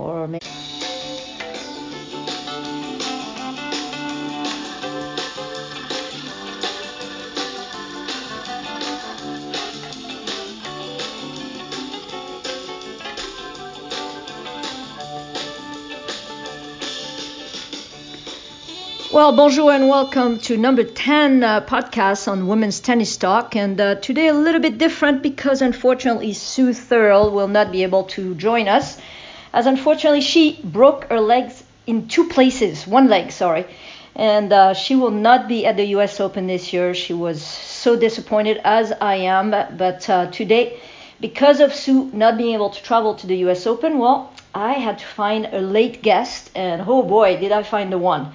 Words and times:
or 0.00 0.26
maybe. 0.26 0.46
Well, 19.12 19.36
bonjour 19.36 19.72
and 19.72 19.88
welcome 19.88 20.38
to 20.38 20.56
number 20.56 20.84
10 20.84 21.42
uh, 21.42 21.60
podcast 21.62 22.30
on 22.30 22.46
women's 22.46 22.78
tennis 22.78 23.16
talk. 23.16 23.56
And 23.56 23.80
uh, 23.80 23.96
today 23.96 24.28
a 24.28 24.32
little 24.32 24.60
bit 24.60 24.78
different 24.78 25.20
because 25.20 25.62
unfortunately 25.62 26.32
Sue 26.32 26.70
Thurl 26.72 27.32
will 27.32 27.48
not 27.48 27.72
be 27.72 27.82
able 27.82 28.04
to 28.14 28.36
join 28.36 28.68
us, 28.68 28.98
as 29.52 29.66
unfortunately 29.66 30.20
she 30.20 30.60
broke 30.62 31.04
her 31.04 31.20
legs 31.20 31.62
in 31.86 32.08
two 32.08 32.28
places, 32.28 32.86
one 32.86 33.08
leg, 33.08 33.32
sorry. 33.32 33.66
And 34.14 34.52
uh, 34.52 34.74
she 34.74 34.96
will 34.96 35.10
not 35.10 35.48
be 35.48 35.66
at 35.66 35.76
the 35.76 35.86
US 35.96 36.20
Open 36.20 36.46
this 36.46 36.72
year. 36.72 36.94
She 36.94 37.14
was 37.14 37.42
so 37.42 37.96
disappointed, 37.96 38.60
as 38.64 38.92
I 39.00 39.16
am. 39.16 39.50
But 39.50 40.08
uh, 40.10 40.30
today, 40.30 40.78
because 41.20 41.60
of 41.60 41.74
Sue 41.74 42.10
not 42.12 42.36
being 42.36 42.54
able 42.54 42.70
to 42.70 42.82
travel 42.82 43.14
to 43.14 43.26
the 43.26 43.36
US 43.48 43.66
Open, 43.66 43.98
well, 43.98 44.32
I 44.54 44.74
had 44.74 44.98
to 44.98 45.06
find 45.06 45.46
a 45.46 45.60
late 45.60 46.02
guest, 46.02 46.50
and 46.54 46.82
oh 46.86 47.02
boy, 47.02 47.38
did 47.38 47.52
I 47.52 47.62
find 47.62 47.92
the 47.92 47.98
one. 47.98 48.32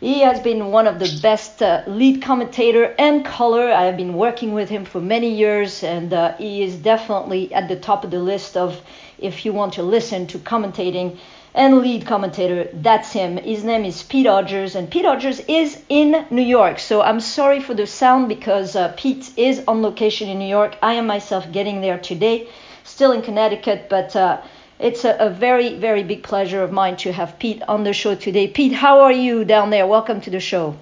He 0.00 0.20
has 0.20 0.40
been 0.40 0.70
one 0.70 0.86
of 0.86 0.98
the 0.98 1.18
best 1.22 1.62
uh, 1.62 1.82
lead 1.86 2.20
commentator 2.20 2.94
and 2.98 3.24
color. 3.24 3.72
I 3.72 3.84
have 3.84 3.96
been 3.96 4.14
working 4.14 4.52
with 4.52 4.68
him 4.68 4.84
for 4.84 5.00
many 5.00 5.30
years, 5.30 5.82
and 5.82 6.12
uh, 6.12 6.34
he 6.36 6.62
is 6.62 6.76
definitely 6.76 7.54
at 7.54 7.68
the 7.68 7.76
top 7.76 8.04
of 8.04 8.10
the 8.10 8.18
list 8.18 8.56
of 8.56 8.82
if 9.18 9.44
you 9.44 9.52
want 9.52 9.74
to 9.74 9.82
listen 9.82 10.26
to 10.28 10.38
commentating 10.38 11.18
and 11.54 11.78
lead 11.78 12.04
commentator. 12.04 12.68
That's 12.72 13.12
him. 13.12 13.36
His 13.36 13.62
name 13.62 13.84
is 13.84 14.02
Pete 14.02 14.26
Odgers, 14.26 14.74
and 14.74 14.90
Pete 14.90 15.04
Odgers 15.04 15.44
is 15.48 15.80
in 15.88 16.26
New 16.30 16.42
York. 16.42 16.80
So 16.80 17.00
I'm 17.00 17.20
sorry 17.20 17.60
for 17.60 17.74
the 17.74 17.86
sound 17.86 18.28
because 18.28 18.74
uh, 18.74 18.92
Pete 18.96 19.30
is 19.36 19.62
on 19.68 19.80
location 19.80 20.28
in 20.28 20.38
New 20.38 20.48
York. 20.48 20.76
I 20.82 20.94
am 20.94 21.06
myself 21.06 21.50
getting 21.52 21.80
there 21.80 21.98
today, 21.98 22.48
still 22.82 23.12
in 23.12 23.22
Connecticut, 23.22 23.86
but 23.88 24.16
uh, 24.16 24.40
it's 24.80 25.04
a, 25.04 25.16
a, 25.20 25.30
very, 25.30 25.78
very 25.78 26.02
big 26.02 26.24
pleasure 26.24 26.62
of 26.62 26.72
mine 26.72 26.96
to 26.96 27.12
have 27.12 27.38
Pete 27.38 27.62
on 27.68 27.84
the 27.84 27.92
show 27.92 28.16
today. 28.16 28.48
Pete, 28.48 28.72
how 28.72 29.00
are 29.00 29.12
you 29.12 29.44
down 29.44 29.70
there? 29.70 29.86
Welcome 29.86 30.20
to 30.22 30.30
the 30.30 30.40
show. 30.40 30.74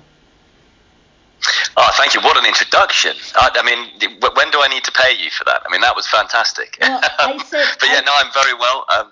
Oh, 1.77 1.91
thank 1.95 2.15
you. 2.15 2.21
What 2.21 2.37
an 2.37 2.45
introduction. 2.45 3.17
I, 3.35 3.51
I 3.55 3.63
mean, 3.63 3.89
when 4.35 4.51
do 4.51 4.61
I 4.61 4.69
need 4.69 4.85
to 4.85 4.93
pay 4.93 5.17
you 5.17 5.31
for 5.31 5.45
that? 5.45 5.63
I 5.67 5.71
mean, 5.71 5.81
that 5.81 5.97
was 5.97 6.07
fantastic. 6.07 6.79
Well, 6.81 7.01
I 7.03 7.39
said, 7.47 7.67
but 7.81 7.89
yeah, 7.89 8.01
no, 8.01 8.13
I'm 8.15 8.33
very 8.33 8.55
well. 8.55 8.85
Um, 8.95 9.11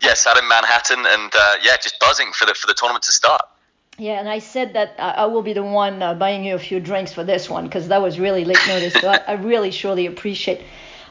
yes, 0.00 0.26
out 0.26 0.38
in 0.38 0.46
Manhattan, 0.48 1.04
and 1.06 1.32
uh, 1.34 1.54
yeah, 1.62 1.76
just 1.82 1.98
buzzing 1.98 2.32
for 2.32 2.46
the 2.46 2.54
for 2.54 2.66
the 2.66 2.74
tournament 2.74 3.04
to 3.04 3.12
start. 3.12 3.42
Yeah, 3.98 4.18
and 4.18 4.28
I 4.28 4.38
said 4.38 4.72
that 4.72 4.94
I 4.98 5.26
will 5.26 5.42
be 5.42 5.52
the 5.52 5.62
one 5.62 6.02
uh, 6.02 6.14
buying 6.14 6.44
you 6.44 6.54
a 6.54 6.58
few 6.58 6.80
drinks 6.80 7.12
for 7.12 7.24
this 7.24 7.50
one 7.50 7.64
because 7.64 7.88
that 7.88 8.00
was 8.00 8.18
really 8.18 8.44
late 8.44 8.66
notice. 8.66 8.94
So 8.94 9.08
I, 9.08 9.20
I 9.28 9.32
really 9.34 9.70
surely 9.70 10.06
appreciate 10.06 10.62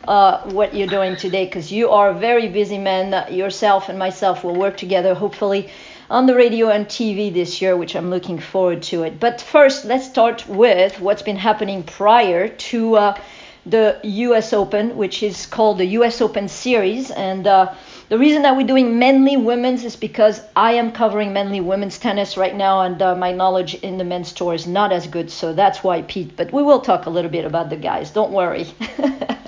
uh, 0.07 0.49
what 0.49 0.73
you're 0.73 0.87
doing 0.87 1.15
today 1.15 1.45
because 1.45 1.71
you 1.71 1.89
are 1.89 2.09
a 2.09 2.13
very 2.13 2.47
busy 2.49 2.79
man. 2.79 3.31
Yourself 3.31 3.87
and 3.89 3.99
myself 3.99 4.43
will 4.43 4.55
work 4.55 4.77
together, 4.77 5.13
hopefully, 5.13 5.69
on 6.11 6.25
the 6.25 6.35
radio 6.35 6.67
and 6.67 6.87
TV 6.87 7.33
this 7.33 7.61
year, 7.61 7.77
which 7.77 7.95
I'm 7.95 8.09
looking 8.09 8.37
forward 8.37 8.83
to 8.83 9.03
it. 9.03 9.17
But 9.17 9.39
first, 9.39 9.85
let's 9.85 10.05
start 10.05 10.45
with 10.45 10.99
what's 10.99 11.21
been 11.21 11.37
happening 11.37 11.83
prior 11.83 12.49
to 12.49 12.95
uh, 12.95 13.21
the 13.65 13.97
US 14.03 14.51
Open, 14.51 14.97
which 14.97 15.23
is 15.23 15.45
called 15.45 15.77
the 15.77 15.85
US 15.99 16.19
Open 16.19 16.49
Series. 16.49 17.11
And 17.11 17.47
uh, 17.47 17.73
the 18.09 18.17
reason 18.17 18.41
that 18.41 18.57
we're 18.57 18.67
doing 18.67 18.99
mainly 18.99 19.37
women's 19.37 19.85
is 19.85 19.95
because 19.95 20.41
I 20.53 20.73
am 20.73 20.91
covering 20.91 21.31
mainly 21.31 21.61
women's 21.61 21.97
tennis 21.97 22.35
right 22.35 22.55
now, 22.55 22.81
and 22.81 23.01
uh, 23.01 23.15
my 23.15 23.31
knowledge 23.31 23.75
in 23.75 23.97
the 23.97 24.03
men's 24.03 24.33
tour 24.33 24.53
is 24.53 24.67
not 24.67 24.91
as 24.91 25.07
good. 25.07 25.31
So 25.31 25.53
that's 25.53 25.81
why, 25.81 26.01
Pete. 26.01 26.35
But 26.35 26.51
we 26.51 26.61
will 26.61 26.81
talk 26.81 27.05
a 27.05 27.09
little 27.09 27.31
bit 27.31 27.45
about 27.45 27.69
the 27.69 27.77
guys. 27.77 28.11
Don't 28.11 28.33
worry. 28.33 28.67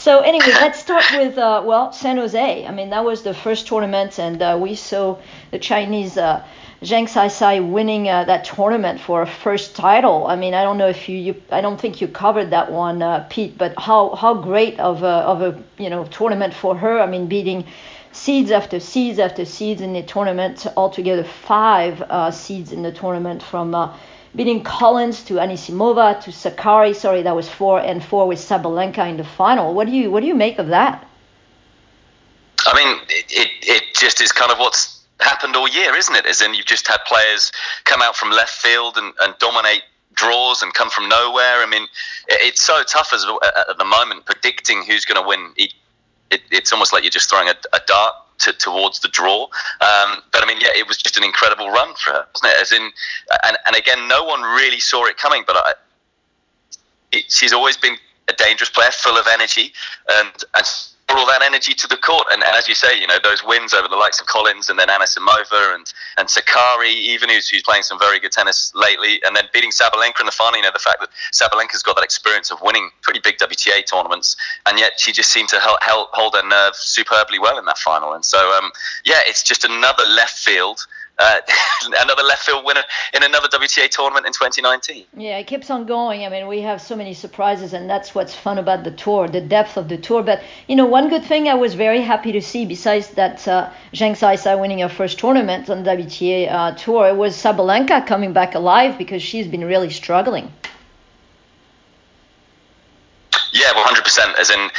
So 0.00 0.20
anyway, 0.20 0.52
let's 0.52 0.78
start 0.78 1.04
with 1.12 1.36
uh, 1.36 1.62
well 1.62 1.92
San 1.92 2.16
Jose. 2.16 2.66
I 2.66 2.70
mean 2.70 2.88
that 2.88 3.04
was 3.04 3.22
the 3.22 3.34
first 3.34 3.66
tournament, 3.66 4.18
and 4.18 4.40
uh, 4.40 4.58
we 4.58 4.74
saw 4.74 5.18
the 5.50 5.58
Chinese 5.58 6.16
uh, 6.16 6.42
Zheng 6.80 7.06
Saisai 7.06 7.60
winning 7.70 8.08
uh, 8.08 8.24
that 8.24 8.46
tournament 8.46 8.98
for 8.98 9.20
a 9.20 9.26
first 9.26 9.76
title. 9.76 10.26
I 10.26 10.36
mean 10.36 10.54
I 10.54 10.62
don't 10.62 10.78
know 10.78 10.88
if 10.88 11.06
you, 11.10 11.18
you 11.18 11.42
I 11.50 11.60
don't 11.60 11.78
think 11.78 12.00
you 12.00 12.08
covered 12.08 12.48
that 12.48 12.72
one, 12.72 13.02
uh, 13.02 13.26
Pete, 13.28 13.58
but 13.58 13.78
how 13.78 14.14
how 14.14 14.32
great 14.32 14.80
of 14.80 15.02
a 15.02 15.16
of 15.32 15.42
a 15.42 15.62
you 15.76 15.90
know 15.90 16.04
tournament 16.04 16.54
for 16.54 16.74
her. 16.74 16.98
I 16.98 17.06
mean 17.06 17.26
beating 17.26 17.66
seeds 18.12 18.50
after 18.50 18.80
seeds 18.80 19.18
after 19.18 19.44
seeds 19.44 19.82
in 19.82 19.92
the 19.92 20.02
tournament, 20.02 20.66
altogether 20.78 21.24
five 21.24 22.00
uh, 22.00 22.30
seeds 22.30 22.72
in 22.72 22.80
the 22.80 22.92
tournament 22.92 23.42
from 23.42 23.74
beating 24.34 24.62
Collins 24.62 25.24
to 25.24 25.34
Anisimova 25.34 26.22
to 26.22 26.30
Sakkari. 26.30 26.94
Sorry, 26.94 27.22
that 27.22 27.34
was 27.34 27.48
four 27.48 27.80
and 27.80 28.02
four 28.02 28.26
with 28.26 28.38
Sabalenka 28.38 29.08
in 29.08 29.16
the 29.16 29.24
final. 29.24 29.74
What 29.74 29.86
do 29.86 29.92
you 29.92 30.10
what 30.10 30.20
do 30.20 30.26
you 30.26 30.34
make 30.34 30.58
of 30.58 30.68
that? 30.68 31.06
I 32.66 32.74
mean, 32.74 33.00
it, 33.08 33.50
it 33.62 33.94
just 33.94 34.20
is 34.20 34.32
kind 34.32 34.52
of 34.52 34.58
what's 34.58 35.02
happened 35.20 35.56
all 35.56 35.68
year, 35.68 35.94
isn't 35.96 36.14
it? 36.14 36.26
As 36.26 36.40
in, 36.40 36.54
you've 36.54 36.66
just 36.66 36.86
had 36.86 36.98
players 37.06 37.52
come 37.84 38.02
out 38.02 38.16
from 38.16 38.30
left 38.30 38.52
field 38.52 38.96
and, 38.96 39.12
and 39.22 39.34
dominate 39.38 39.82
draws 40.14 40.62
and 40.62 40.74
come 40.74 40.90
from 40.90 41.08
nowhere. 41.08 41.62
I 41.62 41.66
mean, 41.66 41.86
it's 42.28 42.62
so 42.62 42.82
tough 42.82 43.12
as 43.14 43.24
at 43.68 43.78
the 43.78 43.84
moment 43.84 44.26
predicting 44.26 44.82
who's 44.82 45.04
going 45.04 45.20
to 45.20 45.26
win. 45.26 45.52
It, 45.56 45.72
it, 46.30 46.42
it's 46.50 46.72
almost 46.72 46.92
like 46.92 47.02
you're 47.02 47.10
just 47.10 47.30
throwing 47.30 47.48
a, 47.48 47.54
a 47.72 47.80
dart 47.86 48.14
to, 48.40 48.52
towards 48.52 49.00
the 49.00 49.08
draw. 49.08 49.44
Um, 49.44 50.22
but 50.32 50.42
I 50.42 50.46
mean, 50.46 50.58
yeah, 50.60 50.70
it 50.76 50.86
was 50.86 50.96
just 50.96 51.16
an 51.16 51.24
incredible 51.24 51.70
run 51.70 51.94
for 51.94 52.12
her, 52.12 52.26
wasn't 52.34 52.52
it? 52.52 52.60
As 52.60 52.72
in, 52.72 52.90
and, 53.44 53.56
and 53.66 53.76
again, 53.76 54.08
no 54.08 54.24
one 54.24 54.42
really 54.42 54.80
saw 54.80 55.06
it 55.06 55.16
coming, 55.16 55.44
but 55.46 55.56
I, 55.56 55.72
it, 57.12 57.30
she's 57.30 57.52
always 57.52 57.76
been 57.76 57.96
a 58.28 58.32
dangerous 58.32 58.70
player, 58.70 58.90
full 58.92 59.16
of 59.16 59.26
energy, 59.26 59.72
and 60.08 60.44
and 60.54 60.66
all 61.16 61.26
that 61.26 61.42
energy 61.42 61.74
to 61.74 61.88
the 61.88 61.96
court. 61.96 62.26
And, 62.32 62.42
and, 62.42 62.54
as 62.56 62.68
you 62.68 62.74
say, 62.74 62.98
you 62.98 63.06
know, 63.06 63.18
those 63.22 63.44
wins 63.44 63.74
over 63.74 63.88
the 63.88 63.96
likes 63.96 64.20
of 64.20 64.26
Collins 64.26 64.68
and 64.68 64.78
then 64.78 64.88
Anisimova 64.88 65.74
and, 65.74 65.92
and 66.18 66.28
Sakkari, 66.28 66.92
even 66.92 67.28
who's, 67.28 67.48
who's 67.48 67.62
playing 67.62 67.82
some 67.82 67.98
very 67.98 68.18
good 68.18 68.32
tennis 68.32 68.72
lately, 68.74 69.20
and 69.24 69.34
then 69.34 69.44
beating 69.52 69.70
Sabalenka 69.70 70.20
in 70.20 70.26
the 70.26 70.32
final, 70.32 70.58
you 70.58 70.62
know, 70.62 70.70
the 70.72 70.78
fact 70.78 71.00
that 71.00 71.10
Sabalenka's 71.32 71.82
got 71.82 71.96
that 71.96 72.04
experience 72.04 72.50
of 72.50 72.60
winning 72.62 72.90
pretty 73.02 73.20
big 73.20 73.38
WTA 73.38 73.86
tournaments, 73.86 74.36
and 74.66 74.78
yet 74.78 74.98
she 74.98 75.12
just 75.12 75.32
seemed 75.32 75.48
to 75.50 75.60
help, 75.60 75.82
help 75.82 76.10
hold 76.12 76.34
her 76.34 76.46
nerve 76.46 76.74
superbly 76.76 77.38
well 77.38 77.58
in 77.58 77.64
that 77.64 77.78
final. 77.78 78.12
And 78.12 78.24
so, 78.24 78.38
um, 78.58 78.70
yeah, 79.04 79.20
it's 79.26 79.42
just 79.42 79.64
another 79.64 80.04
left 80.04 80.38
field 80.38 80.86
uh, 81.20 81.40
another 82.02 82.22
left 82.22 82.44
field 82.44 82.64
winner 82.64 82.82
in 83.14 83.22
another 83.22 83.48
WTA 83.48 83.88
tournament 83.90 84.26
in 84.26 84.32
2019. 84.32 85.04
Yeah, 85.16 85.38
it 85.38 85.46
keeps 85.46 85.70
on 85.70 85.86
going. 85.86 86.24
I 86.24 86.28
mean, 86.28 86.46
we 86.46 86.62
have 86.62 86.80
so 86.80 86.96
many 86.96 87.14
surprises, 87.14 87.72
and 87.72 87.88
that's 87.88 88.14
what's 88.14 88.34
fun 88.34 88.58
about 88.58 88.84
the 88.84 88.90
tour, 88.90 89.28
the 89.28 89.40
depth 89.40 89.76
of 89.76 89.88
the 89.88 89.98
tour. 89.98 90.22
But 90.22 90.42
you 90.66 90.76
know, 90.76 90.86
one 90.86 91.08
good 91.08 91.24
thing 91.24 91.48
I 91.48 91.54
was 91.54 91.74
very 91.74 92.00
happy 92.00 92.32
to 92.32 92.40
see, 92.40 92.64
besides 92.64 93.10
that 93.10 93.46
uh, 93.46 93.70
Zheng 93.92 94.16
Saisai 94.16 94.58
winning 94.58 94.80
her 94.80 94.88
first 94.88 95.18
tournament 95.18 95.68
on 95.68 95.84
the 95.84 95.90
WTA 95.90 96.50
uh, 96.50 96.74
tour, 96.74 97.14
was 97.14 97.36
Sabalenka 97.36 98.06
coming 98.06 98.32
back 98.32 98.54
alive 98.54 98.96
because 98.98 99.22
she's 99.22 99.46
been 99.46 99.64
really 99.64 99.90
struggling. 99.90 100.50
Yeah, 103.52 103.72
100%. 103.74 104.38
As 104.38 104.50
in, 104.50 104.70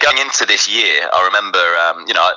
going 0.00 0.18
into 0.18 0.46
this 0.46 0.68
year, 0.68 1.08
I 1.12 1.24
remember, 1.26 1.58
um, 1.58 2.04
you 2.06 2.14
know, 2.14 2.30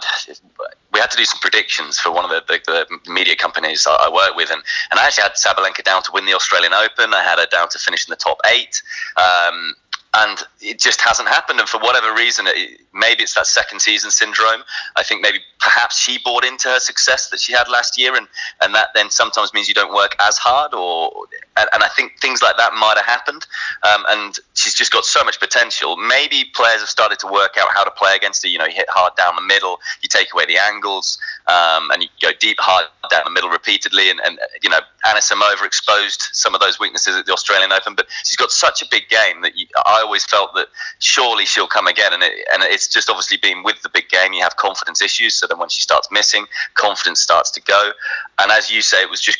we 0.91 0.99
had 0.99 1.11
to 1.11 1.17
do 1.17 1.25
some 1.25 1.39
predictions 1.39 1.99
for 1.99 2.11
one 2.11 2.25
of 2.25 2.31
the, 2.31 2.41
the, 2.47 2.87
the 3.05 3.11
media 3.11 3.35
companies 3.35 3.85
I, 3.87 4.07
I 4.07 4.09
work 4.09 4.35
with, 4.35 4.49
and, 4.51 4.61
and 4.89 4.99
I 4.99 5.05
actually 5.05 5.23
had 5.23 5.33
Sabalenka 5.33 5.83
down 5.83 6.03
to 6.03 6.11
win 6.13 6.25
the 6.25 6.33
Australian 6.33 6.73
Open. 6.73 7.13
I 7.13 7.23
had 7.23 7.39
her 7.39 7.45
down 7.45 7.69
to 7.69 7.79
finish 7.79 8.07
in 8.07 8.11
the 8.11 8.17
top 8.17 8.39
eight. 8.51 8.81
Um, 9.17 9.75
and 10.13 10.39
it 10.59 10.79
just 10.79 10.99
hasn't 11.01 11.29
happened. 11.29 11.59
And 11.59 11.69
for 11.69 11.79
whatever 11.79 12.13
reason, 12.13 12.45
it, 12.47 12.81
maybe 12.93 13.23
it's 13.23 13.35
that 13.35 13.47
second 13.47 13.79
season 13.79 14.11
syndrome. 14.11 14.63
I 14.95 15.03
think 15.03 15.21
maybe 15.21 15.39
perhaps 15.59 15.97
she 15.97 16.17
bought 16.23 16.43
into 16.43 16.67
her 16.67 16.79
success 16.79 17.29
that 17.29 17.39
she 17.39 17.53
had 17.53 17.69
last 17.69 17.97
year, 17.97 18.15
and, 18.15 18.27
and 18.61 18.75
that 18.75 18.89
then 18.93 19.09
sometimes 19.09 19.53
means 19.53 19.67
you 19.67 19.73
don't 19.73 19.93
work 19.93 20.15
as 20.19 20.37
hard. 20.37 20.73
Or 20.73 21.11
and, 21.57 21.69
and 21.73 21.83
I 21.83 21.87
think 21.89 22.19
things 22.19 22.41
like 22.41 22.57
that 22.57 22.73
might 22.73 22.97
have 22.97 23.05
happened. 23.05 23.45
Um, 23.83 24.05
and 24.09 24.39
she's 24.53 24.73
just 24.73 24.91
got 24.91 25.05
so 25.05 25.23
much 25.23 25.39
potential. 25.39 25.95
Maybe 25.95 26.45
players 26.55 26.81
have 26.81 26.89
started 26.89 27.19
to 27.19 27.27
work 27.27 27.55
out 27.59 27.69
how 27.73 27.83
to 27.83 27.91
play 27.91 28.15
against 28.15 28.43
her. 28.43 28.49
You 28.49 28.57
know, 28.57 28.65
you 28.65 28.73
hit 28.73 28.89
hard 28.89 29.15
down 29.15 29.35
the 29.35 29.41
middle, 29.41 29.79
you 30.01 30.09
take 30.09 30.33
away 30.33 30.45
the 30.45 30.57
angles, 30.57 31.17
um, 31.47 31.89
and 31.91 32.03
you 32.03 32.09
go 32.21 32.31
deep 32.39 32.57
hard 32.59 32.85
down 33.09 33.21
the 33.25 33.31
middle 33.31 33.49
repeatedly. 33.49 34.09
And, 34.09 34.19
and 34.25 34.39
you 34.61 34.69
know, 34.69 34.79
Anisimova 35.05 35.65
exposed 35.65 36.29
some 36.33 36.53
of 36.53 36.61
those 36.61 36.79
weaknesses 36.79 37.15
at 37.15 37.25
the 37.25 37.33
Australian 37.33 37.71
Open, 37.71 37.95
but 37.95 38.07
she's 38.23 38.37
got 38.37 38.51
such 38.51 38.81
a 38.81 38.85
big 38.89 39.09
game 39.09 39.41
that 39.41 39.57
you, 39.57 39.67
I 39.85 40.00
I 40.01 40.05
always 40.05 40.25
felt 40.25 40.53
that 40.55 40.67
surely 40.99 41.45
she'll 41.45 41.67
come 41.67 41.87
again, 41.87 42.13
and 42.13 42.23
it, 42.23 42.33
and 42.53 42.63
it's 42.63 42.87
just 42.87 43.09
obviously 43.09 43.37
been 43.37 43.63
with 43.63 43.81
the 43.81 43.89
big 43.89 44.09
game. 44.09 44.33
You 44.33 44.41
have 44.41 44.57
confidence 44.57 45.01
issues, 45.01 45.35
so 45.35 45.47
then 45.47 45.59
when 45.59 45.69
she 45.69 45.81
starts 45.81 46.09
missing, 46.11 46.45
confidence 46.73 47.21
starts 47.21 47.51
to 47.51 47.61
go. 47.61 47.91
And 48.39 48.51
as 48.51 48.71
you 48.71 48.81
say, 48.81 49.01
it 49.01 49.09
was 49.09 49.21
just 49.21 49.39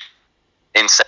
insane 0.76 1.06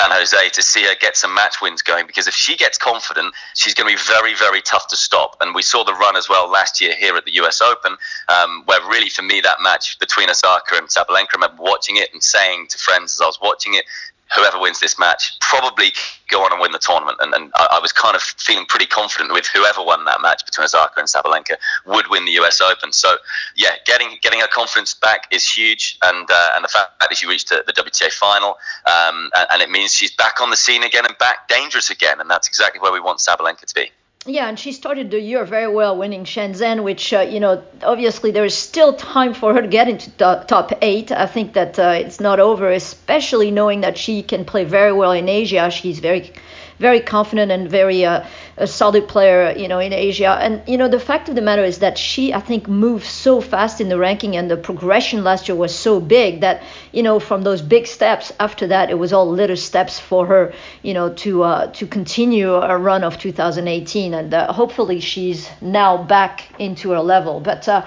San 0.00 0.10
Jose 0.12 0.48
to 0.48 0.62
see 0.62 0.84
her 0.84 0.94
get 0.98 1.14
some 1.14 1.34
match 1.34 1.60
wins 1.60 1.82
going 1.82 2.06
because 2.06 2.26
if 2.26 2.32
she 2.32 2.56
gets 2.56 2.78
confident, 2.78 3.34
she's 3.54 3.74
going 3.74 3.86
to 3.86 3.94
be 3.94 4.02
very, 4.08 4.34
very 4.34 4.62
tough 4.62 4.86
to 4.88 4.96
stop. 4.96 5.36
And 5.42 5.54
we 5.54 5.60
saw 5.60 5.84
the 5.84 5.92
run 5.92 6.16
as 6.16 6.26
well 6.26 6.50
last 6.50 6.80
year 6.80 6.94
here 6.96 7.16
at 7.16 7.26
the 7.26 7.34
US 7.42 7.60
Open, 7.60 7.96
um, 8.28 8.62
where 8.64 8.80
really 8.88 9.10
for 9.10 9.20
me 9.20 9.42
that 9.42 9.58
match 9.60 9.98
between 9.98 10.30
Osaka 10.30 10.76
and 10.76 10.88
Sabalenka, 10.88 11.34
I 11.34 11.42
remember 11.42 11.62
watching 11.62 11.96
it 11.96 12.08
and 12.14 12.22
saying 12.22 12.68
to 12.68 12.78
friends 12.78 13.12
as 13.12 13.20
I 13.20 13.26
was 13.26 13.38
watching 13.42 13.74
it, 13.74 13.84
whoever 14.34 14.58
wins 14.58 14.80
this 14.80 14.98
match 14.98 15.38
probably 15.40 15.92
go 16.30 16.44
on 16.44 16.52
and 16.52 16.60
win 16.60 16.72
the 16.72 16.78
tournament. 16.78 17.18
And, 17.20 17.34
and 17.34 17.52
I, 17.56 17.68
I, 17.72 17.78
was 17.80 17.92
kind 17.92 18.14
of 18.14 18.22
feeling 18.22 18.64
pretty 18.66 18.86
confident 18.86 19.32
with 19.32 19.46
whoever 19.46 19.82
won 19.82 20.04
that 20.04 20.22
match 20.22 20.46
between 20.46 20.64
Osaka 20.64 21.00
and 21.00 21.08
Sabalenka 21.08 21.56
would 21.86 22.08
win 22.08 22.24
the 22.24 22.32
US 22.40 22.60
Open. 22.60 22.92
So 22.92 23.16
yeah, 23.56 23.70
getting 23.86 24.18
getting 24.22 24.40
her 24.40 24.48
confidence 24.48 24.94
back 24.94 25.26
is 25.30 25.48
huge, 25.48 25.98
and 26.02 26.28
uh, 26.30 26.50
and 26.54 26.64
the 26.64 26.68
fact 26.68 27.00
that 27.00 27.16
she 27.16 27.26
reached 27.26 27.48
the, 27.48 27.64
the 27.66 27.72
WTA 27.72 28.12
final, 28.12 28.56
um, 28.86 29.30
and, 29.34 29.46
and 29.52 29.62
it 29.62 29.70
means 29.70 29.92
she's 29.92 30.14
back 30.14 30.40
on 30.40 30.50
the 30.50 30.56
scene 30.56 30.82
again 30.82 31.04
and 31.04 31.16
back 31.18 31.48
dangerous 31.48 31.90
again, 31.90 32.20
and 32.20 32.30
that's 32.30 32.48
exactly 32.48 32.80
where 32.80 32.92
we 32.92 33.00
want 33.00 33.18
Sabalenka 33.18 33.64
to 33.66 33.74
be. 33.74 33.90
Yeah, 34.26 34.48
and 34.48 34.58
she 34.58 34.72
started 34.72 35.10
the 35.10 35.18
year 35.18 35.46
very 35.46 35.72
well, 35.72 35.96
winning 35.96 36.24
Shenzhen, 36.24 36.84
which, 36.84 37.10
uh, 37.14 37.20
you 37.20 37.40
know, 37.40 37.62
obviously 37.82 38.30
there 38.30 38.44
is 38.44 38.54
still 38.54 38.92
time 38.92 39.32
for 39.32 39.54
her 39.54 39.62
to 39.62 39.66
get 39.66 39.88
into 39.88 40.10
the 40.10 40.44
top 40.46 40.72
eight. 40.82 41.10
I 41.10 41.24
think 41.26 41.54
that 41.54 41.78
uh, 41.78 41.94
it's 41.96 42.20
not 42.20 42.38
over, 42.38 42.70
especially 42.70 43.50
knowing 43.50 43.80
that 43.80 43.96
she 43.96 44.22
can 44.22 44.44
play 44.44 44.64
very 44.64 44.92
well 44.92 45.12
in 45.12 45.26
Asia. 45.26 45.70
She's 45.70 46.00
very 46.00 46.34
very 46.80 47.00
confident 47.00 47.52
and 47.52 47.70
very 47.70 48.06
uh, 48.06 48.24
a 48.56 48.66
solid 48.66 49.06
player, 49.06 49.52
you 49.56 49.68
know, 49.68 49.78
in 49.78 49.92
Asia. 49.92 50.38
And 50.40 50.62
you 50.66 50.78
know, 50.78 50.88
the 50.88 50.98
fact 50.98 51.28
of 51.28 51.34
the 51.34 51.42
matter 51.42 51.62
is 51.62 51.78
that 51.80 51.98
she, 51.98 52.32
I 52.32 52.40
think, 52.40 52.66
moved 52.66 53.04
so 53.04 53.40
fast 53.42 53.80
in 53.80 53.90
the 53.90 53.98
ranking, 53.98 54.34
and 54.36 54.50
the 54.50 54.56
progression 54.56 55.22
last 55.22 55.46
year 55.46 55.56
was 55.56 55.74
so 55.74 56.00
big 56.00 56.40
that 56.40 56.62
you 56.92 57.02
know, 57.02 57.20
from 57.20 57.42
those 57.42 57.60
big 57.60 57.86
steps 57.86 58.32
after 58.40 58.66
that, 58.68 58.90
it 58.90 58.98
was 58.98 59.12
all 59.12 59.28
little 59.30 59.56
steps 59.56 60.00
for 60.00 60.26
her, 60.26 60.54
you 60.82 60.94
know, 60.94 61.12
to 61.14 61.42
uh, 61.42 61.66
to 61.72 61.86
continue 61.86 62.54
a 62.54 62.76
run 62.78 63.04
of 63.04 63.18
2018, 63.18 64.14
and 64.14 64.32
uh, 64.32 64.52
hopefully 64.52 65.00
she's 65.00 65.50
now 65.60 66.02
back 66.02 66.48
into 66.58 66.90
her 66.90 67.00
level. 67.00 67.40
But 67.40 67.68
uh, 67.68 67.84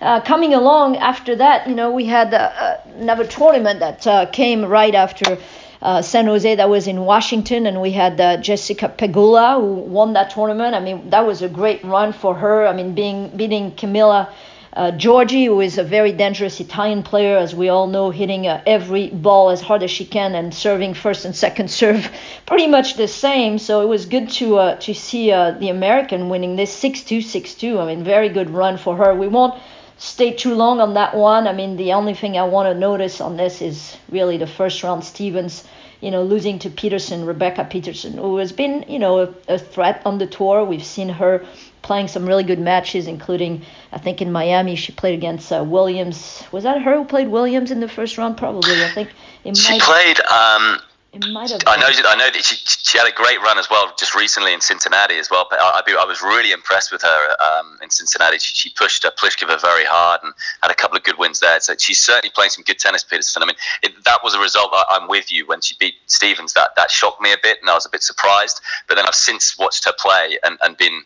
uh, 0.00 0.20
coming 0.20 0.52
along 0.52 0.96
after 0.96 1.36
that, 1.36 1.68
you 1.68 1.76
know, 1.76 1.92
we 1.92 2.06
had 2.06 2.34
uh, 2.34 2.78
another 2.96 3.24
tournament 3.24 3.78
that 3.78 4.04
uh, 4.04 4.26
came 4.26 4.64
right 4.64 4.96
after 4.96 5.38
uh, 5.82 6.00
San 6.00 6.26
Jose 6.26 6.54
that 6.54 6.70
was 6.70 6.86
in 6.86 7.00
Washington, 7.04 7.66
and 7.66 7.80
we 7.82 7.90
had 7.90 8.20
uh, 8.20 8.36
Jessica 8.36 8.88
Pegula 8.88 9.60
who 9.60 9.74
won 9.74 10.12
that 10.12 10.30
tournament. 10.30 10.76
I 10.76 10.80
mean, 10.80 11.10
that 11.10 11.26
was 11.26 11.42
a 11.42 11.48
great 11.48 11.82
run 11.84 12.12
for 12.12 12.36
her. 12.36 12.66
I 12.66 12.72
mean, 12.72 12.94
being 12.94 13.28
beating 13.36 13.72
Camila. 13.72 14.28
Uh, 14.74 14.90
Giorgi, 14.90 15.44
who 15.44 15.60
is 15.60 15.76
a 15.76 15.84
very 15.84 16.12
dangerous 16.12 16.58
Italian 16.58 17.02
player, 17.02 17.36
as 17.36 17.54
we 17.54 17.68
all 17.68 17.86
know, 17.86 18.08
hitting 18.08 18.46
uh, 18.46 18.62
every 18.66 19.10
ball 19.10 19.50
as 19.50 19.60
hard 19.60 19.82
as 19.82 19.90
she 19.90 20.06
can 20.06 20.34
and 20.34 20.54
serving 20.54 20.94
first 20.94 21.26
and 21.26 21.36
second 21.36 21.70
serve 21.70 22.10
pretty 22.46 22.66
much 22.66 22.94
the 22.94 23.06
same. 23.06 23.58
So 23.58 23.82
it 23.82 23.86
was 23.86 24.06
good 24.06 24.30
to 24.40 24.56
uh, 24.56 24.76
to 24.76 24.94
see 24.94 25.30
uh, 25.30 25.50
the 25.50 25.68
American 25.68 26.30
winning 26.30 26.56
this 26.56 26.72
6-2, 26.82 27.18
6-2. 27.18 27.82
I 27.82 27.86
mean, 27.86 28.02
very 28.02 28.30
good 28.30 28.48
run 28.48 28.78
for 28.78 28.96
her. 28.96 29.14
We 29.14 29.28
won't 29.28 29.60
stay 30.02 30.32
too 30.32 30.54
long 30.54 30.80
on 30.80 30.94
that 30.94 31.14
one. 31.14 31.46
I 31.46 31.52
mean, 31.52 31.76
the 31.76 31.92
only 31.92 32.14
thing 32.14 32.36
I 32.36 32.42
want 32.42 32.66
to 32.66 32.78
notice 32.78 33.20
on 33.20 33.36
this 33.36 33.62
is 33.62 33.96
really 34.10 34.36
the 34.36 34.48
first 34.48 34.82
round 34.82 35.04
Stevens, 35.04 35.62
you 36.00 36.10
know, 36.10 36.24
losing 36.24 36.58
to 36.60 36.70
Peterson, 36.70 37.24
Rebecca 37.24 37.64
Peterson, 37.64 38.14
who 38.14 38.38
has 38.38 38.50
been, 38.50 38.84
you 38.88 38.98
know, 38.98 39.20
a, 39.20 39.34
a 39.46 39.58
threat 39.58 40.02
on 40.04 40.18
the 40.18 40.26
tour. 40.26 40.64
We've 40.64 40.84
seen 40.84 41.08
her 41.08 41.46
playing 41.82 42.08
some 42.08 42.26
really 42.26 42.42
good 42.42 42.58
matches, 42.58 43.06
including, 43.06 43.62
I 43.92 43.98
think, 43.98 44.20
in 44.20 44.32
Miami, 44.32 44.74
she 44.74 44.90
played 44.90 45.14
against 45.14 45.52
uh, 45.52 45.62
Williams. 45.62 46.42
Was 46.50 46.64
that 46.64 46.82
her 46.82 46.96
who 46.96 47.04
played 47.04 47.28
Williams 47.28 47.70
in 47.70 47.78
the 47.78 47.88
first 47.88 48.18
round? 48.18 48.36
Probably. 48.36 48.84
I 48.84 48.90
think 48.90 49.10
it 49.44 49.56
she 49.56 49.74
might. 49.74 49.82
Played. 49.82 50.20
Um, 50.26 50.80
it 51.12 51.28
might 51.28 51.50
have. 51.50 51.60
I 51.66 51.76
know. 51.76 51.88
I 51.88 52.16
know 52.16 52.30
that 52.30 52.42
she, 52.42 52.56
she 52.56 52.96
had 52.96 53.06
a 53.06 53.12
great 53.12 53.38
run 53.42 53.58
as 53.58 53.68
well, 53.68 53.92
just 53.98 54.14
recently 54.14 54.54
in 54.54 54.62
Cincinnati 54.62 55.18
as 55.18 55.30
well. 55.30 55.46
But 55.48 55.60
I, 55.60 55.82
I, 55.86 56.04
was 56.06 56.22
really 56.22 56.52
impressed 56.52 56.90
with 56.90 57.02
her 57.02 57.28
um, 57.44 57.78
in 57.82 57.90
Cincinnati. 57.90 58.38
She, 58.38 58.54
she 58.54 58.70
pushed 58.70 59.04
uh, 59.04 59.10
Pliskova 59.10 59.60
very 59.60 59.84
hard 59.84 60.20
and 60.24 60.32
had 60.62 60.70
a 60.70 60.74
couple 60.74 60.96
of 60.96 61.02
good 61.02 61.18
wins 61.18 61.40
there. 61.40 61.60
So 61.60 61.74
she's 61.78 62.00
certainly 62.00 62.32
playing 62.34 62.50
some 62.50 62.64
good 62.64 62.78
tennis, 62.78 63.04
Peterson. 63.04 63.42
I 63.42 63.46
mean, 63.46 63.56
it, 63.82 63.92
that 64.06 64.20
was 64.24 64.34
a 64.34 64.40
result. 64.40 64.70
I, 64.72 64.96
am 64.96 65.06
with 65.06 65.30
you 65.30 65.46
when 65.46 65.60
she 65.60 65.74
beat 65.78 65.94
Stevens. 66.06 66.54
That 66.54 66.74
that 66.76 66.90
shocked 66.90 67.20
me 67.20 67.30
a 67.32 67.38
bit, 67.42 67.58
and 67.60 67.68
I 67.68 67.74
was 67.74 67.84
a 67.84 67.90
bit 67.90 68.02
surprised. 68.02 68.62
But 68.88 68.94
then 68.94 69.04
I've 69.06 69.14
since 69.14 69.58
watched 69.58 69.84
her 69.84 69.92
play 69.98 70.38
and, 70.44 70.56
and 70.64 70.78
been 70.78 71.02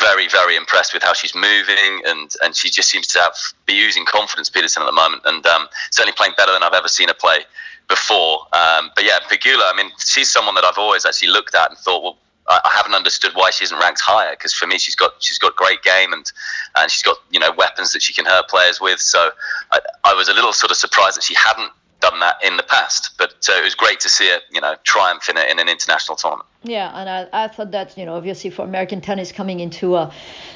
very, 0.00 0.28
very 0.28 0.54
impressed 0.54 0.94
with 0.94 1.02
how 1.02 1.14
she's 1.14 1.34
moving, 1.34 2.02
and, 2.06 2.30
and 2.44 2.54
she 2.54 2.70
just 2.70 2.90
seems 2.90 3.08
to 3.08 3.18
have 3.18 3.34
be 3.66 3.72
using 3.72 4.04
confidence, 4.04 4.50
Peterson, 4.50 4.82
at 4.82 4.86
the 4.86 4.92
moment, 4.92 5.22
and 5.24 5.44
um, 5.46 5.66
certainly 5.90 6.14
playing 6.16 6.34
better 6.36 6.52
than 6.52 6.62
I've 6.62 6.74
ever 6.74 6.88
seen 6.88 7.08
her 7.08 7.14
play 7.14 7.40
before. 7.88 8.40
Um, 8.52 8.90
but 8.94 9.04
yeah, 9.04 9.18
Pegula, 9.30 9.72
I 9.72 9.74
mean, 9.76 9.90
she's 9.98 10.30
someone 10.30 10.54
that 10.54 10.64
I've 10.64 10.78
always 10.78 11.04
actually 11.04 11.28
looked 11.28 11.54
at 11.54 11.70
and 11.70 11.78
thought, 11.78 12.02
well, 12.02 12.18
I 12.50 12.70
haven't 12.74 12.94
understood 12.94 13.32
why 13.34 13.50
she 13.50 13.64
isn't 13.64 13.78
ranked 13.78 14.00
higher 14.00 14.30
because 14.30 14.54
for 14.54 14.66
me 14.66 14.78
she's 14.78 14.96
got 14.96 15.12
she's 15.18 15.38
got 15.38 15.54
great 15.54 15.82
game 15.82 16.14
and 16.14 16.24
and 16.76 16.90
she's 16.90 17.02
got 17.02 17.18
you 17.30 17.38
know 17.38 17.52
weapons 17.52 17.92
that 17.92 18.00
she 18.00 18.14
can 18.14 18.24
hurt 18.24 18.48
players 18.48 18.80
with. 18.80 19.00
So 19.00 19.30
I, 19.70 19.80
I 20.04 20.14
was 20.14 20.30
a 20.30 20.32
little 20.32 20.54
sort 20.54 20.70
of 20.70 20.78
surprised 20.78 21.18
that 21.18 21.24
she 21.24 21.34
hadn't 21.34 21.70
done 22.00 22.20
that 22.20 22.36
in 22.44 22.56
the 22.56 22.62
past. 22.62 23.16
But 23.18 23.48
uh, 23.48 23.58
it 23.58 23.64
was 23.64 23.74
great 23.74 24.00
to 24.00 24.08
see 24.08 24.28
her, 24.28 24.38
you 24.50 24.60
know, 24.60 24.76
triumph 24.84 25.28
in, 25.28 25.36
a, 25.36 25.42
in 25.42 25.58
an 25.58 25.68
international 25.68 26.16
tournament. 26.16 26.48
Yeah, 26.62 26.90
and 26.94 27.08
I, 27.08 27.44
I 27.44 27.48
thought 27.48 27.70
that, 27.72 27.96
you 27.96 28.04
know, 28.04 28.14
obviously 28.14 28.50
for 28.50 28.62
American 28.62 29.00
tennis 29.00 29.32
coming 29.32 29.60
into 29.60 29.94
uh, 29.94 30.12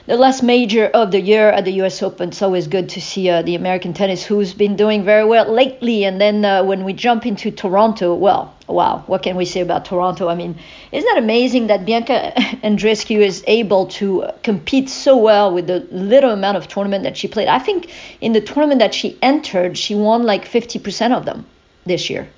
the 0.07 0.17
last 0.17 0.43
major 0.43 0.87
of 0.87 1.13
the 1.13 1.21
year 1.21 1.51
at 1.51 1.65
the 1.65 1.73
U.S. 1.75 2.03
Open, 2.03 2.31
it's 2.31 2.43
always 2.43 2.67
good 2.67 2.89
to 2.91 3.01
see 3.01 3.31
uh, 3.31 3.43
the 3.43 3.55
American 3.55 3.93
tennis 3.93 4.25
who's 4.25 4.53
been 4.53 4.75
doing 4.75 5.05
very 5.05 5.25
well 5.25 5.51
lately. 5.53 6.05
And 6.05 6.21
then 6.21 6.45
uh, 6.45 6.65
when 6.65 6.83
we 6.83 6.93
jump 6.93 7.25
into 7.25 7.53
Toronto, 7.53 8.15
well, 8.15 8.53
wow, 8.67 9.05
what 9.07 9.23
can 9.23 9.37
we 9.37 9.45
say 9.45 9.61
about 9.61 9.85
Toronto? 9.85 10.29
I 10.29 10.35
mean, 10.35 10.59
isn't 10.91 11.09
that 11.09 11.23
amazing 11.23 11.69
that 11.69 11.85
Bianca 11.85 12.33
Andreescu 12.65 13.19
is 13.19 13.45
able 13.47 13.87
to 13.99 14.29
compete 14.43 14.89
so 14.89 15.17
well 15.17 15.55
with 15.55 15.69
the 15.69 15.87
little 15.93 16.31
amount 16.31 16.57
of 16.57 16.67
tournament 16.67 17.05
that 17.05 17.17
she 17.17 17.29
played? 17.29 17.47
I 17.47 17.61
think 17.61 17.93
in 18.21 18.33
the 18.33 18.41
tournament 18.41 18.81
that 18.81 18.95
she 18.95 19.17
entered, 19.23 19.79
she 19.79 19.95
won 19.95 20.25
like 20.25 20.45
50% 20.45 21.17
of 21.17 21.25
them 21.25 21.47
this 21.87 22.11
year. 22.11 22.29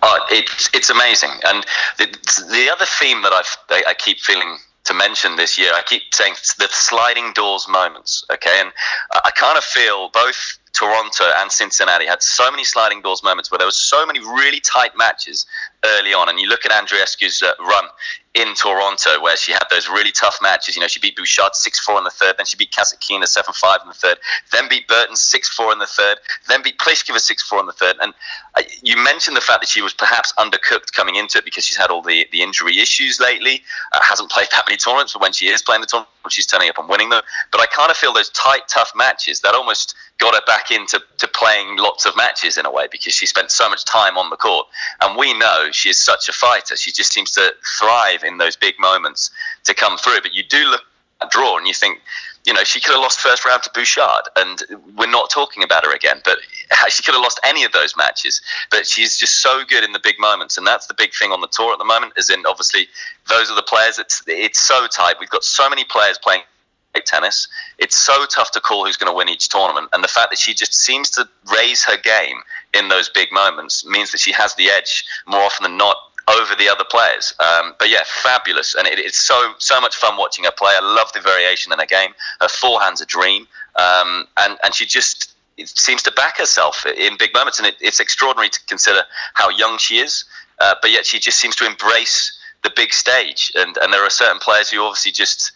Oh, 0.00 0.26
it's 0.30 0.70
it's 0.72 0.90
amazing, 0.90 1.30
and 1.44 1.66
the, 1.98 2.06
the 2.52 2.70
other 2.70 2.86
theme 2.86 3.20
that 3.22 3.32
I've 3.32 3.56
I 3.84 3.94
keep 3.94 4.20
feeling 4.20 4.56
to 4.88 4.94
mention 4.94 5.36
this 5.36 5.58
year, 5.58 5.70
I 5.74 5.82
keep 5.82 6.02
saying 6.12 6.34
the 6.58 6.66
sliding 6.70 7.32
doors 7.34 7.68
moments. 7.68 8.24
Okay, 8.32 8.58
and 8.58 8.72
I 9.12 9.30
kind 9.30 9.58
of 9.58 9.64
feel 9.64 10.08
both 10.08 10.58
Toronto 10.72 11.24
and 11.36 11.52
Cincinnati 11.52 12.06
had 12.06 12.22
so 12.22 12.50
many 12.50 12.64
sliding 12.64 13.02
doors 13.02 13.22
moments 13.22 13.50
where 13.50 13.58
there 13.58 13.66
was 13.66 13.76
so 13.76 14.06
many 14.06 14.20
really 14.20 14.60
tight 14.60 14.92
matches 14.96 15.44
early 15.84 16.14
on. 16.14 16.28
And 16.28 16.40
you 16.40 16.48
look 16.48 16.64
at 16.64 16.72
Andreescu's 16.72 17.42
uh, 17.42 17.52
run 17.60 17.84
in 18.38 18.54
Toronto, 18.54 19.20
where 19.20 19.36
she 19.36 19.52
had 19.52 19.64
those 19.70 19.88
really 19.88 20.12
tough 20.12 20.38
matches. 20.40 20.76
You 20.76 20.80
know, 20.80 20.86
she 20.88 21.00
beat 21.00 21.16
Bouchard 21.16 21.54
6 21.54 21.80
4 21.80 21.98
in 21.98 22.04
the 22.04 22.10
third, 22.10 22.36
then 22.38 22.46
she 22.46 22.56
beat 22.56 22.70
Kasatkina 22.70 23.26
7 23.26 23.52
5 23.52 23.80
in 23.82 23.88
the 23.88 23.94
third, 23.94 24.18
then 24.52 24.68
beat 24.68 24.86
Bertens 24.86 25.20
6 25.20 25.48
4 25.48 25.72
in 25.72 25.78
the 25.78 25.86
third, 25.86 26.18
then 26.48 26.62
beat 26.62 26.78
Pliskova 26.78 27.18
6 27.18 27.42
4 27.42 27.60
in 27.60 27.66
the 27.66 27.72
third. 27.72 27.96
And 28.00 28.14
uh, 28.54 28.62
you 28.82 28.96
mentioned 28.96 29.36
the 29.36 29.40
fact 29.40 29.60
that 29.60 29.68
she 29.68 29.82
was 29.82 29.92
perhaps 29.92 30.32
undercooked 30.38 30.92
coming 30.92 31.16
into 31.16 31.38
it 31.38 31.44
because 31.44 31.64
she's 31.64 31.76
had 31.76 31.90
all 31.90 32.02
the, 32.02 32.26
the 32.32 32.42
injury 32.42 32.78
issues 32.78 33.20
lately, 33.20 33.62
uh, 33.92 34.00
hasn't 34.02 34.30
played 34.30 34.48
that 34.52 34.64
many 34.66 34.76
tournaments, 34.76 35.12
but 35.12 35.22
when 35.22 35.32
she 35.32 35.48
is 35.48 35.60
playing 35.60 35.80
the 35.80 35.86
tournament, 35.86 36.10
she's 36.28 36.46
turning 36.46 36.68
up 36.68 36.78
and 36.78 36.88
winning 36.88 37.08
them. 37.08 37.22
But 37.50 37.60
I 37.60 37.66
kind 37.66 37.90
of 37.90 37.96
feel 37.96 38.12
those 38.12 38.30
tight, 38.30 38.68
tough 38.68 38.92
matches 38.94 39.40
that 39.40 39.54
almost 39.54 39.94
got 40.18 40.34
her 40.34 40.42
back 40.46 40.70
into 40.70 41.00
to 41.18 41.28
playing 41.28 41.78
lots 41.78 42.04
of 42.04 42.16
matches 42.16 42.58
in 42.58 42.66
a 42.66 42.70
way 42.70 42.88
because 42.90 43.14
she 43.14 43.26
spent 43.26 43.50
so 43.50 43.68
much 43.68 43.84
time 43.84 44.18
on 44.18 44.30
the 44.30 44.36
court. 44.36 44.66
And 45.00 45.16
we 45.16 45.32
know 45.38 45.68
she 45.72 45.90
is 45.90 45.98
such 45.98 46.28
a 46.28 46.32
fighter. 46.32 46.76
She 46.76 46.92
just 46.92 47.12
seems 47.12 47.30
to 47.32 47.54
thrive 47.78 48.24
in 48.28 48.38
those 48.38 48.56
big 48.56 48.78
moments 48.78 49.30
to 49.64 49.74
come 49.74 49.98
through. 49.98 50.20
But 50.22 50.34
you 50.34 50.44
do 50.44 50.64
look 50.70 50.82
at 51.20 51.30
draw 51.30 51.56
and 51.56 51.66
you 51.66 51.74
think, 51.74 52.00
you 52.46 52.52
know, 52.52 52.62
she 52.62 52.80
could 52.80 52.92
have 52.92 53.00
lost 53.00 53.20
first 53.20 53.44
round 53.44 53.62
to 53.64 53.70
Bouchard, 53.74 54.28
and 54.36 54.62
we're 54.96 55.10
not 55.10 55.30
talking 55.30 55.62
about 55.62 55.84
her 55.84 55.94
again. 55.94 56.20
But 56.24 56.38
she 56.88 57.02
could 57.02 57.14
have 57.14 57.22
lost 57.22 57.40
any 57.44 57.64
of 57.64 57.72
those 57.72 57.96
matches. 57.96 58.40
But 58.70 58.86
she's 58.86 59.16
just 59.16 59.42
so 59.42 59.64
good 59.68 59.84
in 59.84 59.92
the 59.92 60.00
big 60.02 60.18
moments, 60.18 60.56
and 60.56 60.66
that's 60.66 60.86
the 60.86 60.94
big 60.94 61.12
thing 61.12 61.32
on 61.32 61.40
the 61.40 61.48
tour 61.48 61.72
at 61.72 61.78
the 61.78 61.84
moment. 61.84 62.12
Is 62.16 62.30
in 62.30 62.44
obviously 62.46 62.88
those 63.28 63.50
are 63.50 63.56
the 63.56 63.62
players. 63.62 63.98
It's 63.98 64.22
it's 64.26 64.60
so 64.60 64.86
tight. 64.86 65.16
We've 65.18 65.28
got 65.28 65.44
so 65.44 65.68
many 65.68 65.84
players 65.84 66.18
playing 66.18 66.42
tennis. 67.04 67.48
It's 67.78 67.96
so 67.96 68.26
tough 68.26 68.50
to 68.52 68.60
call 68.60 68.86
who's 68.86 68.96
going 68.96 69.10
to 69.10 69.16
win 69.16 69.28
each 69.28 69.48
tournament, 69.48 69.88
and 69.92 70.02
the 70.02 70.08
fact 70.08 70.30
that 70.30 70.38
she 70.38 70.54
just 70.54 70.74
seems 70.74 71.10
to 71.10 71.28
raise 71.52 71.84
her 71.84 71.96
game 71.96 72.38
in 72.74 72.88
those 72.88 73.08
big 73.08 73.32
moments 73.32 73.84
means 73.84 74.12
that 74.12 74.20
she 74.20 74.32
has 74.32 74.54
the 74.54 74.68
edge 74.68 75.04
more 75.26 75.40
often 75.40 75.64
than 75.64 75.76
not 75.76 75.96
over 76.28 76.54
the 76.54 76.68
other 76.68 76.84
players. 76.84 77.32
Um, 77.40 77.74
but 77.78 77.88
yeah, 77.88 78.02
fabulous, 78.04 78.74
and 78.74 78.86
it, 78.86 78.98
it's 78.98 79.18
so 79.18 79.54
so 79.58 79.80
much 79.80 79.96
fun 79.96 80.16
watching 80.16 80.44
her 80.44 80.50
play. 80.50 80.72
I 80.74 80.80
love 80.80 81.12
the 81.12 81.20
variation 81.20 81.72
in 81.72 81.78
her 81.78 81.86
game. 81.86 82.10
Her 82.40 82.48
forehand's 82.48 83.00
a 83.00 83.06
dream, 83.06 83.46
um, 83.76 84.26
and 84.36 84.58
and 84.62 84.74
she 84.74 84.86
just 84.86 85.34
seems 85.64 86.02
to 86.04 86.12
back 86.12 86.38
herself 86.38 86.86
in 86.86 87.16
big 87.18 87.34
moments, 87.34 87.58
and 87.58 87.66
it, 87.66 87.76
it's 87.80 88.00
extraordinary 88.00 88.48
to 88.50 88.60
consider 88.66 89.02
how 89.34 89.48
young 89.50 89.78
she 89.78 89.98
is. 89.98 90.24
Uh, 90.60 90.74
but 90.82 90.90
yet 90.90 91.06
she 91.06 91.18
just 91.18 91.38
seems 91.38 91.54
to 91.56 91.66
embrace 91.66 92.36
the 92.62 92.70
big 92.74 92.92
stage, 92.92 93.52
and 93.54 93.76
and 93.78 93.92
there 93.92 94.04
are 94.04 94.10
certain 94.10 94.38
players 94.38 94.70
who 94.70 94.80
obviously 94.82 95.12
just 95.12 95.52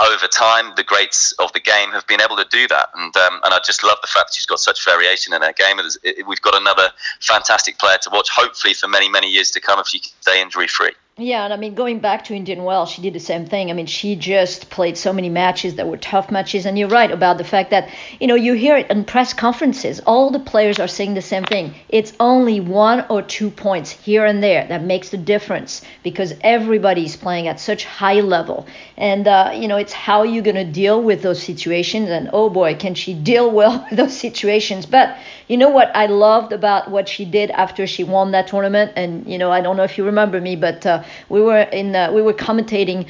over 0.00 0.26
time, 0.26 0.72
the 0.76 0.82
greats 0.82 1.32
of 1.38 1.52
the 1.52 1.60
game 1.60 1.90
have 1.90 2.06
been 2.06 2.20
able 2.20 2.36
to 2.36 2.46
do 2.50 2.66
that. 2.68 2.88
And 2.94 3.16
um, 3.16 3.40
and 3.44 3.54
I 3.54 3.60
just 3.64 3.84
love 3.84 3.98
the 4.00 4.08
fact 4.08 4.28
that 4.28 4.34
she's 4.34 4.46
got 4.46 4.58
such 4.58 4.84
variation 4.84 5.32
in 5.32 5.42
her 5.42 5.52
game. 5.52 5.78
We've 6.26 6.42
got 6.42 6.60
another 6.60 6.90
fantastic 7.20 7.78
player 7.78 7.98
to 8.02 8.10
watch, 8.10 8.28
hopefully 8.30 8.74
for 8.74 8.88
many 8.88 9.08
many 9.08 9.28
years 9.28 9.50
to 9.52 9.60
come 9.60 9.78
if 9.78 9.88
she 9.88 10.00
can 10.00 10.10
stay 10.20 10.42
injury 10.42 10.68
free. 10.68 10.92
Yeah, 11.18 11.44
and 11.44 11.54
I 11.54 11.56
mean, 11.56 11.74
going 11.74 12.00
back 12.00 12.24
to 12.24 12.34
Indian 12.34 12.62
Wells, 12.62 12.90
she 12.90 13.00
did 13.00 13.14
the 13.14 13.20
same 13.20 13.46
thing. 13.46 13.70
I 13.70 13.72
mean, 13.72 13.86
she 13.86 14.16
just 14.16 14.68
played 14.68 14.98
so 14.98 15.14
many 15.14 15.30
matches 15.30 15.76
that 15.76 15.88
were 15.88 15.96
tough 15.96 16.30
matches. 16.30 16.66
And 16.66 16.78
you're 16.78 16.90
right 16.90 17.10
about 17.10 17.38
the 17.38 17.44
fact 17.44 17.70
that, 17.70 17.88
you 18.20 18.26
know, 18.26 18.34
you 18.34 18.52
hear 18.52 18.76
it 18.76 18.90
in 18.90 19.06
press 19.06 19.32
conferences. 19.32 19.98
All 20.00 20.28
the 20.30 20.38
players 20.38 20.78
are 20.78 20.86
saying 20.86 21.14
the 21.14 21.22
same 21.22 21.44
thing. 21.44 21.74
It's 21.88 22.12
only 22.20 22.60
one 22.60 23.06
or 23.08 23.22
two 23.22 23.48
points 23.48 23.92
here 23.92 24.26
and 24.26 24.42
there 24.42 24.66
that 24.68 24.84
makes 24.84 25.08
the 25.08 25.16
difference 25.16 25.80
because 26.02 26.34
everybody's 26.42 27.16
playing 27.16 27.48
at 27.48 27.60
such 27.60 27.86
high 27.86 28.20
level. 28.20 28.66
And, 28.98 29.26
uh, 29.26 29.52
you 29.54 29.68
know, 29.68 29.78
it's 29.78 29.94
how 29.94 30.22
you're 30.22 30.42
going 30.44 30.56
to 30.56 30.70
deal 30.70 31.02
with 31.02 31.22
those 31.22 31.42
situations. 31.42 32.10
And 32.10 32.28
oh 32.34 32.50
boy, 32.50 32.74
can 32.74 32.94
she 32.94 33.14
deal 33.14 33.50
well 33.50 33.86
with 33.90 33.98
those 33.98 34.14
situations. 34.14 34.84
But 34.84 35.16
you 35.48 35.56
know 35.56 35.68
what 35.68 35.94
I 35.94 36.06
loved 36.06 36.52
about 36.52 36.90
what 36.90 37.08
she 37.08 37.24
did 37.24 37.50
after 37.50 37.86
she 37.86 38.04
won 38.04 38.32
that 38.32 38.48
tournament? 38.48 38.92
And, 38.96 39.26
you 39.26 39.38
know, 39.38 39.50
I 39.52 39.60
don't 39.60 39.76
know 39.76 39.84
if 39.84 39.98
you 39.98 40.04
remember 40.04 40.40
me, 40.40 40.56
but. 40.56 40.84
Uh, 40.86 41.02
we 41.28 41.40
were 41.40 41.62
in 41.62 41.94
uh, 41.94 42.12
we 42.12 42.22
were 42.22 42.32
commentating. 42.32 43.06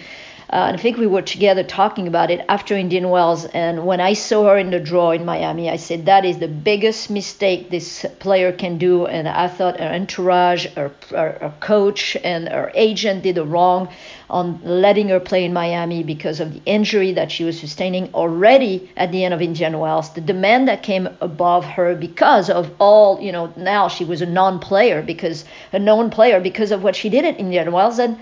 Uh, 0.49 0.71
I 0.73 0.77
think 0.77 0.97
we 0.97 1.09
were 1.09 1.23
together 1.23 1.65
talking 1.65 2.07
about 2.07 2.31
it 2.31 2.45
after 2.49 2.77
Indian 2.77 3.11
Wells. 3.11 3.47
And 3.47 3.85
when 3.85 4.01
I 4.01 4.13
saw 4.13 4.45
her 4.45 4.59
in 4.59 4.71
the 4.71 4.79
draw 4.79 5.11
in 5.11 5.25
Miami, 5.25 5.69
I 5.69 5.77
said, 5.77 6.07
that 6.07 6.25
is 6.25 6.39
the 6.39 6.47
biggest 6.47 7.11
mistake 7.11 7.71
this 7.71 8.07
player 8.21 8.53
can 8.53 8.79
do. 8.79 9.07
And 9.07 9.29
I 9.29 9.49
thought 9.49 9.81
her 9.81 9.93
entourage, 9.93 10.67
her, 10.75 10.93
her, 11.11 11.39
her 11.41 11.55
coach, 11.59 12.17
and 12.23 12.49
her 12.49 12.71
agent 12.75 13.25
did 13.25 13.39
a 13.39 13.45
wrong 13.45 13.89
on 14.31 14.61
letting 14.63 15.09
her 15.09 15.21
play 15.21 15.45
in 15.45 15.53
Miami 15.53 16.05
because 16.05 16.39
of 16.39 16.53
the 16.53 16.63
injury 16.65 17.13
that 17.13 17.31
she 17.31 17.45
was 17.45 17.59
sustaining 17.59 18.13
already 18.15 18.89
at 18.97 19.11
the 19.13 19.25
end 19.25 19.35
of 19.35 19.43
Indian 19.43 19.79
Wells. 19.79 20.13
The 20.15 20.21
demand 20.21 20.69
that 20.69 20.83
came 20.83 21.09
above 21.21 21.65
her 21.65 21.97
because 21.97 22.51
of 22.51 22.71
all, 22.79 23.21
you 23.21 23.33
know, 23.33 23.53
now 23.57 23.89
she 23.89 24.05
was 24.05 24.23
a 24.23 24.27
non 24.27 24.61
player 24.61 25.03
because 25.03 25.45
a 25.73 25.79
known 25.79 26.11
player 26.11 26.41
because 26.41 26.71
of 26.71 26.83
what 26.85 26.95
she 26.95 27.09
did 27.09 27.25
at 27.25 27.39
Indian 27.39 27.73
Wells. 27.73 27.99
And 27.99 28.17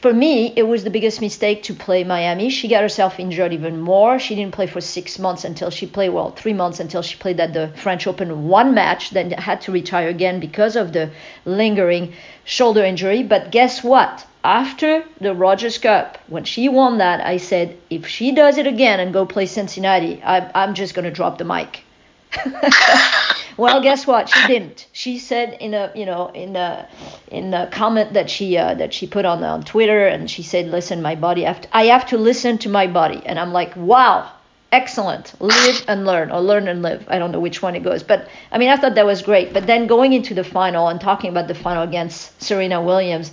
for 0.00 0.14
me, 0.14 0.52
it 0.56 0.62
was 0.62 0.82
the 0.82 0.90
biggest 0.90 1.20
mistake 1.20 1.62
to 1.64 1.74
play 1.74 2.04
Miami. 2.04 2.48
She 2.48 2.68
got 2.68 2.80
herself 2.80 3.20
injured 3.20 3.52
even 3.52 3.78
more. 3.78 4.18
She 4.18 4.34
didn't 4.34 4.54
play 4.54 4.66
for 4.66 4.80
six 4.80 5.18
months 5.18 5.44
until 5.44 5.68
she 5.68 5.86
played, 5.86 6.08
well, 6.08 6.30
three 6.30 6.54
months 6.54 6.80
until 6.80 7.02
she 7.02 7.18
played 7.18 7.38
at 7.38 7.52
the 7.52 7.68
French 7.76 8.06
Open 8.06 8.48
one 8.48 8.72
match, 8.72 9.10
then 9.10 9.30
had 9.32 9.60
to 9.62 9.72
retire 9.72 10.08
again 10.08 10.40
because 10.40 10.74
of 10.74 10.94
the 10.94 11.10
lingering 11.44 12.14
shoulder 12.44 12.82
injury. 12.82 13.22
But 13.22 13.50
guess 13.50 13.84
what? 13.84 14.26
After 14.42 15.04
the 15.20 15.34
Rogers 15.34 15.76
Cup, 15.76 16.16
when 16.28 16.44
she 16.44 16.70
won 16.70 16.96
that, 16.96 17.20
I 17.20 17.36
said, 17.36 17.76
if 17.90 18.06
she 18.06 18.32
does 18.32 18.56
it 18.56 18.66
again 18.66 19.00
and 19.00 19.12
go 19.12 19.26
play 19.26 19.44
Cincinnati, 19.44 20.22
I, 20.22 20.50
I'm 20.54 20.72
just 20.72 20.94
going 20.94 21.04
to 21.04 21.10
drop 21.10 21.36
the 21.36 21.44
mic. 21.44 21.84
well, 23.60 23.82
guess 23.82 24.06
what? 24.06 24.30
She 24.30 24.46
didn't. 24.46 24.86
She 24.92 25.18
said 25.18 25.58
in 25.60 25.74
a 25.74 25.92
you 25.94 26.06
know 26.06 26.28
in 26.28 26.56
a 26.56 26.88
in 27.28 27.52
a 27.52 27.66
comment 27.66 28.14
that 28.14 28.30
she 28.30 28.56
uh, 28.56 28.72
that 28.74 28.94
she 28.94 29.06
put 29.06 29.26
on 29.26 29.44
on 29.44 29.64
Twitter, 29.64 30.06
and 30.06 30.30
she 30.30 30.42
said, 30.42 30.68
"Listen, 30.68 31.02
my 31.02 31.14
body, 31.14 31.44
I 31.44 31.52
have, 31.52 31.60
to, 31.60 31.76
I 31.76 31.84
have 31.84 32.06
to 32.06 32.16
listen 32.16 32.56
to 32.58 32.70
my 32.70 32.86
body." 32.86 33.22
And 33.26 33.38
I'm 33.38 33.52
like, 33.52 33.76
"Wow, 33.76 34.32
excellent! 34.72 35.34
Live 35.40 35.84
and 35.88 36.06
learn, 36.06 36.30
or 36.30 36.40
learn 36.40 36.68
and 36.68 36.80
live." 36.80 37.04
I 37.08 37.18
don't 37.18 37.32
know 37.32 37.40
which 37.40 37.60
one 37.60 37.76
it 37.76 37.82
goes, 37.82 38.02
but 38.02 38.28
I 38.50 38.56
mean, 38.56 38.70
I 38.70 38.78
thought 38.78 38.94
that 38.94 39.04
was 39.04 39.20
great. 39.20 39.52
But 39.52 39.66
then 39.66 39.86
going 39.86 40.14
into 40.14 40.32
the 40.32 40.44
final 40.44 40.88
and 40.88 40.98
talking 40.98 41.28
about 41.28 41.46
the 41.46 41.54
final 41.54 41.82
against 41.82 42.42
Serena 42.42 42.80
Williams, 42.80 43.30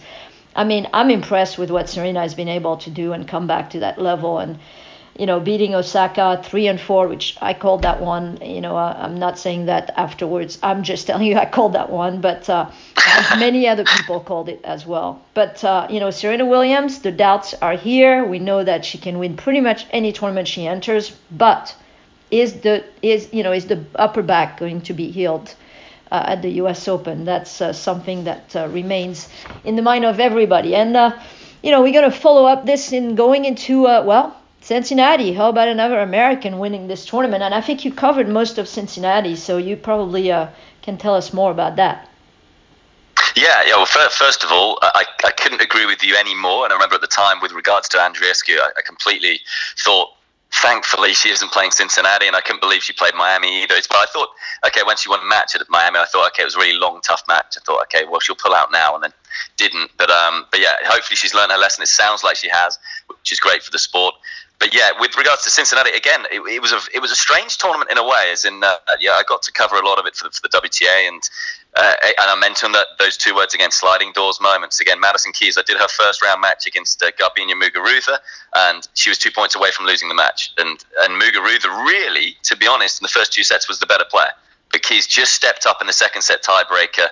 I 0.57 0.65
mean, 0.65 0.87
I'm 0.93 1.09
impressed 1.09 1.57
with 1.57 1.71
what 1.71 1.87
Serena 1.87 2.19
has 2.19 2.35
been 2.35 2.49
able 2.49 2.75
to 2.77 2.89
do 2.89 3.13
and 3.13 3.25
come 3.25 3.47
back 3.47 3.69
to 3.69 3.79
that 3.79 3.97
level 3.97 4.39
and 4.39 4.59
you 5.17 5.25
know, 5.25 5.39
beating 5.39 5.73
Osaka 5.73 6.41
three 6.43 6.67
and 6.67 6.79
four, 6.79 7.07
which 7.07 7.37
I 7.41 7.53
called 7.53 7.81
that 7.81 8.01
one. 8.01 8.37
You 8.41 8.61
know, 8.61 8.77
uh, 8.77 8.95
I'm 8.99 9.17
not 9.17 9.39
saying 9.39 9.65
that 9.65 9.91
afterwards. 9.97 10.59
I'm 10.61 10.83
just 10.83 11.07
telling 11.07 11.25
you 11.25 11.37
I 11.37 11.45
called 11.45 11.73
that 11.73 11.89
one, 11.89 12.21
but 12.21 12.49
uh, 12.49 12.69
many 13.37 13.67
other 13.67 13.83
people 13.83 14.19
called 14.19 14.47
it 14.49 14.61
as 14.63 14.85
well. 14.85 15.21
But 15.33 15.63
uh, 15.63 15.87
you 15.89 15.99
know, 15.99 16.11
Serena 16.11 16.45
Williams, 16.45 16.99
the 16.99 17.11
doubts 17.11 17.55
are 17.55 17.75
here. 17.75 18.25
We 18.25 18.39
know 18.39 18.63
that 18.63 18.85
she 18.85 18.97
can 18.97 19.17
win 19.17 19.35
pretty 19.37 19.61
much 19.61 19.87
any 19.91 20.11
tournament 20.11 20.47
she 20.47 20.67
enters, 20.67 21.15
but 21.31 21.75
is 22.29 22.61
the 22.61 22.83
is 23.01 23.29
you 23.33 23.41
know 23.41 23.53
is 23.53 23.65
the 23.65 23.83
upper 23.95 24.21
back 24.21 24.59
going 24.59 24.81
to 24.81 24.93
be 24.93 25.11
healed? 25.11 25.53
Uh, 26.09 26.23
at 26.25 26.41
the 26.41 26.51
U.S. 26.61 26.87
Open, 26.87 27.25
that's 27.25 27.59
uh, 27.59 27.73
something 27.73 28.23
that 28.23 28.55
uh, 28.55 28.69
remains 28.69 29.27
in 29.65 29.75
the 29.75 29.81
mind 29.81 30.05
of 30.05 30.21
everybody. 30.21 30.73
And 30.73 30.93
you 31.61 31.69
know, 31.69 31.81
we're 31.81 31.91
going 31.91 32.09
to 32.09 32.17
follow 32.17 32.45
up 32.45 32.65
this 32.65 32.93
in 32.93 33.15
going 33.15 33.43
into 33.43 33.81
well, 33.81 34.33
Cincinnati, 34.67 35.31
how 35.31 35.47
about 35.47 35.69
another 35.69 36.01
American 36.01 36.59
winning 36.59 36.89
this 36.89 37.05
tournament? 37.05 37.41
And 37.41 37.55
I 37.55 37.61
think 37.61 37.85
you 37.85 37.93
covered 37.93 38.27
most 38.27 38.57
of 38.57 38.67
Cincinnati, 38.67 39.37
so 39.37 39.55
you 39.55 39.77
probably 39.77 40.29
uh, 40.29 40.49
can 40.81 40.97
tell 40.97 41.15
us 41.15 41.31
more 41.31 41.51
about 41.51 41.77
that. 41.77 42.09
Yeah, 43.33 43.63
yeah. 43.65 43.77
Well, 43.77 43.85
first 43.85 44.43
of 44.43 44.51
all, 44.51 44.77
I, 44.81 45.05
I 45.23 45.31
couldn't 45.31 45.61
agree 45.61 45.85
with 45.85 46.03
you 46.03 46.17
anymore. 46.17 46.65
And 46.65 46.73
I 46.73 46.75
remember 46.75 46.95
at 46.95 47.01
the 47.01 47.07
time, 47.07 47.39
with 47.39 47.53
regards 47.53 47.87
to 47.89 47.97
Andreescu, 47.97 48.59
I, 48.59 48.71
I 48.77 48.81
completely 48.85 49.39
thought 49.77 50.09
thankfully 50.51 51.13
she 51.13 51.29
isn't 51.29 51.51
playing 51.53 51.71
Cincinnati, 51.71 52.27
and 52.27 52.35
I 52.35 52.41
couldn't 52.41 52.59
believe 52.59 52.83
she 52.83 52.91
played 52.91 53.15
Miami 53.15 53.63
either. 53.63 53.75
But 53.87 53.97
I 53.99 54.05
thought, 54.11 54.29
okay, 54.65 54.81
when 54.83 54.97
she 54.97 55.07
won 55.07 55.21
a 55.21 55.25
match 55.25 55.55
at 55.55 55.61
Miami, 55.69 55.99
I 55.99 56.05
thought, 56.11 56.27
okay, 56.31 56.43
it 56.43 56.45
was 56.45 56.55
a 56.55 56.59
really 56.59 56.77
long, 56.77 56.99
tough 56.99 57.23
match. 57.29 57.55
I 57.55 57.61
thought, 57.61 57.83
okay, 57.83 58.03
well, 58.03 58.19
she'll 58.19 58.35
pull 58.35 58.53
out 58.53 58.73
now, 58.73 58.95
and 58.95 59.03
then 59.03 59.13
didn't. 59.55 59.91
But 59.95 60.09
um, 60.09 60.45
but 60.51 60.59
yeah, 60.59 60.73
hopefully 60.83 61.15
she's 61.15 61.33
learned 61.33 61.53
her 61.53 61.57
lesson. 61.57 61.83
It 61.83 61.87
sounds 61.87 62.21
like 62.21 62.35
she 62.35 62.49
has, 62.49 62.77
which 63.07 63.31
is 63.31 63.39
great 63.39 63.63
for 63.63 63.71
the 63.71 63.79
sport 63.79 64.13
but 64.59 64.73
yeah, 64.73 64.89
with 64.99 65.15
regards 65.15 65.43
to 65.43 65.51
Cincinnati, 65.51 65.91
again, 65.91 66.21
it, 66.31 66.41
it, 66.41 66.61
was 66.61 66.71
a 66.71 66.79
it 66.93 66.99
was 66.99 67.11
a 67.11 67.15
strange 67.15 67.57
tournament 67.57 67.91
in 67.91 67.97
a 67.97 68.03
way. 68.03 68.29
As 68.31 68.43
in, 68.43 68.63
uh, 68.63 68.75
yeah, 68.99 69.11
I 69.11 69.23
got 69.27 69.43
to 69.43 69.51
cover 69.51 69.75
a 69.75 69.85
lot 69.85 69.99
of 69.99 70.07
it 70.07 70.15
for 70.15 70.23
the, 70.23 70.31
for 70.31 70.41
the 70.41 70.49
WTA, 70.49 71.07
and 71.07 71.21
uh, 71.75 71.93
and 72.03 72.29
I 72.29 72.35
mentioned 72.39 72.73
that 72.73 72.87
those 72.97 73.17
two 73.17 73.35
words 73.35 73.53
again, 73.53 73.69
sliding 73.69 74.13
doors 74.13 74.41
moments. 74.41 74.81
Again, 74.81 74.99
Madison 74.99 75.31
Keys, 75.31 75.59
I 75.59 75.61
did 75.61 75.77
her 75.77 75.87
first 75.87 76.23
round 76.23 76.41
match 76.41 76.65
against 76.65 77.03
uh, 77.03 77.11
Garbiñe 77.11 77.53
Muguruza, 77.53 78.17
and 78.55 78.87
she 78.95 79.11
was 79.11 79.19
two 79.19 79.29
points 79.29 79.55
away 79.55 79.69
from 79.69 79.85
losing 79.85 80.09
the 80.09 80.15
match. 80.15 80.51
And 80.57 80.83
and 81.01 81.21
Muguruza 81.21 81.69
really, 81.85 82.35
to 82.43 82.57
be 82.57 82.65
honest, 82.65 82.99
in 82.99 83.03
the 83.03 83.09
first 83.09 83.33
two 83.33 83.43
sets 83.43 83.67
was 83.67 83.79
the 83.79 83.85
better 83.85 84.05
player. 84.09 84.31
But 84.71 84.81
Keys 84.81 85.05
just 85.05 85.33
stepped 85.33 85.67
up 85.67 85.81
in 85.81 85.87
the 85.87 85.93
second 85.93 86.23
set 86.23 86.43
tiebreaker 86.43 87.09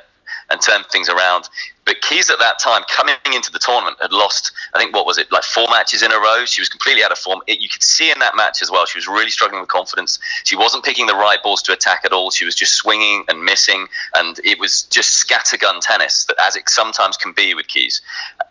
and 0.49 0.61
turned 0.61 0.85
things 0.87 1.09
around. 1.09 1.49
But 1.85 2.01
Keys 2.01 2.31
at 2.31 2.39
that 2.39 2.57
time, 2.57 2.81
coming 2.89 3.15
into 3.33 3.51
the 3.51 3.59
tournament, 3.59 3.97
had 4.01 4.11
lost, 4.11 4.51
I 4.73 4.79
think, 4.79 4.95
what 4.95 5.05
was 5.05 5.19
it, 5.19 5.31
like 5.31 5.43
four 5.43 5.67
matches 5.69 6.01
in 6.01 6.11
a 6.11 6.17
row. 6.17 6.43
She 6.45 6.59
was 6.59 6.67
completely 6.67 7.03
out 7.03 7.11
of 7.11 7.17
form. 7.19 7.41
It, 7.45 7.59
you 7.59 7.69
could 7.69 7.83
see 7.83 8.11
in 8.11 8.17
that 8.19 8.35
match 8.35 8.61
as 8.63 8.71
well, 8.71 8.85
she 8.87 8.97
was 8.97 9.07
really 9.07 9.29
struggling 9.29 9.61
with 9.61 9.69
confidence. 9.69 10.17
She 10.43 10.55
wasn't 10.55 10.83
picking 10.83 11.05
the 11.05 11.13
right 11.13 11.41
balls 11.43 11.61
to 11.63 11.73
attack 11.73 12.01
at 12.03 12.11
all. 12.11 12.31
She 12.31 12.43
was 12.43 12.55
just 12.55 12.73
swinging 12.73 13.25
and 13.27 13.43
missing, 13.43 13.87
and 14.15 14.39
it 14.43 14.59
was 14.59 14.83
just 14.83 15.27
scattergun 15.27 15.79
tennis, 15.79 16.25
that, 16.25 16.37
as 16.41 16.55
it 16.55 16.67
sometimes 16.69 17.17
can 17.17 17.33
be 17.33 17.53
with 17.53 17.67
Keys. 17.67 18.01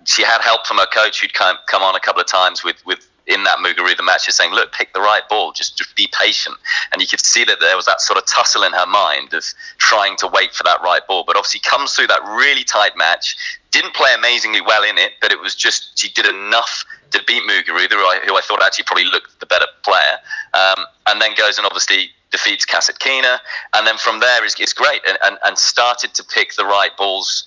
She 0.05 0.23
had 0.23 0.41
help 0.41 0.67
from 0.67 0.79
her 0.79 0.87
coach, 0.87 1.21
who'd 1.21 1.35
come, 1.35 1.57
come 1.67 1.83
on 1.83 1.97
a 1.97 2.01
couple 2.01 2.21
of 2.21 2.29
times 2.29 2.63
with, 2.63 2.85
with 2.87 3.09
in 3.27 3.43
that 3.45 3.59
Muguruza 3.59 4.05
match 4.05 4.29
is 4.29 4.35
saying, 4.35 4.53
look, 4.53 4.73
pick 4.73 4.93
the 4.93 5.01
right 5.01 5.23
ball, 5.29 5.53
just, 5.53 5.79
just 5.79 5.97
be 5.97 6.09
patient. 6.19 6.57
And 6.93 7.01
you 7.01 7.09
could 7.09 7.21
see 7.21 7.45
that 7.45 7.59
there 7.61 7.77
was 7.77 7.87
that 7.87 8.01
sort 8.01 8.19
of 8.19 8.27
tussle 8.27 8.63
in 8.65 8.73
her 8.73 8.87
mind 8.87 9.33
of 9.33 9.45
trying 9.79 10.17
to 10.19 10.27
wait 10.27 10.53
for 10.53 10.63
that 10.65 10.83
right 10.83 11.07
ball. 11.07 11.25
But 11.27 11.37
obviously 11.37 11.61
comes 11.61 11.95
through 11.95 12.09
that 12.09 12.23
really 12.23 12.65
tight 12.65 12.97
match, 12.97 13.37
didn't 13.71 13.95
play 13.95 14.13
amazingly 14.17 14.61
well 14.61 14.83
in 14.83 14.99
it, 14.99 15.13
but 15.23 15.33
it 15.33 15.41
was 15.41 15.55
just, 15.55 15.99
she 15.99 16.11
did 16.11 16.27
enough 16.27 16.85
to 17.13 17.23
beat 17.27 17.43
Muguruza, 17.45 17.93
who 17.93 17.97
I, 17.97 18.21
who 18.27 18.37
I 18.37 18.43
thought 18.43 18.63
actually 18.63 18.85
probably 18.85 19.07
looked 19.07 19.41
the 19.41 19.47
better 19.47 19.67
player. 19.83 20.19
Um, 20.53 20.85
and 21.07 21.21
then 21.21 21.35
goes 21.35 21.57
and 21.57 21.67
obviously 21.67 22.11
defeats 22.31 22.67
Kasatkina. 22.67 23.39
And 23.75 23.87
then 23.87 23.97
from 23.97 24.21
there 24.21 24.45
is, 24.45 24.55
is 24.61 24.75
great 24.75 25.01
and, 25.09 25.17
and, 25.25 25.39
and 25.47 25.57
started 25.57 26.13
to 26.15 26.25
pick 26.25 26.57
the 26.57 26.65
right 26.67 26.95
balls 26.99 27.47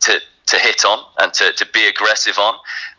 to, 0.00 0.20
to 0.46 0.58
hit 0.58 0.84
on 0.84 1.04
and 1.18 1.32
to, 1.34 1.52
to 1.52 1.66
be 1.66 1.86
aggressive 1.86 2.38
on. 2.38 2.54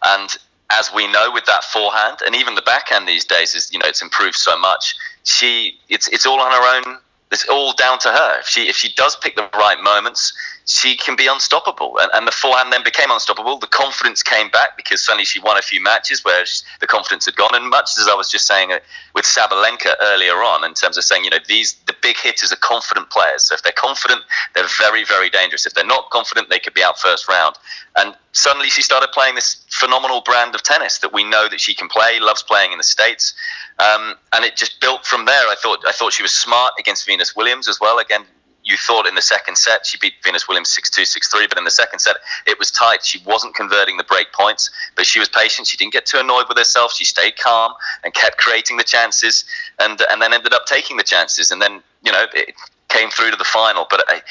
And 0.05 0.29
as 0.69 0.91
we 0.93 1.07
know 1.11 1.31
with 1.31 1.45
that 1.45 1.63
forehand 1.63 2.19
and 2.25 2.35
even 2.35 2.55
the 2.55 2.61
backhand 2.61 3.07
these 3.07 3.25
days 3.25 3.53
is 3.55 3.71
you 3.71 3.79
know 3.79 3.85
it's 3.87 4.01
improved 4.01 4.35
so 4.35 4.57
much. 4.57 4.95
She 5.23 5.79
it's 5.89 6.07
it's 6.09 6.25
all 6.25 6.39
on 6.39 6.51
her 6.51 6.77
own. 6.77 6.97
It's 7.31 7.47
all 7.49 7.73
down 7.73 7.99
to 7.99 8.09
her. 8.09 8.39
If 8.39 8.47
she 8.47 8.69
if 8.69 8.75
she 8.75 8.93
does 8.93 9.15
pick 9.15 9.35
the 9.35 9.49
right 9.55 9.81
moments 9.81 10.33
she 10.65 10.95
can 10.95 11.15
be 11.15 11.27
unstoppable. 11.27 11.97
And, 11.99 12.09
and 12.13 12.27
the 12.27 12.31
forehand 12.31 12.71
then 12.71 12.83
became 12.83 13.11
unstoppable. 13.11 13.57
The 13.57 13.67
confidence 13.67 14.23
came 14.23 14.49
back 14.49 14.77
because 14.77 15.03
suddenly 15.03 15.25
she 15.25 15.39
won 15.39 15.57
a 15.57 15.61
few 15.61 15.81
matches 15.81 16.23
where 16.23 16.43
the 16.79 16.87
confidence 16.87 17.25
had 17.25 17.35
gone. 17.35 17.53
And 17.53 17.69
much 17.69 17.91
as 17.99 18.07
I 18.07 18.15
was 18.15 18.29
just 18.29 18.47
saying 18.47 18.71
uh, 18.71 18.79
with 19.13 19.25
Sabalenka 19.25 19.95
earlier 20.01 20.35
on, 20.35 20.63
in 20.63 20.73
terms 20.73 20.97
of 20.97 21.03
saying, 21.03 21.25
you 21.25 21.29
know, 21.29 21.39
these 21.47 21.73
the 21.85 21.95
big 22.01 22.17
hitters 22.17 22.53
are 22.53 22.57
confident 22.57 23.09
players. 23.09 23.43
So 23.43 23.55
if 23.55 23.63
they're 23.63 23.73
confident, 23.75 24.21
they're 24.55 24.67
very, 24.79 25.03
very 25.03 25.29
dangerous. 25.29 25.65
If 25.65 25.73
they're 25.73 25.85
not 25.85 26.09
confident, 26.11 26.49
they 26.49 26.59
could 26.59 26.73
be 26.73 26.83
out 26.83 26.97
first 26.97 27.27
round. 27.27 27.55
And 27.97 28.15
suddenly 28.31 28.69
she 28.69 28.81
started 28.81 29.09
playing 29.11 29.35
this 29.35 29.65
phenomenal 29.69 30.21
brand 30.21 30.55
of 30.55 30.63
tennis 30.63 30.99
that 30.99 31.13
we 31.13 31.23
know 31.23 31.47
that 31.49 31.59
she 31.59 31.73
can 31.73 31.89
play, 31.89 32.19
loves 32.19 32.41
playing 32.41 32.71
in 32.71 32.77
the 32.77 32.83
States. 32.83 33.33
Um, 33.79 34.15
and 34.31 34.45
it 34.45 34.55
just 34.55 34.79
built 34.79 35.05
from 35.05 35.25
there. 35.25 35.47
I 35.47 35.55
thought 35.61 35.79
I 35.85 35.91
thought 35.91 36.13
she 36.13 36.23
was 36.23 36.31
smart 36.31 36.73
against 36.79 37.05
Venus 37.05 37.35
Williams 37.35 37.67
as 37.67 37.79
well. 37.79 37.99
Again, 37.99 38.25
you 38.63 38.77
thought 38.77 39.07
in 39.07 39.15
the 39.15 39.21
second 39.21 39.57
set 39.57 39.85
she 39.85 39.97
beat 39.97 40.13
Venus 40.23 40.47
Williams 40.47 40.75
6-2, 40.75 41.01
6-3, 41.01 41.49
but 41.49 41.57
in 41.57 41.63
the 41.63 41.71
second 41.71 41.99
set 41.99 42.17
it 42.47 42.57
was 42.59 42.71
tight. 42.71 43.05
She 43.05 43.21
wasn't 43.25 43.55
converting 43.55 43.97
the 43.97 44.03
break 44.03 44.31
points, 44.33 44.69
but 44.95 45.05
she 45.05 45.19
was 45.19 45.29
patient. 45.29 45.67
She 45.67 45.77
didn't 45.77 45.93
get 45.93 46.05
too 46.05 46.19
annoyed 46.19 46.45
with 46.47 46.57
herself. 46.57 46.93
She 46.93 47.05
stayed 47.05 47.37
calm 47.37 47.73
and 48.03 48.13
kept 48.13 48.37
creating 48.37 48.77
the 48.77 48.83
chances, 48.83 49.45
and 49.79 50.01
and 50.09 50.21
then 50.21 50.33
ended 50.33 50.53
up 50.53 50.65
taking 50.65 50.97
the 50.97 51.03
chances, 51.03 51.51
and 51.51 51.61
then 51.61 51.81
you 52.03 52.11
know 52.11 52.25
it 52.33 52.55
came 52.89 53.09
through 53.09 53.31
to 53.31 53.37
the 53.37 53.43
final. 53.43 53.85
But 53.89 54.03
I, 54.07 54.21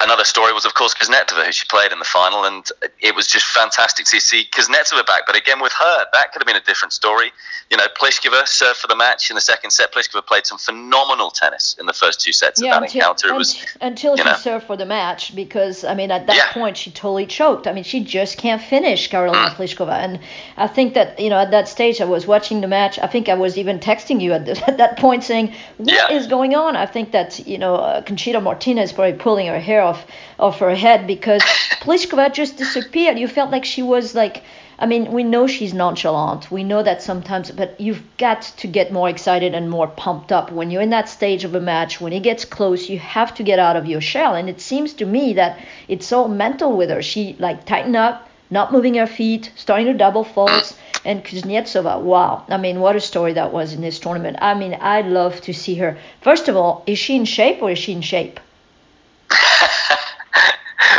another 0.00 0.24
story 0.24 0.52
was, 0.52 0.64
of 0.64 0.74
course, 0.74 0.94
Kuznetsova, 0.94 1.44
who 1.46 1.52
she 1.52 1.66
played 1.66 1.92
in 1.92 1.98
the 1.98 2.04
final, 2.04 2.44
and 2.44 2.66
it 3.00 3.14
was 3.14 3.26
just 3.26 3.46
fantastic 3.46 4.06
to 4.06 4.20
see 4.20 4.48
Kuznetsova 4.52 5.06
back. 5.06 5.22
But 5.26 5.36
again, 5.36 5.60
with 5.60 5.72
her, 5.72 6.06
that 6.12 6.32
could 6.32 6.40
have 6.42 6.46
been 6.46 6.56
a 6.56 6.60
different 6.64 6.92
story. 6.92 7.32
You 7.70 7.76
know, 7.76 7.86
Pliskova 8.00 8.46
served 8.46 8.78
for 8.78 8.86
the 8.86 8.96
match 8.96 9.30
in 9.30 9.34
the 9.34 9.40
second 9.40 9.70
set. 9.70 9.92
Pliskova 9.92 10.24
played 10.26 10.46
some 10.46 10.58
phenomenal 10.58 11.30
tennis 11.30 11.76
in 11.80 11.86
the 11.86 11.92
first 11.92 12.20
two 12.20 12.32
sets 12.32 12.60
yeah, 12.60 12.68
of 12.76 12.80
that 12.80 12.82
until, 12.84 13.00
encounter. 13.00 13.28
It 13.28 13.34
was 13.34 13.66
until 13.80 14.16
she 14.16 14.24
know. 14.24 14.34
served 14.34 14.66
for 14.66 14.76
the 14.76 14.86
match 14.86 15.34
because 15.34 15.84
I 15.84 15.94
mean 15.94 16.10
at 16.10 16.26
that 16.26 16.36
Yeah. 16.36 16.52
point 16.52 16.76
she 16.76 16.90
totally 16.90 17.26
choked. 17.26 17.66
I 17.66 17.72
mean 17.72 17.84
she 17.84 18.04
just 18.04 18.36
can't 18.38 18.62
finish 18.62 19.10
Karolina 19.10 19.50
Mm. 19.50 19.56
Pliskova, 19.56 19.92
and 19.92 20.20
I 20.56 20.66
think 20.66 20.94
that 20.94 21.18
you 21.18 21.30
know 21.30 21.38
at 21.38 21.50
that 21.50 21.68
stage 21.68 22.00
I 22.00 22.04
was 22.04 22.26
watching 22.26 22.60
the 22.60 22.68
match. 22.68 22.98
I 22.98 23.06
think 23.06 23.28
I 23.28 23.34
was 23.34 23.56
even 23.58 23.78
texting 23.80 24.20
you 24.20 24.32
at, 24.32 24.44
the, 24.46 24.52
at 24.68 24.76
that 24.78 24.98
point 24.98 25.24
saying, 25.24 25.54
"What 25.78 26.10
is 26.12 26.24
Yeah. 26.24 26.30
going 26.30 26.54
on?" 26.54 26.76
I 26.76 26.86
think 26.86 27.12
that 27.12 27.46
you 27.46 27.58
know 27.58 27.76
uh, 27.76 28.02
Conchita 28.02 28.40
Martinez 28.40 28.92
probably 28.92 29.14
pulling 29.14 29.46
her 29.46 29.58
hair 29.64 29.82
off 29.82 30.06
off 30.38 30.58
her 30.60 30.74
head 30.74 31.06
because 31.06 31.42
Pliskova 31.82 32.32
just 32.32 32.56
disappeared. 32.56 33.18
You 33.18 33.28
felt 33.28 33.50
like 33.50 33.64
she 33.64 33.82
was 33.82 34.14
like. 34.14 34.42
I 34.76 34.86
mean, 34.86 35.12
we 35.12 35.22
know 35.22 35.46
she's 35.46 35.72
nonchalant. 35.72 36.50
We 36.50 36.64
know 36.64 36.82
that 36.82 37.00
sometimes, 37.00 37.52
but 37.52 37.80
you've 37.80 38.02
got 38.18 38.42
to 38.56 38.66
get 38.66 38.92
more 38.92 39.08
excited 39.08 39.54
and 39.54 39.70
more 39.70 39.86
pumped 39.86 40.32
up 40.32 40.50
when 40.50 40.72
you're 40.72 40.82
in 40.82 40.90
that 40.90 41.08
stage 41.08 41.44
of 41.44 41.54
a 41.54 41.60
match. 41.60 42.00
When 42.00 42.12
it 42.12 42.24
gets 42.24 42.44
close, 42.44 42.88
you 42.88 42.98
have 42.98 43.32
to 43.34 43.44
get 43.44 43.60
out 43.60 43.76
of 43.76 43.86
your 43.86 44.00
shell. 44.00 44.34
And 44.34 44.50
it 44.50 44.60
seems 44.60 44.92
to 44.94 45.06
me 45.06 45.34
that 45.34 45.60
it's 45.86 46.10
all 46.12 46.26
mental 46.26 46.76
with 46.76 46.90
her. 46.90 47.02
She 47.02 47.36
like 47.38 47.64
tightened 47.66 47.94
up, 47.94 48.28
not 48.50 48.72
moving 48.72 48.94
her 48.94 49.06
feet, 49.06 49.52
starting 49.54 49.86
to 49.86 49.94
double 49.94 50.24
faults. 50.24 50.76
And 51.04 51.22
Kuznetsova, 51.22 52.00
wow. 52.00 52.44
I 52.48 52.56
mean, 52.56 52.80
what 52.80 52.96
a 52.96 53.00
story 53.00 53.34
that 53.34 53.52
was 53.52 53.74
in 53.74 53.82
this 53.82 53.98
tournament. 53.98 54.38
I 54.40 54.54
mean, 54.54 54.74
I'd 54.74 55.06
love 55.06 55.40
to 55.42 55.52
see 55.52 55.74
her. 55.76 55.98
First 56.22 56.48
of 56.48 56.56
all, 56.56 56.82
is 56.86 56.98
she 56.98 57.14
in 57.14 57.26
shape 57.26 57.62
or 57.62 57.70
is 57.70 57.78
she 57.78 57.92
in 57.92 58.00
shape? 58.00 58.40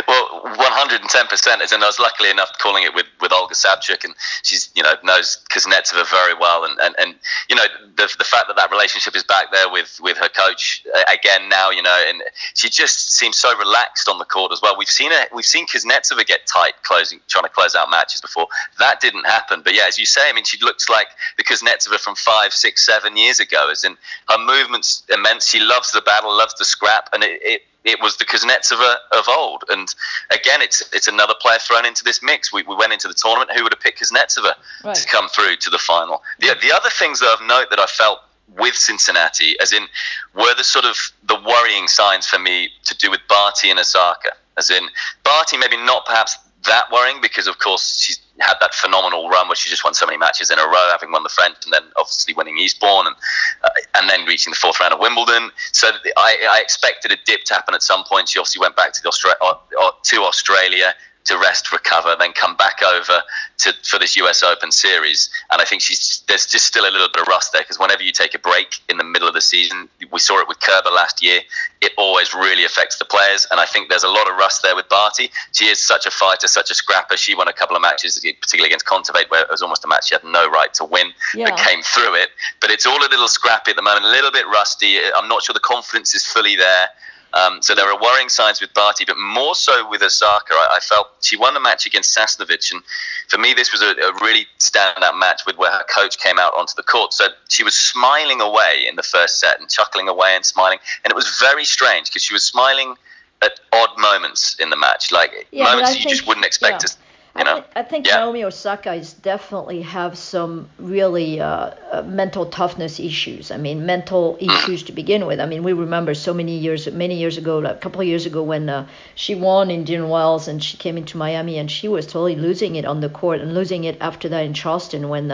well, 0.06 0.85
110%. 1.02 1.60
As 1.60 1.72
in, 1.72 1.82
I 1.82 1.86
was 1.86 1.98
luckily 1.98 2.30
enough 2.30 2.50
calling 2.58 2.84
it 2.84 2.94
with, 2.94 3.06
with 3.20 3.32
Olga 3.32 3.54
Savchuk, 3.54 4.04
and 4.04 4.14
she's, 4.42 4.70
you 4.74 4.82
know, 4.82 4.94
knows 5.02 5.38
Kuznetsova 5.50 6.08
very 6.10 6.34
well. 6.34 6.64
And, 6.64 6.78
and, 6.80 6.94
and 6.98 7.14
you 7.48 7.56
know, 7.56 7.64
the, 7.96 8.12
the 8.18 8.24
fact 8.24 8.48
that 8.48 8.56
that 8.56 8.70
relationship 8.70 9.14
is 9.16 9.22
back 9.22 9.52
there 9.52 9.70
with, 9.70 9.98
with 10.02 10.16
her 10.18 10.28
coach 10.28 10.84
uh, 10.94 11.02
again 11.12 11.48
now, 11.48 11.70
you 11.70 11.82
know, 11.82 12.04
and 12.08 12.22
she 12.54 12.68
just 12.68 13.12
seems 13.12 13.36
so 13.36 13.56
relaxed 13.58 14.08
on 14.08 14.18
the 14.18 14.24
court 14.24 14.52
as 14.52 14.60
well. 14.62 14.76
We've 14.76 14.88
seen 14.88 15.10
her, 15.10 15.24
we've 15.34 15.44
seen 15.44 15.66
Kuznetsova 15.66 16.26
get 16.26 16.46
tight 16.46 16.74
closing, 16.82 17.20
trying 17.28 17.44
to 17.44 17.50
close 17.50 17.74
out 17.74 17.90
matches 17.90 18.20
before. 18.20 18.48
That 18.78 19.00
didn't 19.00 19.26
happen. 19.26 19.62
But 19.62 19.74
yeah, 19.74 19.84
as 19.86 19.98
you 19.98 20.06
say, 20.06 20.28
I 20.28 20.32
mean, 20.32 20.44
she 20.44 20.58
looks 20.64 20.88
like 20.88 21.08
the 21.36 21.44
Kuznetsova 21.44 21.98
from 21.98 22.14
five, 22.14 22.52
six, 22.52 22.84
seven 22.84 23.16
years 23.16 23.40
ago. 23.40 23.70
As 23.70 23.84
in, 23.84 23.96
her 24.28 24.38
movement's 24.38 25.02
immense. 25.12 25.46
She 25.46 25.60
loves 25.60 25.92
the 25.92 26.00
battle, 26.00 26.36
loves 26.36 26.54
the 26.58 26.64
scrap, 26.64 27.08
and 27.12 27.22
it, 27.22 27.40
it 27.42 27.62
it 27.86 28.00
was 28.02 28.16
the 28.16 28.24
Kuznetsova 28.24 28.96
uh, 29.12 29.18
of 29.18 29.28
old. 29.28 29.64
And 29.70 29.88
again, 30.30 30.60
it's 30.60 30.82
it's 30.92 31.08
another 31.08 31.34
player 31.40 31.58
thrown 31.58 31.86
into 31.86 32.04
this 32.04 32.20
mix. 32.22 32.52
We, 32.52 32.62
we 32.64 32.74
went 32.74 32.92
into 32.92 33.08
the 33.08 33.14
tournament. 33.14 33.50
Who 33.56 33.62
would 33.62 33.72
have 33.72 33.80
picked 33.80 34.00
Kuznetsova 34.02 34.54
Right. 34.84 34.94
to 34.94 35.06
come 35.08 35.28
through 35.28 35.56
to 35.56 35.70
the 35.70 35.78
final? 35.78 36.22
The, 36.40 36.54
the 36.60 36.72
other 36.72 36.90
things 36.90 37.20
that 37.20 37.26
I've 37.26 37.46
note 37.46 37.70
that 37.70 37.78
I 37.78 37.86
felt 37.86 38.18
with 38.58 38.74
Cincinnati, 38.74 39.58
as 39.60 39.72
in, 39.72 39.86
were 40.34 40.54
the 40.54 40.64
sort 40.64 40.84
of 40.84 40.96
the 41.24 41.36
worrying 41.36 41.88
signs 41.88 42.26
for 42.26 42.38
me 42.38 42.70
to 42.84 42.96
do 42.96 43.10
with 43.10 43.20
Barty 43.28 43.70
and 43.70 43.78
Osaka. 43.78 44.30
As 44.58 44.70
in, 44.70 44.88
Barty 45.24 45.56
maybe 45.56 45.76
not 45.76 46.06
perhaps 46.06 46.36
that 46.64 46.90
worrying 46.92 47.20
because 47.20 47.46
of 47.46 47.58
course 47.58 47.98
she's 48.00 48.18
had 48.40 48.54
that 48.60 48.74
phenomenal 48.74 49.28
run 49.28 49.48
where 49.48 49.56
she 49.56 49.68
just 49.68 49.84
won 49.84 49.94
so 49.94 50.06
many 50.06 50.18
matches 50.18 50.50
in 50.50 50.58
a 50.58 50.64
row, 50.64 50.88
having 50.90 51.10
won 51.12 51.22
the 51.22 51.28
French 51.28 51.56
and 51.64 51.72
then 51.72 51.82
obviously 51.96 52.34
winning 52.34 52.58
Eastbourne 52.58 53.06
and 53.06 53.16
uh, 53.64 53.68
and 53.94 54.10
then 54.10 54.24
reaching 54.26 54.50
the 54.50 54.56
fourth 54.56 54.78
round 54.80 54.92
of 54.92 55.00
Wimbledon. 55.00 55.50
So 55.72 55.88
I, 56.16 56.36
I 56.50 56.60
expected 56.60 57.12
a 57.12 57.16
dip 57.24 57.44
to 57.44 57.54
happen 57.54 57.74
at 57.74 57.82
some 57.82 58.04
point. 58.04 58.28
She 58.28 58.38
obviously 58.38 58.60
went 58.60 58.76
back 58.76 58.92
to 58.92 59.00
Austra- 59.02 59.40
uh, 59.40 59.54
uh, 59.80 59.90
to 60.02 60.22
Australia 60.22 60.94
to 61.26 61.38
rest, 61.38 61.72
recover, 61.72 62.14
then 62.18 62.32
come 62.32 62.56
back 62.56 62.82
over 62.82 63.22
to 63.58 63.72
for 63.88 63.98
this 63.98 64.16
US 64.16 64.42
Open 64.42 64.70
series. 64.70 65.28
And 65.50 65.60
I 65.60 65.64
think 65.64 65.82
she's 65.82 66.22
there's 66.28 66.46
just 66.46 66.66
still 66.66 66.84
a 66.84 66.90
little 66.90 67.08
bit 67.12 67.22
of 67.22 67.28
rust 67.28 67.52
there 67.52 67.62
because 67.62 67.78
whenever 67.78 68.02
you 68.02 68.12
take 68.12 68.34
a 68.34 68.38
break 68.38 68.80
in 68.88 68.96
the 68.98 69.04
middle 69.04 69.28
of 69.28 69.34
the 69.34 69.40
season, 69.40 69.88
we 70.10 70.18
saw 70.18 70.40
it 70.40 70.48
with 70.48 70.60
Kerber 70.60 70.90
last 70.90 71.22
year. 71.22 71.40
It 71.80 71.92
always 71.98 72.32
really 72.34 72.64
affects 72.64 72.98
the 72.98 73.04
players, 73.04 73.46
and 73.50 73.60
I 73.60 73.66
think 73.66 73.88
there's 73.88 74.02
a 74.02 74.08
lot 74.08 74.28
of 74.28 74.36
rust 74.36 74.62
there 74.62 74.74
with 74.74 74.88
Barty. 74.88 75.30
She 75.52 75.66
is 75.66 75.78
such 75.78 76.06
a 76.06 76.10
fighter, 76.10 76.48
such 76.48 76.70
a 76.70 76.74
scrapper. 76.74 77.16
She 77.16 77.34
won 77.34 77.48
a 77.48 77.52
couple 77.52 77.76
of 77.76 77.82
matches, 77.82 78.18
particularly 78.18 78.68
against 78.68 78.86
Kontaveit, 78.86 79.30
where 79.30 79.42
it 79.42 79.50
was 79.50 79.62
almost 79.62 79.84
a 79.84 79.88
match 79.88 80.08
she 80.08 80.14
had 80.14 80.24
no 80.24 80.48
right 80.48 80.72
to 80.74 80.84
win, 80.84 81.12
Yeah. 81.34 81.50
but 81.50 81.58
came 81.58 81.82
through 81.82 82.14
it. 82.14 82.30
But 82.60 82.70
it's 82.70 82.86
all 82.86 82.98
a 82.98 83.08
little 83.10 83.28
scrappy 83.28 83.70
at 83.72 83.76
the 83.76 83.82
moment, 83.82 84.06
a 84.06 84.08
little 84.08 84.30
bit 84.30 84.46
rusty. 84.46 84.98
I'm 85.12 85.28
not 85.28 85.42
sure 85.42 85.52
the 85.52 85.60
confidence 85.60 86.14
is 86.14 86.24
fully 86.24 86.56
there. 86.56 86.88
Um, 87.36 87.60
so 87.60 87.74
there 87.74 87.86
are 87.92 88.00
worrying 88.00 88.30
signs 88.30 88.60
with 88.62 88.72
Barty, 88.72 89.04
but 89.04 89.18
more 89.18 89.54
so 89.54 89.88
with 89.90 90.02
Osaka. 90.02 90.54
I, 90.54 90.76
I 90.76 90.80
felt 90.80 91.08
she 91.20 91.36
won 91.36 91.52
the 91.52 91.60
match 91.60 91.84
against 91.84 92.16
Sasnovich, 92.16 92.72
and 92.72 92.82
for 93.28 93.36
me, 93.38 93.52
this 93.52 93.72
was 93.72 93.82
a, 93.82 93.90
a 93.90 94.12
really 94.22 94.46
standout 94.58 95.18
match 95.18 95.42
with 95.46 95.58
where 95.58 95.70
her 95.70 95.84
coach 95.94 96.18
came 96.18 96.38
out 96.38 96.54
onto 96.56 96.74
the 96.76 96.82
court. 96.82 97.12
So 97.12 97.26
she 97.48 97.62
was 97.62 97.74
smiling 97.74 98.40
away 98.40 98.86
in 98.88 98.96
the 98.96 99.02
first 99.02 99.38
set 99.38 99.60
and 99.60 99.68
chuckling 99.68 100.08
away 100.08 100.34
and 100.34 100.46
smiling, 100.46 100.78
and 101.04 101.10
it 101.10 101.14
was 101.14 101.28
very 101.38 101.64
strange 101.64 102.08
because 102.08 102.22
she 102.22 102.32
was 102.32 102.42
smiling 102.42 102.94
at 103.42 103.60
odd 103.72 103.90
moments 103.98 104.56
in 104.58 104.70
the 104.70 104.76
match, 104.76 105.12
like 105.12 105.46
Yeah, 105.52 105.64
moments 105.64 105.98
you 106.02 106.08
just 106.08 106.26
wouldn't 106.26 106.46
expect. 106.46 106.82
yeah. 106.82 106.88
To, 106.88 106.96
I, 107.38 107.64
I 107.76 107.82
think 107.82 108.06
Yeah. 108.06 108.16
Naomi 108.18 108.44
Osaka 108.44 109.02
definitely 109.22 109.82
have 109.82 110.16
some 110.16 110.68
really 110.78 111.40
uh, 111.40 111.70
uh, 111.92 112.02
mental 112.02 112.46
toughness 112.46 112.98
issues. 112.98 113.50
I 113.50 113.56
mean, 113.56 113.84
mental 113.86 114.36
issues 114.40 114.82
to 114.84 114.92
begin 114.92 115.26
with. 115.26 115.40
I 115.40 115.46
mean, 115.46 115.62
we 115.62 115.72
remember 115.72 116.14
so 116.14 116.32
many 116.32 116.56
years, 116.56 116.90
many 116.90 117.16
years 117.16 117.36
ago, 117.38 117.58
like 117.58 117.76
a 117.76 117.78
couple 117.78 118.00
of 118.00 118.06
years 118.06 118.26
ago, 118.26 118.42
when 118.42 118.68
uh, 118.68 118.86
she 119.14 119.34
won 119.34 119.70
Indian 119.70 120.08
Wells 120.08 120.48
and 120.48 120.62
she 120.62 120.76
came 120.76 120.96
into 120.96 121.16
Miami 121.16 121.58
and 121.58 121.70
she 121.70 121.88
was 121.88 122.06
totally 122.06 122.36
losing 122.36 122.76
it 122.76 122.84
on 122.84 123.00
the 123.00 123.08
court 123.08 123.40
and 123.40 123.54
losing 123.54 123.84
it 123.84 123.96
after 124.00 124.28
that 124.30 124.44
in 124.44 124.54
Charleston 124.54 125.08
when. 125.08 125.30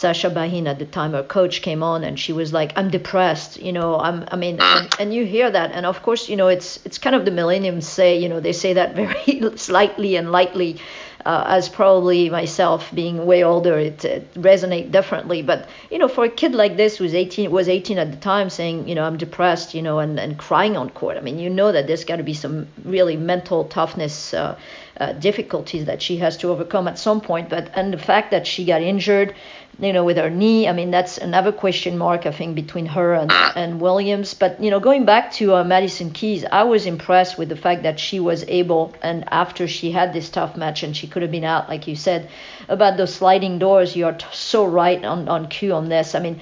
Sascha 0.00 0.32
Bajin 0.32 0.66
at 0.66 0.78
the 0.78 0.86
time, 0.86 1.12
her 1.12 1.22
coach 1.22 1.60
came 1.60 1.82
on 1.82 2.04
and 2.04 2.18
she 2.18 2.32
was 2.32 2.54
like, 2.54 2.72
"I'm 2.74 2.88
depressed," 2.88 3.60
you 3.60 3.72
know. 3.72 4.00
I'm, 4.00 4.24
I 4.32 4.36
mean, 4.36 4.58
and, 4.58 4.88
and 4.98 5.14
you 5.14 5.26
hear 5.26 5.50
that, 5.50 5.72
and 5.72 5.84
of 5.84 6.02
course, 6.02 6.26
you 6.30 6.36
know, 6.36 6.48
it's 6.48 6.78
it's 6.86 6.96
kind 6.96 7.14
of 7.14 7.26
the 7.26 7.30
millennium 7.30 7.82
say, 7.82 8.18
you 8.18 8.28
know, 8.30 8.40
they 8.40 8.54
say 8.54 8.72
that 8.72 8.94
very 8.94 9.42
slightly 9.56 10.16
and 10.16 10.32
lightly, 10.32 10.78
uh, 11.26 11.44
as 11.46 11.68
probably 11.68 12.30
myself 12.30 12.90
being 12.94 13.26
way 13.26 13.44
older, 13.44 13.78
it, 13.78 14.02
it 14.04 14.34
resonate 14.34 14.90
differently. 14.90 15.42
But 15.42 15.68
you 15.90 15.98
know, 15.98 16.08
for 16.08 16.24
a 16.24 16.30
kid 16.30 16.54
like 16.54 16.78
this 16.78 16.96
who's 16.96 17.14
18, 17.14 17.50
was 17.50 17.68
18 17.68 17.98
at 17.98 18.10
the 18.10 18.16
time, 18.16 18.48
saying, 18.48 18.88
you 18.88 18.94
know, 18.94 19.04
I'm 19.04 19.18
depressed, 19.18 19.74
you 19.74 19.82
know, 19.82 19.98
and, 19.98 20.18
and 20.18 20.38
crying 20.38 20.78
on 20.78 20.88
court. 20.88 21.18
I 21.18 21.20
mean, 21.20 21.38
you 21.38 21.50
know 21.50 21.72
that 21.72 21.86
there's 21.86 22.04
got 22.04 22.16
to 22.16 22.22
be 22.22 22.34
some 22.34 22.68
really 22.84 23.16
mental 23.18 23.64
toughness. 23.64 24.32
Uh, 24.32 24.56
uh, 25.00 25.14
difficulties 25.14 25.86
that 25.86 26.02
she 26.02 26.18
has 26.18 26.36
to 26.36 26.48
overcome 26.48 26.86
at 26.86 26.98
some 26.98 27.22
point, 27.22 27.48
but 27.48 27.70
and 27.74 27.90
the 27.90 27.98
fact 27.98 28.30
that 28.32 28.46
she 28.46 28.66
got 28.66 28.82
injured, 28.82 29.34
you 29.80 29.92
know, 29.92 30.04
with 30.04 30.18
her 30.18 30.28
knee, 30.28 30.68
I 30.68 30.72
mean, 30.72 30.90
that's 30.90 31.16
another 31.16 31.52
question 31.52 31.96
mark 31.96 32.26
I 32.26 32.32
think 32.32 32.54
between 32.54 32.86
her 32.86 33.14
and, 33.14 33.32
and 33.32 33.80
Williams. 33.80 34.34
But 34.34 34.62
you 34.62 34.70
know, 34.70 34.80
going 34.80 35.04
back 35.04 35.32
to 35.34 35.54
uh, 35.54 35.64
Madison 35.64 36.10
Keys, 36.10 36.44
I 36.44 36.64
was 36.64 36.86
impressed 36.86 37.38
with 37.38 37.48
the 37.48 37.56
fact 37.56 37.82
that 37.84 37.98
she 37.98 38.20
was 38.20 38.44
able, 38.48 38.94
and 39.02 39.24
after 39.32 39.66
she 39.66 39.90
had 39.90 40.12
this 40.12 40.28
tough 40.28 40.56
match 40.56 40.82
and 40.82 40.96
she 40.96 41.06
could 41.06 41.22
have 41.22 41.30
been 41.30 41.44
out, 41.44 41.68
like 41.68 41.86
you 41.86 41.96
said, 41.96 42.28
about 42.68 42.96
those 42.96 43.14
sliding 43.14 43.58
doors. 43.58 43.96
You 43.96 44.06
are 44.06 44.12
t- 44.12 44.26
so 44.32 44.66
right 44.66 45.02
on 45.04 45.28
on 45.28 45.48
cue 45.48 45.72
on 45.72 45.88
this. 45.88 46.14
I 46.14 46.20
mean. 46.20 46.40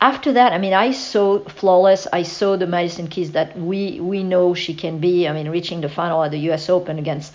After 0.00 0.32
that, 0.32 0.52
I 0.52 0.58
mean, 0.58 0.72
I 0.72 0.90
saw 0.90 1.38
flawless. 1.44 2.08
I 2.12 2.24
saw 2.24 2.56
the 2.56 2.66
Madison 2.66 3.06
Keys 3.06 3.30
that 3.38 3.56
we 3.56 4.00
we 4.00 4.24
know 4.24 4.52
she 4.52 4.74
can 4.74 4.98
be. 4.98 5.28
I 5.28 5.32
mean, 5.32 5.48
reaching 5.48 5.80
the 5.80 5.88
final 5.88 6.24
at 6.24 6.32
the 6.32 6.40
U.S. 6.50 6.68
Open 6.68 6.98
against 6.98 7.32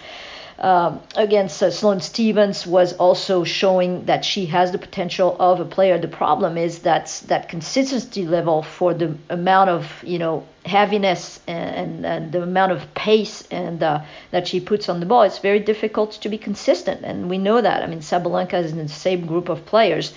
um, 0.59 1.01
against 1.15 1.61
uh, 1.61 1.69
Sloane 1.69 2.01
Stevens 2.01 2.65
was 2.65 2.93
also 2.93 3.43
showing 3.43 4.05
that 4.05 4.25
she 4.25 4.47
has 4.47 4.71
the 4.71 4.79
potential 4.79 5.35
of 5.39 5.59
a 5.59 5.65
player. 5.65 5.99
The 5.99 6.07
problem 6.07 6.57
is 6.57 6.79
that 6.79 7.21
that 7.27 7.47
consistency 7.47 8.25
level 8.25 8.63
for 8.63 8.93
the 8.95 9.15
amount 9.29 9.69
of 9.69 10.03
you 10.03 10.17
know 10.17 10.47
heaviness 10.65 11.39
and, 11.47 12.05
and 12.05 12.31
the 12.31 12.41
amount 12.41 12.71
of 12.71 12.91
pace 12.95 13.47
and 13.51 13.83
uh, 13.83 14.01
that 14.31 14.47
she 14.47 14.59
puts 14.59 14.89
on 14.89 14.99
the 14.99 15.05
ball. 15.05 15.21
It's 15.21 15.37
very 15.37 15.59
difficult 15.59 16.13
to 16.13 16.29
be 16.29 16.39
consistent, 16.39 17.01
and 17.03 17.29
we 17.29 17.37
know 17.37 17.61
that. 17.61 17.83
I 17.83 17.87
mean, 17.87 17.99
Sabalenka 17.99 18.55
is 18.55 18.71
in 18.71 18.79
the 18.79 18.87
same 18.87 19.27
group 19.27 19.49
of 19.49 19.65
players. 19.65 20.13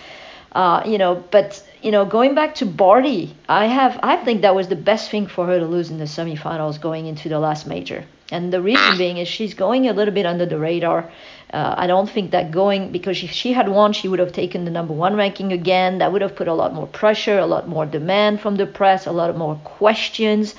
Uh, 0.52 0.82
you 0.86 0.96
know, 0.96 1.22
but 1.30 1.62
you 1.82 1.90
know, 1.90 2.06
going 2.06 2.34
back 2.34 2.54
to 2.56 2.66
Barty, 2.66 3.36
I 3.46 3.66
have 3.66 4.00
I 4.02 4.16
think 4.16 4.40
that 4.40 4.54
was 4.54 4.68
the 4.68 4.76
best 4.76 5.10
thing 5.10 5.26
for 5.26 5.46
her 5.46 5.58
to 5.58 5.66
lose 5.66 5.90
in 5.90 5.98
the 5.98 6.06
semifinals 6.06 6.80
going 6.80 7.06
into 7.06 7.28
the 7.28 7.38
last 7.38 7.66
major. 7.66 8.04
And 8.30 8.52
the 8.52 8.62
reason 8.62 8.96
being 8.98 9.16
is 9.18 9.28
she's 9.28 9.54
going 9.54 9.88
a 9.88 9.92
little 9.92 10.14
bit 10.14 10.26
under 10.26 10.46
the 10.46 10.58
radar. 10.58 11.10
Uh, 11.52 11.74
I 11.76 11.86
don't 11.86 12.08
think 12.08 12.30
that 12.30 12.52
going 12.52 12.92
because 12.92 13.22
if 13.22 13.32
she 13.32 13.52
had 13.52 13.68
won, 13.68 13.92
she 13.92 14.06
would 14.08 14.20
have 14.20 14.32
taken 14.32 14.64
the 14.64 14.70
number 14.70 14.94
one 14.94 15.16
ranking 15.16 15.52
again. 15.52 15.98
That 15.98 16.12
would 16.12 16.22
have 16.22 16.36
put 16.36 16.46
a 16.46 16.54
lot 16.54 16.72
more 16.72 16.86
pressure, 16.86 17.38
a 17.38 17.46
lot 17.46 17.68
more 17.68 17.86
demand 17.86 18.40
from 18.40 18.56
the 18.56 18.66
press, 18.66 19.06
a 19.06 19.12
lot 19.12 19.36
more 19.36 19.56
questions. 19.64 20.54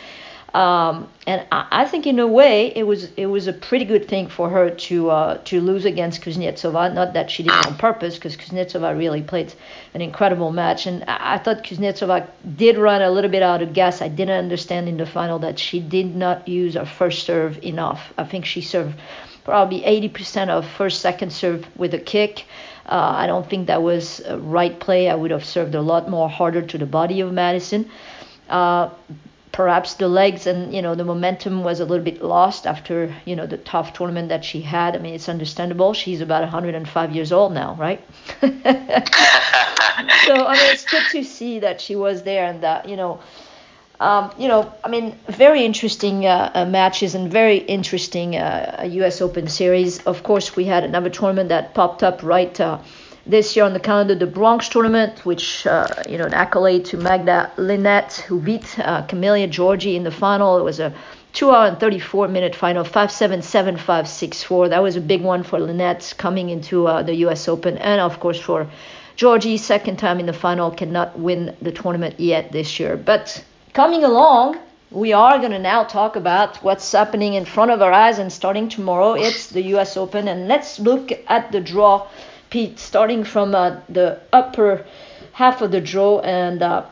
Um, 0.54 1.08
and 1.26 1.48
I, 1.50 1.68
I, 1.72 1.86
think 1.86 2.06
in 2.06 2.20
a 2.20 2.28
way 2.28 2.74
it 2.76 2.84
was 2.84 3.10
it 3.16 3.28
was 3.28 3.48
a 3.48 3.54
pretty 3.54 3.86
good 3.86 4.10
thing 4.10 4.28
for 4.28 4.50
her 4.50 4.70
to 4.70 5.10
uh, 5.10 5.38
to 5.46 5.62
lose 5.62 5.86
against 5.86 6.22
Kuznetsova. 6.22 6.94
Not 6.94 7.14
that 7.14 7.32
she 7.32 7.44
did 7.44 7.54
it 7.54 7.68
on 7.68 7.78
purpose, 7.78 8.16
because 8.16 8.36
Kuznetsova 8.36 8.98
really 8.98 9.22
played 9.22 9.54
an 9.94 10.02
incredible 10.02 10.52
match, 10.52 10.88
and 10.88 11.06
I, 11.08 11.36
I 11.36 11.38
thought 11.38 11.64
Kuznetsova 11.64 12.28
did 12.58 12.78
run 12.78 13.02
a 13.02 13.10
little 13.10 13.32
bit 13.32 13.44
out 13.44 13.62
of 13.62 13.72
gas. 13.72 14.02
I 14.02 14.10
didn't 14.10 14.38
understand 14.38 14.90
in 14.90 14.98
the 14.98 15.06
final 15.06 15.40
that 15.40 15.58
she 15.58 15.80
did 15.80 16.14
not 16.18 16.46
use 16.50 16.74
her 16.74 16.86
first 16.86 17.26
serve 17.26 17.64
enough. 17.64 18.12
I 18.18 18.26
think 18.26 18.44
she 18.44 18.60
served 18.60 18.96
probably 19.46 19.82
80% 19.82 20.50
of 20.50 20.68
first 20.68 21.00
second 21.00 21.32
serve 21.32 21.66
with 21.78 21.94
a 21.94 22.00
kick. 22.00 22.46
Uh, 22.86 23.14
I 23.16 23.28
don't 23.28 23.50
think 23.50 23.68
that 23.68 23.82
was 23.82 24.20
a 24.20 24.38
right 24.38 24.78
play. 24.78 25.10
I 25.10 25.16
would 25.16 25.32
have 25.32 25.46
served 25.46 25.76
a 25.76 25.82
lot 25.82 26.10
more 26.10 26.30
harder 26.30 26.62
to 26.62 26.78
the 26.78 26.86
body 26.86 27.22
of 27.22 27.32
Madison. 27.32 27.90
Uh, 28.50 28.90
perhaps 29.52 29.96
the 29.96 30.08
legs 30.08 30.48
and 30.48 30.74
you 30.74 30.82
know 30.82 30.96
the 30.96 31.04
momentum 31.04 31.64
was 31.64 31.80
a 31.80 31.86
little 31.86 32.04
bit 32.04 32.24
lost 32.24 32.66
after 32.66 33.14
you 33.26 33.36
know 33.36 33.46
the 33.46 33.58
tough 33.58 33.94
tournament 33.94 34.30
that 34.30 34.46
she 34.46 34.62
had. 34.62 34.96
I 34.96 35.00
mean, 35.00 35.14
it's 35.14 35.30
understandable. 35.30 35.94
She's 35.94 36.22
about 36.22 36.42
105 36.42 37.16
years 37.16 37.32
old 37.32 37.54
now, 37.54 37.76
right? 37.76 38.02
so 38.42 38.50
I 38.50 40.54
mean, 40.54 40.74
it's 40.74 40.86
good 40.86 41.04
to 41.12 41.24
see 41.24 41.60
that 41.60 41.82
she 41.82 41.96
was 41.96 42.24
there 42.24 42.46
and 42.46 42.62
that 42.62 42.88
you 42.88 42.96
know. 42.96 43.20
Um, 44.00 44.32
you 44.36 44.48
know, 44.48 44.74
I 44.84 44.90
mean, 44.90 45.16
very 45.28 45.64
interesting 45.64 46.26
uh, 46.26 46.50
uh, 46.56 46.66
matches 46.66 47.14
and 47.14 47.32
very 47.32 47.58
interesting 47.58 48.36
uh, 48.36 48.84
U.S. 48.94 49.22
Open 49.22 49.48
series. 49.48 50.02
Of 50.08 50.24
course, 50.24 50.56
we 50.56 50.66
had 50.66 50.84
another 50.84 51.12
tournament 51.12 51.50
that 51.50 51.76
popped 51.76 52.02
up 52.02 52.24
right 52.24 52.60
uh, 52.60 52.80
this 53.26 53.56
year 53.56 53.66
on 53.66 53.74
the 53.74 53.80
calendar, 53.80 54.16
the 54.16 54.26
Bronx 54.26 54.68
tournament, 54.68 55.26
which 55.26 55.68
uh, 55.68 55.88
you 56.10 56.18
know 56.18 56.26
an 56.26 56.34
accolade 56.34 56.86
to 56.86 56.98
Magda 56.98 57.52
Linette, 57.58 58.24
who 58.28 58.40
beat 58.40 58.80
uh, 58.80 59.06
Camila 59.08 59.48
Giorgi 59.50 59.96
in 59.96 60.04
the 60.04 60.12
final. 60.12 60.58
It 60.58 60.64
was 60.64 60.80
a 60.80 60.94
two 61.34 61.52
hour 61.52 61.68
and 61.68 61.80
34 61.80 62.28
minute 62.28 62.56
final, 62.56 62.84
5-7, 62.84 63.40
7-5, 63.40 63.78
6-4. 63.78 64.70
That 64.70 64.84
was 64.84 64.96
a 64.96 65.02
big 65.02 65.22
one 65.22 65.44
for 65.44 65.60
Linette 65.60 66.14
coming 66.18 66.50
into 66.50 66.88
uh, 66.88 67.04
the 67.04 67.16
U.S. 67.26 67.48
Open, 67.48 67.78
and 67.78 68.02
of 68.02 68.20
course 68.20 68.40
for 68.40 68.68
Giorgi, 69.18 69.60
second 69.60 69.98
time 69.98 70.20
in 70.20 70.26
the 70.26 70.34
final, 70.34 70.72
cannot 70.72 71.18
win 71.18 71.56
the 71.62 71.72
tournament 71.72 72.20
yet 72.20 72.52
this 72.52 72.80
year. 72.80 72.98
But 72.98 73.44
coming 73.74 74.04
along, 74.04 74.58
we 74.90 75.14
are 75.14 75.38
going 75.38 75.52
to 75.52 75.60
now 75.60 75.84
talk 75.84 76.16
about 76.16 76.58
what's 76.58 76.92
happening 76.92 77.36
in 77.36 77.46
front 77.46 77.72
of 77.72 77.82
our 77.82 77.94
eyes 77.94 78.20
and 78.20 78.34
starting 78.34 78.68
tomorrow. 78.68 79.14
It's 79.14 79.48
the 79.48 79.62
U.S. 79.76 79.96
Open, 79.96 80.28
and 80.28 80.48
let's 80.48 80.80
look 80.80 81.12
at 81.28 81.52
the 81.52 81.62
draw 81.62 82.08
Pete, 82.52 82.78
starting 82.78 83.24
from 83.24 83.56
uh, 83.56 83.78
the 83.90 84.20
upper 84.32 84.86
half 85.34 85.62
of 85.62 85.72
the 85.72 85.82
draw 85.82 86.20
and 86.20 86.62
uh, 86.62 86.84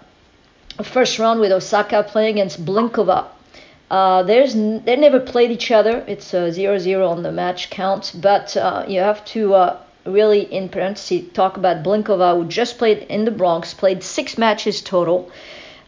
first 0.83 1.19
round 1.19 1.39
with 1.39 1.51
Osaka 1.51 2.01
playing 2.03 2.35
against 2.35 2.65
Blinkova. 2.65 3.25
Uh, 3.91 4.23
there's 4.23 4.55
n- 4.55 4.81
they 4.85 4.95
never 4.95 5.19
played 5.19 5.51
each 5.51 5.69
other. 5.71 6.03
It's 6.07 6.33
a 6.33 6.49
0-0 6.51 7.07
on 7.09 7.23
the 7.23 7.31
match 7.31 7.69
count, 7.69 8.13
but 8.15 8.55
uh, 8.55 8.85
you 8.87 8.99
have 9.01 9.23
to 9.25 9.53
uh, 9.53 9.77
really, 10.05 10.41
in 10.53 10.69
parentheses, 10.69 11.29
talk 11.33 11.57
about 11.57 11.83
Blinkova, 11.83 12.35
who 12.35 12.45
just 12.47 12.77
played 12.77 12.99
in 13.09 13.25
the 13.25 13.31
Bronx, 13.31 13.73
played 13.73 14.01
six 14.03 14.37
matches 14.37 14.81
total. 14.81 15.29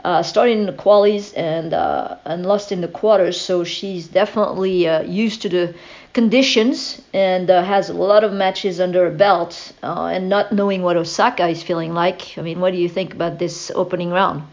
Uh, 0.04 0.24
started 0.24 0.58
in 0.58 0.66
the 0.66 0.74
qualies 0.74 1.32
and 1.38 1.76
uh, 1.76 2.16
and 2.26 2.44
lost 2.44 2.72
in 2.72 2.82
the 2.82 2.88
quarters. 2.88 3.40
So 3.40 3.64
she's 3.64 4.08
definitely 4.08 4.88
uh, 4.88 5.04
used 5.04 5.44
to 5.44 5.50
the 5.50 5.76
conditions 6.13 7.02
and 7.13 7.50
uh, 7.50 7.63
has 7.63 7.89
a 7.89 7.93
lot 7.93 8.24
of 8.24 8.34
matches 8.34 8.80
under 8.80 9.10
her 9.10 9.15
belt 9.15 9.74
uh, 9.84 10.06
and 10.06 10.30
not 10.30 10.52
knowing 10.52 10.82
what 10.82 10.97
Osaka 10.97 11.47
is 11.47 11.63
feeling 11.63 11.93
like. 11.93 12.38
I 12.38 12.41
mean, 12.41 12.60
what 12.60 12.71
do 12.71 12.78
you 12.78 12.89
think 12.89 13.13
about 13.13 13.39
this 13.39 13.71
opening 13.76 14.12
round? 14.12 14.43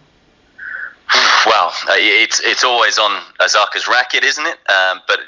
Well, 1.47 1.73
uh, 1.89 1.95
it's 1.97 2.41
it's 2.41 2.65
always 2.65 2.99
on 2.99 3.23
Osaka's 3.41 3.89
racket, 3.89 4.25
isn't 4.25 4.45
it? 4.45 4.59
Um, 4.69 5.01
but 5.07 5.21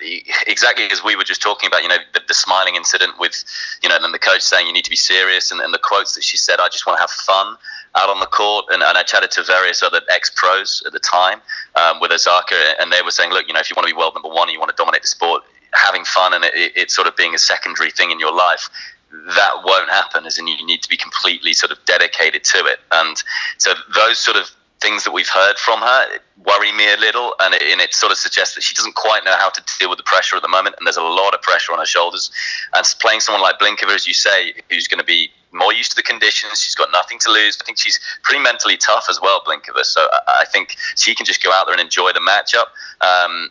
exactly 0.47 0.85
as 0.91 1.03
we 1.03 1.17
were 1.17 1.25
just 1.25 1.41
talking 1.41 1.69
about, 1.69 1.83
you 1.83 1.89
know, 1.89 1.97
the, 2.13 2.21
the, 2.27 2.35
smiling 2.35 2.75
incident 2.75 3.19
with, 3.19 3.43
you 3.83 3.89
know, 3.89 3.97
and 3.99 4.13
the 4.13 4.19
coach 4.19 4.43
saying 4.43 4.67
you 4.67 4.73
need 4.73 4.85
to 4.85 4.91
be 4.91 4.97
serious, 4.97 5.51
and, 5.51 5.61
and 5.61 5.73
the 5.73 5.79
quotes 5.79 6.15
that 6.17 6.25
she 6.25 6.37
said, 6.37 6.61
I 6.61 6.69
just 6.69 6.87
want 6.87 6.99
to 6.99 7.01
have 7.01 7.11
fun 7.11 7.57
out 7.95 8.11
on 8.11 8.21
the 8.21 8.27
court. 8.27 8.67
And, 8.71 8.83
and 8.83 8.99
I 8.99 9.03
chatted 9.03 9.31
to 9.33 9.45
various 9.45 9.83
other 9.83 10.01
ex 10.11 10.31
pros 10.35 10.83
at 10.85 10.93
the 10.93 10.99
time 10.99 11.41
um, 11.77 12.01
with 12.01 12.13
Osaka, 12.13 12.75
and 12.81 12.93
they 12.93 13.01
were 13.03 13.13
saying, 13.13 13.31
look, 13.31 13.47
you 13.49 13.55
know, 13.55 13.61
if 13.61 13.71
you 13.71 13.75
want 13.75 13.89
to 13.89 13.95
be 13.95 13.99
world 13.99 14.15
number 14.15 14.29
one, 14.29 14.49
and 14.49 14.53
you 14.53 14.59
want 14.59 14.71
to 14.71 14.77
dominate 14.77 15.03
the 15.03 15.09
sport, 15.09 15.45
having 15.73 16.05
fun 16.05 16.35
and 16.35 16.45
it, 16.45 16.55
it 16.55 16.91
sort 16.91 17.07
of 17.07 17.17
being 17.17 17.35
a 17.35 17.39
secondary 17.39 17.91
thing 17.91 18.11
in 18.11 18.19
your 18.19 18.35
life 18.35 18.69
that 19.11 19.51
won't 19.65 19.91
happen 19.91 20.25
as 20.27 20.39
in 20.39 20.47
you 20.47 20.65
need 20.65 20.83
to 20.83 20.89
be 20.89 20.97
completely 20.97 21.53
sort 21.53 21.73
of 21.73 21.79
dedicated 21.85 22.45
to 22.45 22.59
it. 22.59 22.79
And 22.93 23.23
so 23.59 23.73
those 23.95 24.19
sort 24.19 24.37
of 24.37 24.51
things 24.81 25.05
that 25.05 25.13
we've 25.13 25.29
heard 25.29 25.59
from 25.59 25.81
her 25.81 26.19
worry 26.45 26.73
me 26.73 26.91
a 26.93 26.97
little 26.97 27.35
and 27.41 27.55
it, 27.55 27.63
and 27.63 27.81
it, 27.83 27.93
sort 27.93 28.11
of 28.11 28.17
suggests 28.17 28.55
that 28.55 28.63
she 28.63 28.75
doesn't 28.75 28.95
quite 28.95 29.25
know 29.25 29.37
how 29.37 29.51
to 29.51 29.63
deal 29.79 29.91
with 29.91 29.99
the 29.99 30.05
pressure 30.05 30.37
at 30.37 30.43
the 30.43 30.49
moment 30.49 30.75
and 30.79 30.87
there's 30.87 30.97
a 30.97 31.03
lot 31.03 31.35
of 31.35 31.43
pressure 31.43 31.73
on 31.73 31.79
her 31.79 31.87
shoulders. 31.87 32.31
And 32.73 32.87
playing 33.01 33.21
someone 33.21 33.43
like 33.43 33.59
Blinkova 33.59 33.95
as 33.95 34.07
you 34.07 34.15
say 34.15 34.55
who's 34.71 34.89
going 34.89 34.99
to 34.99 35.05
be 35.05 35.31
more 35.53 35.73
used 35.75 35.91
to 35.91 35.97
the 35.97 36.03
conditions 36.03 36.61
she's 36.61 36.75
got 36.75 36.89
nothing 36.93 37.19
to 37.19 37.31
lose. 37.31 37.59
I 37.61 37.65
think 37.65 37.79
she's 37.79 38.01
pretty 38.23 38.43
mentally 38.43 38.77
tough 38.77 39.07
as 39.11 39.21
well 39.21 39.43
Blinkova 39.43 39.85
so 39.85 40.07
I, 40.13 40.41
I 40.41 40.45
think 40.47 40.77
she 40.97 41.15
can 41.15 41.27
just 41.27 41.43
go 41.43 41.53
out 41.53 41.67
there 41.67 41.75
and 41.75 41.83
enjoy 41.83 42.13
the 42.13 42.21
matchup. 42.21 42.71
Um, 43.07 43.51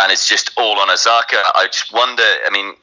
and 0.00 0.10
it's 0.10 0.26
just 0.26 0.50
all 0.56 0.78
on 0.78 0.90
Osaka. 0.90 1.42
I 1.54 1.66
just 1.66 1.92
wonder. 1.92 2.22
I 2.22 2.50
mean, 2.50 2.74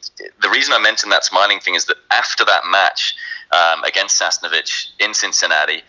the 0.42 0.50
reason 0.50 0.74
I 0.74 0.80
mentioned 0.80 1.12
that 1.12 1.26
smiling 1.26 1.60
thing 1.60 1.76
is 1.76 1.86
that 1.86 1.98
after 2.12 2.46
that 2.46 2.64
match 2.70 3.16
um, 3.52 3.84
against 3.84 4.22
Sasnovich 4.22 4.90
in 5.00 5.14
Cincinnati, 5.14 5.82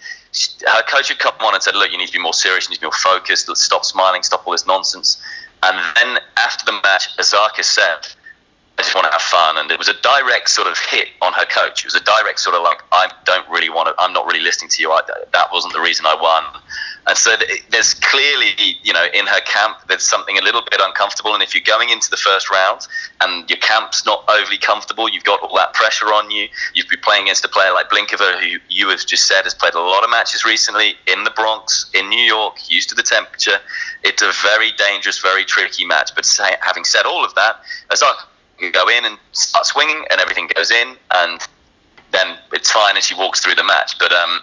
her 0.66 0.82
coach 0.88 1.08
had 1.08 1.18
come 1.18 1.34
on 1.40 1.54
and 1.54 1.62
said, 1.62 1.74
"Look, 1.74 1.92
you 1.92 1.98
need 1.98 2.06
to 2.06 2.12
be 2.12 2.18
more 2.18 2.34
serious. 2.34 2.66
You 2.66 2.70
need 2.70 2.76
to 2.76 2.80
be 2.82 2.86
more 2.86 2.92
focused. 2.92 3.48
Let's 3.48 3.62
stop 3.62 3.84
smiling. 3.84 4.22
Stop 4.22 4.46
all 4.46 4.52
this 4.52 4.66
nonsense." 4.66 5.20
And 5.62 5.78
then 5.96 6.18
after 6.36 6.64
the 6.64 6.80
match, 6.82 7.08
Osaka 7.18 7.64
said, 7.64 8.06
I 8.78 8.82
just 8.82 8.94
want 8.94 9.06
to 9.06 9.12
have 9.12 9.22
fun. 9.22 9.58
And 9.58 9.70
it 9.72 9.78
was 9.78 9.88
a 9.88 10.00
direct 10.02 10.48
sort 10.48 10.68
of 10.68 10.78
hit 10.78 11.08
on 11.20 11.32
her 11.32 11.44
coach. 11.46 11.80
It 11.80 11.86
was 11.86 11.96
a 11.96 12.04
direct 12.04 12.38
sort 12.38 12.54
of 12.54 12.62
like, 12.62 12.80
I 12.92 13.10
don't 13.24 13.48
really 13.48 13.68
want 13.68 13.88
to, 13.88 13.94
I'm 13.98 14.12
not 14.12 14.24
really 14.24 14.40
listening 14.40 14.70
to 14.70 14.80
you. 14.80 14.92
I, 14.92 15.00
that 15.32 15.48
wasn't 15.52 15.74
the 15.74 15.80
reason 15.80 16.06
I 16.06 16.14
won. 16.14 16.62
And 17.08 17.18
so 17.18 17.34
there's 17.70 17.94
clearly, 17.94 18.52
you 18.84 18.92
know, 18.92 19.06
in 19.12 19.26
her 19.26 19.40
camp, 19.40 19.78
there's 19.88 20.04
something 20.04 20.38
a 20.38 20.42
little 20.42 20.62
bit 20.62 20.80
uncomfortable. 20.80 21.34
And 21.34 21.42
if 21.42 21.54
you're 21.54 21.64
going 21.66 21.88
into 21.88 22.08
the 22.08 22.16
first 22.16 22.50
round 22.50 22.86
and 23.20 23.50
your 23.50 23.58
camp's 23.58 24.06
not 24.06 24.22
overly 24.28 24.58
comfortable, 24.58 25.08
you've 25.08 25.24
got 25.24 25.42
all 25.42 25.56
that 25.56 25.72
pressure 25.72 26.12
on 26.12 26.30
you. 26.30 26.46
You've 26.74 26.88
been 26.88 27.00
playing 27.00 27.24
against 27.24 27.44
a 27.44 27.48
player 27.48 27.72
like 27.72 27.90
Blinkova, 27.90 28.38
who 28.38 28.58
you 28.68 28.90
have 28.90 29.04
just 29.04 29.26
said 29.26 29.42
has 29.42 29.54
played 29.54 29.74
a 29.74 29.80
lot 29.80 30.04
of 30.04 30.10
matches 30.10 30.44
recently 30.44 30.94
in 31.08 31.24
the 31.24 31.30
Bronx, 31.30 31.90
in 31.94 32.08
New 32.08 32.22
York, 32.22 32.70
used 32.70 32.90
to 32.90 32.94
the 32.94 33.02
temperature. 33.02 33.58
It's 34.04 34.22
a 34.22 34.30
very 34.42 34.70
dangerous, 34.72 35.18
very 35.18 35.44
tricky 35.44 35.84
match. 35.84 36.14
But 36.14 36.28
having 36.60 36.84
said 36.84 37.06
all 37.06 37.24
of 37.24 37.34
that, 37.34 37.56
as 37.90 38.04
I 38.04 38.14
you 38.58 38.70
go 38.72 38.88
in 38.88 39.04
and 39.04 39.18
start 39.32 39.66
swinging, 39.66 40.04
and 40.10 40.20
everything 40.20 40.48
goes 40.54 40.70
in, 40.70 40.96
and 41.14 41.40
then 42.10 42.36
it's 42.52 42.70
fine, 42.70 42.96
and 42.96 43.04
she 43.04 43.14
walks 43.14 43.40
through 43.40 43.54
the 43.54 43.64
match. 43.64 43.98
But 43.98 44.12
um, 44.12 44.40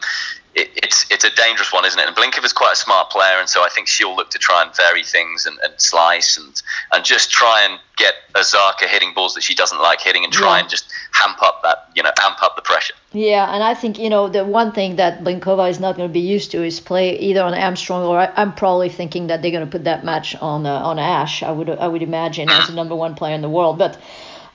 it, 0.56 0.72
it's 0.76 1.06
it's 1.12 1.26
a 1.26 1.36
dangerous 1.36 1.72
one, 1.74 1.86
isn't 1.86 2.00
it? 2.00 2.08
And 2.08 2.16
Blinkova's 2.16 2.54
quite 2.54 2.74
a 2.74 2.76
smart 2.78 3.10
player, 3.10 3.40
and 3.40 3.50
so 3.50 3.64
I 3.64 3.70
think 3.70 3.88
she'll 3.88 4.16
look 4.16 4.30
to 4.32 4.40
try 4.40 4.64
and 4.64 4.74
vary 4.76 5.04
things 5.04 5.46
and, 5.46 5.58
and 5.64 5.74
slice 5.78 6.38
and 6.38 6.62
and 6.94 7.04
just 7.04 7.30
try 7.30 7.68
and 7.70 7.80
get 7.98 8.16
Osaka 8.36 8.88
hitting 8.88 9.14
balls 9.14 9.36
that 9.36 9.44
she 9.44 9.54
doesn't 9.54 9.80
like 9.80 10.00
hitting, 10.00 10.24
and 10.24 10.32
try 10.32 10.56
yeah. 10.56 10.62
and 10.62 10.70
just 10.70 10.92
amp 11.24 11.44
up 11.44 11.62
that 11.64 11.90
you 11.94 12.02
know 12.02 12.12
amp 12.22 12.42
up 12.42 12.56
the 12.56 12.62
pressure. 12.62 12.94
Yeah, 13.12 13.54
and 13.54 13.64
I 13.64 13.74
think 13.74 14.00
you 14.00 14.10
know 14.10 14.30
the 14.30 14.46
one 14.46 14.72
thing 14.72 14.96
that 14.96 15.24
Blinkova 15.26 15.70
is 15.70 15.80
not 15.80 15.98
going 15.98 16.08
to 16.08 16.14
be 16.14 16.22
used 16.22 16.52
to 16.52 16.64
is 16.64 16.80
play 16.80 17.20
either 17.20 17.44
on 17.44 17.54
Armstrong 17.54 18.06
or 18.06 18.18
I, 18.18 18.32
am 18.38 18.54
probably 18.54 18.90
thinking 18.90 19.28
that 19.28 19.42
they're 19.42 19.52
going 19.52 19.66
to 19.66 19.72
put 19.72 19.84
that 19.84 20.06
match 20.06 20.36
on 20.38 20.66
uh, 20.66 20.72
on 20.72 21.00
Ash. 21.00 21.44
I 21.44 21.52
would 21.52 21.70
I 21.70 21.88
would 21.88 22.02
imagine 22.02 22.50
as 22.50 22.68
the 22.68 22.74
number 22.82 22.96
one 22.96 23.16
player 23.16 23.36
in 23.36 23.42
the 23.42 23.50
world, 23.50 23.78
but. 23.78 24.00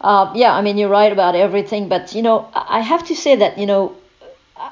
Uh, 0.03 0.33
yeah, 0.35 0.55
I 0.55 0.63
mean 0.63 0.79
you're 0.79 0.89
right 0.89 1.13
about 1.13 1.35
everything, 1.35 1.91
but 1.91 2.15
you 2.15 2.23
know 2.23 2.49
I 2.55 2.81
have 2.81 3.07
to 3.09 3.15
say 3.15 3.37
that 3.37 3.59
you 3.59 3.67
know 3.67 3.95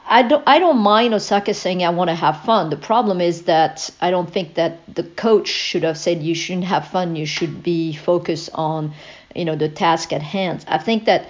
I 0.06 0.22
don't 0.22 0.42
I 0.46 0.58
don't 0.58 0.78
mind 0.78 1.14
Osaka 1.14 1.54
saying 1.54 1.82
I 1.82 1.90
want 1.90 2.08
to 2.10 2.14
have 2.14 2.42
fun. 2.42 2.68
The 2.68 2.76
problem 2.76 3.20
is 3.20 3.42
that 3.42 3.88
I 4.00 4.10
don't 4.10 4.30
think 4.30 4.54
that 4.54 4.94
the 4.94 5.02
coach 5.02 5.48
should 5.48 5.82
have 5.82 5.96
said 5.96 6.22
you 6.22 6.34
shouldn't 6.34 6.66
have 6.66 6.88
fun. 6.88 7.16
You 7.16 7.24
should 7.24 7.62
be 7.62 7.94
focused 7.94 8.50
on 8.54 8.92
you 9.34 9.44
know 9.46 9.56
the 9.56 9.68
task 9.68 10.12
at 10.12 10.22
hand. 10.22 10.64
I 10.68 10.78
think 10.78 11.06
that 11.06 11.26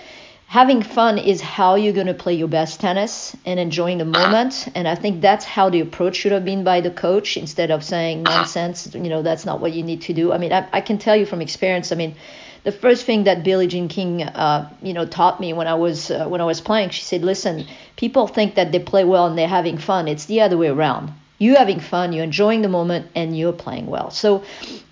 having 0.48 0.82
fun 0.82 1.18
is 1.18 1.40
how 1.42 1.74
you're 1.76 1.92
going 1.92 2.06
to 2.06 2.14
play 2.14 2.34
your 2.34 2.48
best 2.48 2.80
tennis 2.80 3.36
and 3.44 3.60
enjoying 3.60 3.98
the 3.98 4.04
moment 4.04 4.66
and 4.74 4.88
i 4.88 4.94
think 4.94 5.20
that's 5.20 5.44
how 5.44 5.68
the 5.68 5.80
approach 5.80 6.16
should 6.16 6.32
have 6.32 6.44
been 6.44 6.64
by 6.64 6.80
the 6.80 6.90
coach 6.90 7.36
instead 7.36 7.70
of 7.70 7.84
saying 7.84 8.22
nonsense 8.22 8.88
you 8.94 9.10
know 9.10 9.20
that's 9.20 9.44
not 9.44 9.60
what 9.60 9.74
you 9.74 9.82
need 9.82 10.00
to 10.00 10.14
do 10.14 10.32
i 10.32 10.38
mean 10.38 10.50
i, 10.50 10.66
I 10.72 10.80
can 10.80 10.96
tell 10.96 11.14
you 11.14 11.26
from 11.26 11.42
experience 11.42 11.92
i 11.92 11.96
mean 11.96 12.16
the 12.64 12.72
first 12.72 13.04
thing 13.04 13.24
that 13.24 13.44
Billie 13.44 13.66
Jean 13.66 13.88
King, 13.88 14.22
uh, 14.22 14.70
you 14.82 14.92
know, 14.92 15.06
taught 15.06 15.40
me 15.40 15.52
when 15.52 15.66
I 15.66 15.74
was 15.74 16.10
uh, 16.10 16.26
when 16.26 16.40
I 16.40 16.44
was 16.44 16.60
playing, 16.60 16.90
she 16.90 17.02
said, 17.02 17.22
"Listen, 17.22 17.66
people 17.96 18.26
think 18.26 18.54
that 18.56 18.72
they 18.72 18.78
play 18.78 19.04
well 19.04 19.26
and 19.26 19.38
they're 19.38 19.48
having 19.48 19.78
fun. 19.78 20.08
It's 20.08 20.26
the 20.26 20.40
other 20.40 20.56
way 20.56 20.68
around. 20.68 21.12
You're 21.40 21.56
having 21.56 21.78
fun, 21.78 22.12
you're 22.12 22.24
enjoying 22.24 22.62
the 22.62 22.68
moment, 22.68 23.06
and 23.14 23.38
you're 23.38 23.52
playing 23.52 23.86
well." 23.86 24.10
So, 24.10 24.42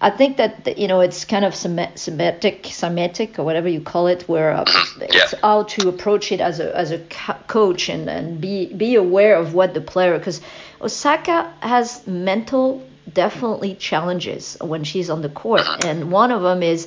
I 0.01 0.11
think 0.11 0.37
that 0.37 0.79
you 0.79 0.87
know 0.87 1.01
it's 1.01 1.25
kind 1.25 1.45
of 1.45 1.55
semantic, 1.55 2.67
semantic 2.67 3.39
or 3.39 3.45
whatever 3.45 3.69
you 3.69 3.81
call 3.81 4.07
it, 4.07 4.23
where 4.29 4.53
uh, 4.53 4.65
it's 5.01 5.35
how 5.43 5.65
to 5.65 5.89
approach 5.89 6.31
it 6.31 6.41
as 6.41 6.61
a 6.61 6.77
as 6.77 6.93
a 6.93 7.01
coach 7.49 7.89
and 7.89 8.09
and 8.09 8.41
be 8.41 8.73
be 8.73 8.95
aware 8.95 9.37
of 9.37 9.55
what 9.55 9.75
the 9.75 9.81
player 9.81 10.17
because 10.17 10.41
Osaka 10.81 11.53
has 11.61 12.07
mental 12.07 12.83
definitely 13.13 13.75
challenges 13.75 14.57
when 14.61 14.85
she's 14.85 15.11
on 15.11 15.23
the 15.23 15.29
court, 15.29 15.67
and 15.85 16.11
one 16.13 16.31
of 16.31 16.43
them 16.43 16.63
is 16.63 16.87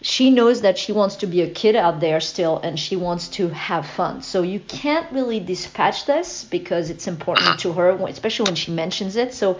she 0.00 0.30
knows 0.30 0.60
that 0.60 0.78
she 0.78 0.92
wants 0.92 1.16
to 1.16 1.26
be 1.26 1.42
a 1.42 1.50
kid 1.50 1.74
out 1.74 2.00
there 2.00 2.20
still 2.20 2.58
and 2.58 2.78
she 2.78 2.94
wants 2.94 3.28
to 3.28 3.48
have 3.48 3.86
fun. 3.86 4.22
So 4.22 4.42
you 4.42 4.60
can't 4.60 5.10
really 5.12 5.40
dispatch 5.40 6.06
this 6.06 6.44
because 6.44 6.90
it's 6.90 7.08
important 7.08 7.58
to 7.60 7.72
her, 7.72 7.90
especially 8.06 8.44
when 8.50 8.54
she 8.54 8.70
mentions 8.70 9.16
it. 9.16 9.34
So 9.34 9.58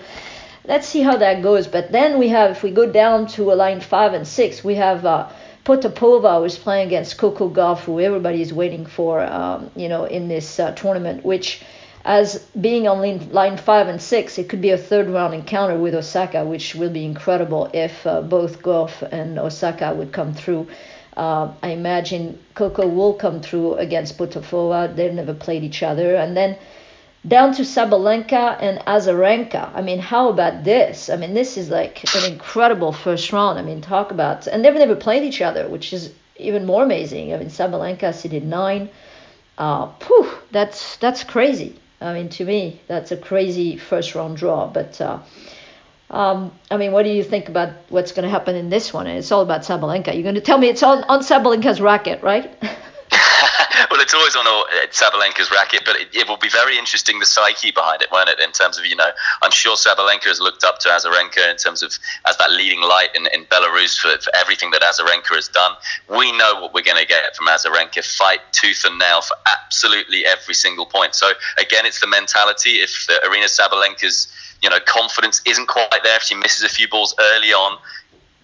let's 0.64 0.86
see 0.86 1.00
how 1.02 1.16
that 1.16 1.42
goes. 1.42 1.66
But 1.66 1.90
then 1.90 2.18
we 2.18 2.28
have, 2.28 2.52
if 2.52 2.62
we 2.62 2.70
go 2.70 2.90
down 2.90 3.26
to 3.28 3.52
a 3.52 3.54
line 3.54 3.80
five 3.80 4.14
and 4.14 4.26
six, 4.26 4.62
we 4.62 4.76
have 4.76 5.04
uh, 5.04 5.28
Potapova 5.64 6.40
who's 6.40 6.56
playing 6.56 6.86
against 6.86 7.18
Coco 7.18 7.50
Gauff, 7.50 7.80
who 7.80 8.00
everybody 8.00 8.40
is 8.40 8.52
waiting 8.52 8.86
for, 8.86 9.20
um, 9.20 9.70
you 9.74 9.88
know, 9.88 10.04
in 10.04 10.28
this 10.28 10.60
uh, 10.60 10.72
tournament, 10.72 11.24
which 11.24 11.62
as 12.04 12.38
being 12.60 12.88
on 12.88 13.30
line 13.30 13.56
five 13.56 13.88
and 13.88 14.00
six, 14.00 14.38
it 14.38 14.48
could 14.48 14.60
be 14.60 14.70
a 14.70 14.78
third 14.78 15.08
round 15.08 15.34
encounter 15.34 15.78
with 15.78 15.94
Osaka, 15.94 16.44
which 16.44 16.74
will 16.74 16.90
be 16.90 17.04
incredible 17.04 17.70
if 17.74 18.06
uh, 18.06 18.22
both 18.22 18.62
Gauff 18.62 19.02
and 19.02 19.38
Osaka 19.38 19.94
would 19.94 20.12
come 20.12 20.32
through. 20.34 20.68
Uh, 21.16 21.52
I 21.62 21.70
imagine 21.70 22.38
Coco 22.54 22.86
will 22.86 23.14
come 23.14 23.40
through 23.40 23.74
against 23.74 24.16
Potapova. 24.16 24.94
They've 24.94 25.12
never 25.12 25.34
played 25.34 25.64
each 25.64 25.82
other. 25.82 26.14
And 26.14 26.36
then 26.36 26.56
down 27.26 27.52
to 27.54 27.62
Sabalenka 27.62 28.56
and 28.60 28.78
Azarenka. 28.86 29.70
I 29.74 29.82
mean, 29.82 29.98
how 29.98 30.28
about 30.28 30.62
this? 30.62 31.10
I 31.10 31.16
mean, 31.16 31.34
this 31.34 31.56
is 31.56 31.70
like 31.70 32.04
an 32.14 32.32
incredible 32.32 32.92
first 32.92 33.32
round. 33.32 33.58
I 33.58 33.62
mean, 33.62 33.80
talk 33.80 34.12
about. 34.12 34.46
And 34.46 34.64
they've 34.64 34.72
never 34.74 34.94
played 34.94 35.24
each 35.24 35.42
other, 35.42 35.68
which 35.68 35.92
is 35.92 36.12
even 36.36 36.64
more 36.64 36.84
amazing. 36.84 37.34
I 37.34 37.38
mean, 37.38 37.48
Sabalenka 37.48 38.14
seeded 38.14 38.44
nine. 38.44 38.88
Uh, 39.58 39.90
phew, 39.98 40.30
that's 40.52 40.96
that's 40.98 41.24
crazy. 41.24 41.74
I 42.00 42.14
mean, 42.14 42.28
to 42.30 42.44
me, 42.44 42.80
that's 42.86 43.10
a 43.10 43.16
crazy 43.16 43.76
first 43.76 44.14
round 44.14 44.36
draw. 44.36 44.68
But 44.68 45.00
uh, 45.00 45.18
um, 46.10 46.52
I 46.70 46.76
mean, 46.76 46.92
what 46.92 47.02
do 47.02 47.10
you 47.10 47.24
think 47.24 47.48
about 47.48 47.70
what's 47.88 48.12
going 48.12 48.24
to 48.24 48.30
happen 48.30 48.56
in 48.56 48.70
this 48.70 48.92
one? 48.92 49.06
And 49.06 49.18
it's 49.18 49.32
all 49.32 49.42
about 49.42 49.62
Sabalenka. 49.62 50.14
You're 50.14 50.22
going 50.22 50.36
to 50.36 50.40
tell 50.40 50.58
me 50.58 50.68
it's 50.68 50.82
on, 50.82 51.04
on 51.04 51.20
Sabalenka's 51.20 51.80
racket, 51.80 52.22
right? 52.22 52.50
it's 54.08 54.14
always 54.14 54.36
on 54.36 54.46
uh, 54.46 54.64
Sabalenka's 54.88 55.50
racket, 55.50 55.82
but 55.84 55.96
it, 55.96 56.08
it, 56.14 56.26
will 56.26 56.38
be 56.38 56.48
very 56.48 56.78
interesting 56.78 57.18
the 57.18 57.26
psyche 57.26 57.72
behind 57.72 58.00
it, 58.00 58.08
won't 58.10 58.30
it? 58.30 58.40
In 58.40 58.52
terms 58.52 58.78
of 58.78 58.86
you 58.86 58.96
know, 58.96 59.10
I'm 59.42 59.50
sure 59.50 59.76
Sabalenka 59.76 60.24
has 60.24 60.40
looked 60.40 60.64
up 60.64 60.78
to 60.78 60.88
Azarenka 60.88 61.50
in 61.50 61.58
terms 61.58 61.82
of 61.82 61.92
as 62.24 62.34
that 62.38 62.50
leading 62.50 62.80
light 62.80 63.10
in, 63.14 63.26
in 63.34 63.44
Belarus 63.44 63.98
for, 63.98 64.16
for 64.22 64.34
everything 64.34 64.70
that 64.70 64.80
Azarenka 64.80 65.34
has 65.34 65.48
done. 65.48 65.72
We 66.08 66.32
know 66.32 66.58
what 66.58 66.72
we're 66.72 66.84
going 66.84 66.96
to 66.96 67.06
get 67.06 67.36
from 67.36 67.48
Azarenka: 67.48 68.02
fight 68.02 68.40
tooth 68.52 68.82
and 68.86 68.98
nail 68.98 69.20
for 69.20 69.36
absolutely 69.44 70.24
every 70.24 70.54
single 70.54 70.86
point. 70.86 71.14
So 71.14 71.32
again, 71.60 71.84
it's 71.84 72.00
the 72.00 72.06
mentality. 72.06 72.80
If 72.80 73.10
uh, 73.10 73.12
the 73.12 73.28
Aryna 73.28 73.52
Sabalenka's 73.52 74.28
you 74.62 74.70
know 74.70 74.78
confidence 74.86 75.42
isn't 75.44 75.68
quite 75.68 76.00
there, 76.02 76.16
if 76.16 76.22
she 76.22 76.34
misses 76.34 76.64
a 76.64 76.74
few 76.74 76.88
balls 76.88 77.14
early 77.20 77.52
on, 77.52 77.76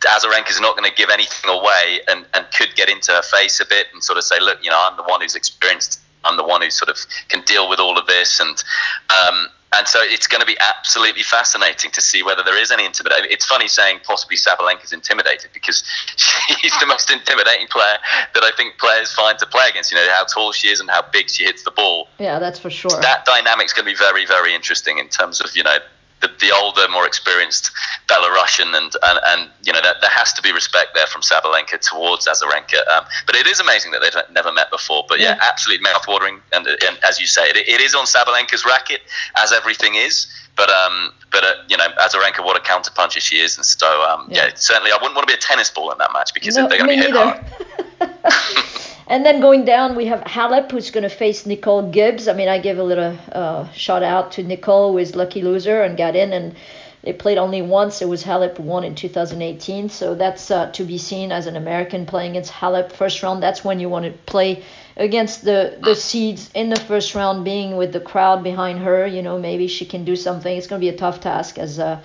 Azarenka 0.04 0.50
is 0.50 0.60
not 0.60 0.76
going 0.76 0.88
to 0.88 0.96
give 0.96 1.10
anything 1.10 1.50
away 1.50 2.00
and, 2.08 2.24
and 2.34 2.46
could 2.56 2.74
get 2.74 2.88
into 2.88 3.12
her 3.12 3.22
face 3.22 3.60
a 3.60 3.66
bit 3.66 3.86
and 3.92 4.02
sort 4.02 4.18
of 4.18 4.24
say, 4.24 4.40
look, 4.40 4.58
you 4.62 4.70
know, 4.70 4.78
I'm 4.78 4.96
the 4.96 5.02
one 5.04 5.20
who's 5.20 5.36
experienced, 5.36 6.00
I'm 6.24 6.36
the 6.36 6.44
one 6.44 6.62
who 6.62 6.70
sort 6.70 6.88
of 6.88 6.98
can 7.28 7.42
deal 7.42 7.68
with 7.68 7.80
all 7.80 7.98
of 7.98 8.06
this. 8.06 8.40
And, 8.40 8.62
um, 9.10 9.48
and 9.76 9.88
so 9.88 9.98
it's 10.02 10.26
going 10.26 10.40
to 10.40 10.46
be 10.46 10.56
absolutely 10.60 11.22
fascinating 11.22 11.90
to 11.92 12.00
see 12.00 12.22
whether 12.22 12.42
there 12.42 12.60
is 12.60 12.70
any 12.70 12.84
intimidation. 12.84 13.26
It's 13.30 13.44
funny 13.44 13.66
saying 13.66 14.00
possibly 14.04 14.36
Sabalenka's 14.36 14.92
intimidated 14.92 15.50
because 15.52 15.82
she's 16.16 16.78
the 16.78 16.86
most 16.86 17.10
intimidating 17.10 17.66
player 17.68 17.98
that 18.34 18.42
I 18.44 18.52
think 18.56 18.78
players 18.78 19.12
find 19.12 19.38
to 19.38 19.46
play 19.46 19.68
against. 19.68 19.90
You 19.90 19.96
know, 19.98 20.08
how 20.10 20.24
tall 20.24 20.52
she 20.52 20.68
is 20.68 20.80
and 20.80 20.88
how 20.88 21.02
big 21.12 21.28
she 21.28 21.44
hits 21.44 21.64
the 21.64 21.72
ball. 21.72 22.08
Yeah, 22.18 22.38
that's 22.38 22.58
for 22.58 22.70
sure. 22.70 22.90
That 23.00 23.24
dynamic's 23.24 23.72
going 23.72 23.86
to 23.86 23.90
be 23.90 23.98
very, 23.98 24.26
very 24.26 24.54
interesting 24.54 24.98
in 24.98 25.08
terms 25.08 25.40
of, 25.40 25.56
you 25.56 25.64
know, 25.64 25.78
the, 26.20 26.30
the 26.40 26.54
older, 26.54 26.88
more 26.88 27.06
experienced 27.06 27.70
Belarusian, 28.08 28.76
and 28.76 28.92
and, 29.02 29.18
and 29.26 29.50
you 29.64 29.72
know 29.72 29.80
there, 29.82 29.94
there 30.00 30.10
has 30.10 30.32
to 30.34 30.42
be 30.42 30.52
respect 30.52 30.94
there 30.94 31.06
from 31.06 31.22
Sabalenka 31.22 31.80
towards 31.80 32.26
Azarenka. 32.26 32.86
Um, 32.88 33.04
but 33.26 33.34
it 33.34 33.46
is 33.46 33.60
amazing 33.60 33.92
that 33.92 34.00
they've 34.00 34.34
never 34.34 34.52
met 34.52 34.70
before. 34.70 35.04
But 35.08 35.20
yeah, 35.20 35.36
yeah 35.36 35.38
absolutely 35.42 35.86
mouthwatering, 35.86 36.40
and, 36.52 36.66
and 36.66 36.98
as 37.06 37.20
you 37.20 37.26
say, 37.26 37.48
it, 37.50 37.56
it 37.56 37.80
is 37.80 37.94
on 37.94 38.06
Sabalenka's 38.06 38.64
racket, 38.64 39.02
as 39.36 39.52
everything 39.52 39.94
is. 39.96 40.26
But 40.56 40.70
um, 40.70 41.12
but 41.30 41.44
uh, 41.44 41.54
you 41.68 41.76
know, 41.76 41.88
Azarenka, 42.00 42.44
what 42.44 42.56
a 42.56 42.60
counterpuncher 42.60 43.20
she 43.20 43.38
is, 43.38 43.56
and 43.56 43.66
so 43.66 44.02
um, 44.08 44.28
yeah. 44.30 44.46
yeah. 44.46 44.54
certainly 44.54 44.92
I 44.92 44.96
wouldn't 44.96 45.16
want 45.16 45.28
to 45.28 45.32
be 45.32 45.36
a 45.36 45.40
tennis 45.40 45.70
ball 45.70 45.90
in 45.92 45.98
that 45.98 46.12
match 46.12 46.32
because 46.32 46.56
no, 46.56 46.68
they're 46.68 46.78
going 46.78 46.90
to 46.90 46.96
be 46.96 47.02
hit 47.02 47.14
hard. 47.14 48.70
And 49.06 49.24
then 49.24 49.40
going 49.40 49.64
down, 49.64 49.96
we 49.96 50.06
have 50.06 50.20
Halep, 50.20 50.70
who's 50.70 50.90
going 50.90 51.02
to 51.02 51.10
face 51.10 51.44
Nicole 51.44 51.90
Gibbs. 51.90 52.26
I 52.26 52.32
mean, 52.32 52.48
I 52.48 52.58
give 52.58 52.78
a 52.78 52.82
little 52.82 53.18
uh, 53.32 53.70
shout 53.72 54.02
out 54.02 54.32
to 54.32 54.42
Nicole, 54.42 54.92
who 54.92 54.98
is 54.98 55.14
lucky 55.14 55.42
loser 55.42 55.82
and 55.82 55.96
got 55.96 56.16
in, 56.16 56.32
and 56.32 56.54
they 57.02 57.12
played 57.12 57.36
only 57.36 57.60
once. 57.60 58.00
It 58.00 58.08
was 58.08 58.24
Halep 58.24 58.58
won 58.58 58.82
in 58.82 58.94
2018, 58.94 59.90
so 59.90 60.14
that's 60.14 60.50
uh, 60.50 60.70
to 60.72 60.84
be 60.84 60.96
seen 60.96 61.32
as 61.32 61.46
an 61.46 61.54
American 61.54 62.06
playing 62.06 62.30
against 62.30 62.50
Halep 62.50 62.92
first 62.92 63.22
round. 63.22 63.42
That's 63.42 63.62
when 63.62 63.78
you 63.78 63.90
want 63.90 64.06
to 64.06 64.12
play 64.24 64.62
against 64.96 65.44
the 65.44 65.76
the 65.82 65.94
seeds 65.94 66.50
in 66.54 66.70
the 66.70 66.80
first 66.80 67.14
round, 67.14 67.44
being 67.44 67.76
with 67.76 67.92
the 67.92 68.00
crowd 68.00 68.42
behind 68.42 68.78
her. 68.78 69.06
You 69.06 69.20
know, 69.20 69.38
maybe 69.38 69.66
she 69.68 69.84
can 69.84 70.06
do 70.06 70.16
something. 70.16 70.56
It's 70.56 70.66
going 70.66 70.80
to 70.80 70.84
be 70.84 70.94
a 70.94 70.96
tough 70.96 71.20
task 71.20 71.58
as. 71.58 71.78
Uh, 71.78 72.00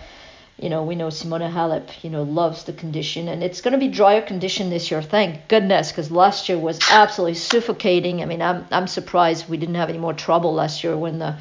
you 0.62 0.70
know, 0.70 0.84
we 0.84 0.96
know 0.96 1.08
Simona 1.08 1.52
Halep, 1.52 2.04
you 2.04 2.10
know, 2.10 2.24
loves 2.24 2.64
the 2.64 2.74
condition, 2.74 3.28
and 3.28 3.44
it's 3.44 3.62
going 3.62 3.72
to 3.72 3.78
be 3.78 3.88
drier 3.88 4.22
condition 4.22 4.70
this 4.70 4.92
year. 4.92 5.02
Thank 5.02 5.48
goodness, 5.48 5.92
because 5.92 6.12
last 6.12 6.50
year 6.50 6.58
was 6.58 6.80
absolutely 6.92 7.36
suffocating. 7.36 8.22
I 8.22 8.26
mean, 8.26 8.42
I'm 8.42 8.66
I'm 8.72 8.88
surprised 8.88 9.50
we 9.50 9.58
didn't 9.58 9.76
have 9.76 9.90
any 9.90 10.00
more 10.00 10.14
trouble 10.14 10.54
last 10.54 10.84
year 10.84 10.98
when 10.98 11.20
the 11.20 11.38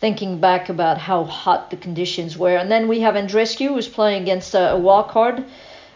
thinking 0.00 0.40
back 0.40 0.68
about 0.68 0.98
how 0.98 1.24
hot 1.24 1.70
the 1.70 1.76
conditions 1.76 2.36
were. 2.36 2.56
And 2.56 2.70
then 2.70 2.88
we 2.88 3.00
have 3.00 3.14
Andreescu 3.14 3.68
who's 3.68 3.86
playing 3.88 4.22
against 4.22 4.54
a, 4.54 4.72
a 4.72 4.78
wild 4.78 5.08
card, 5.08 5.44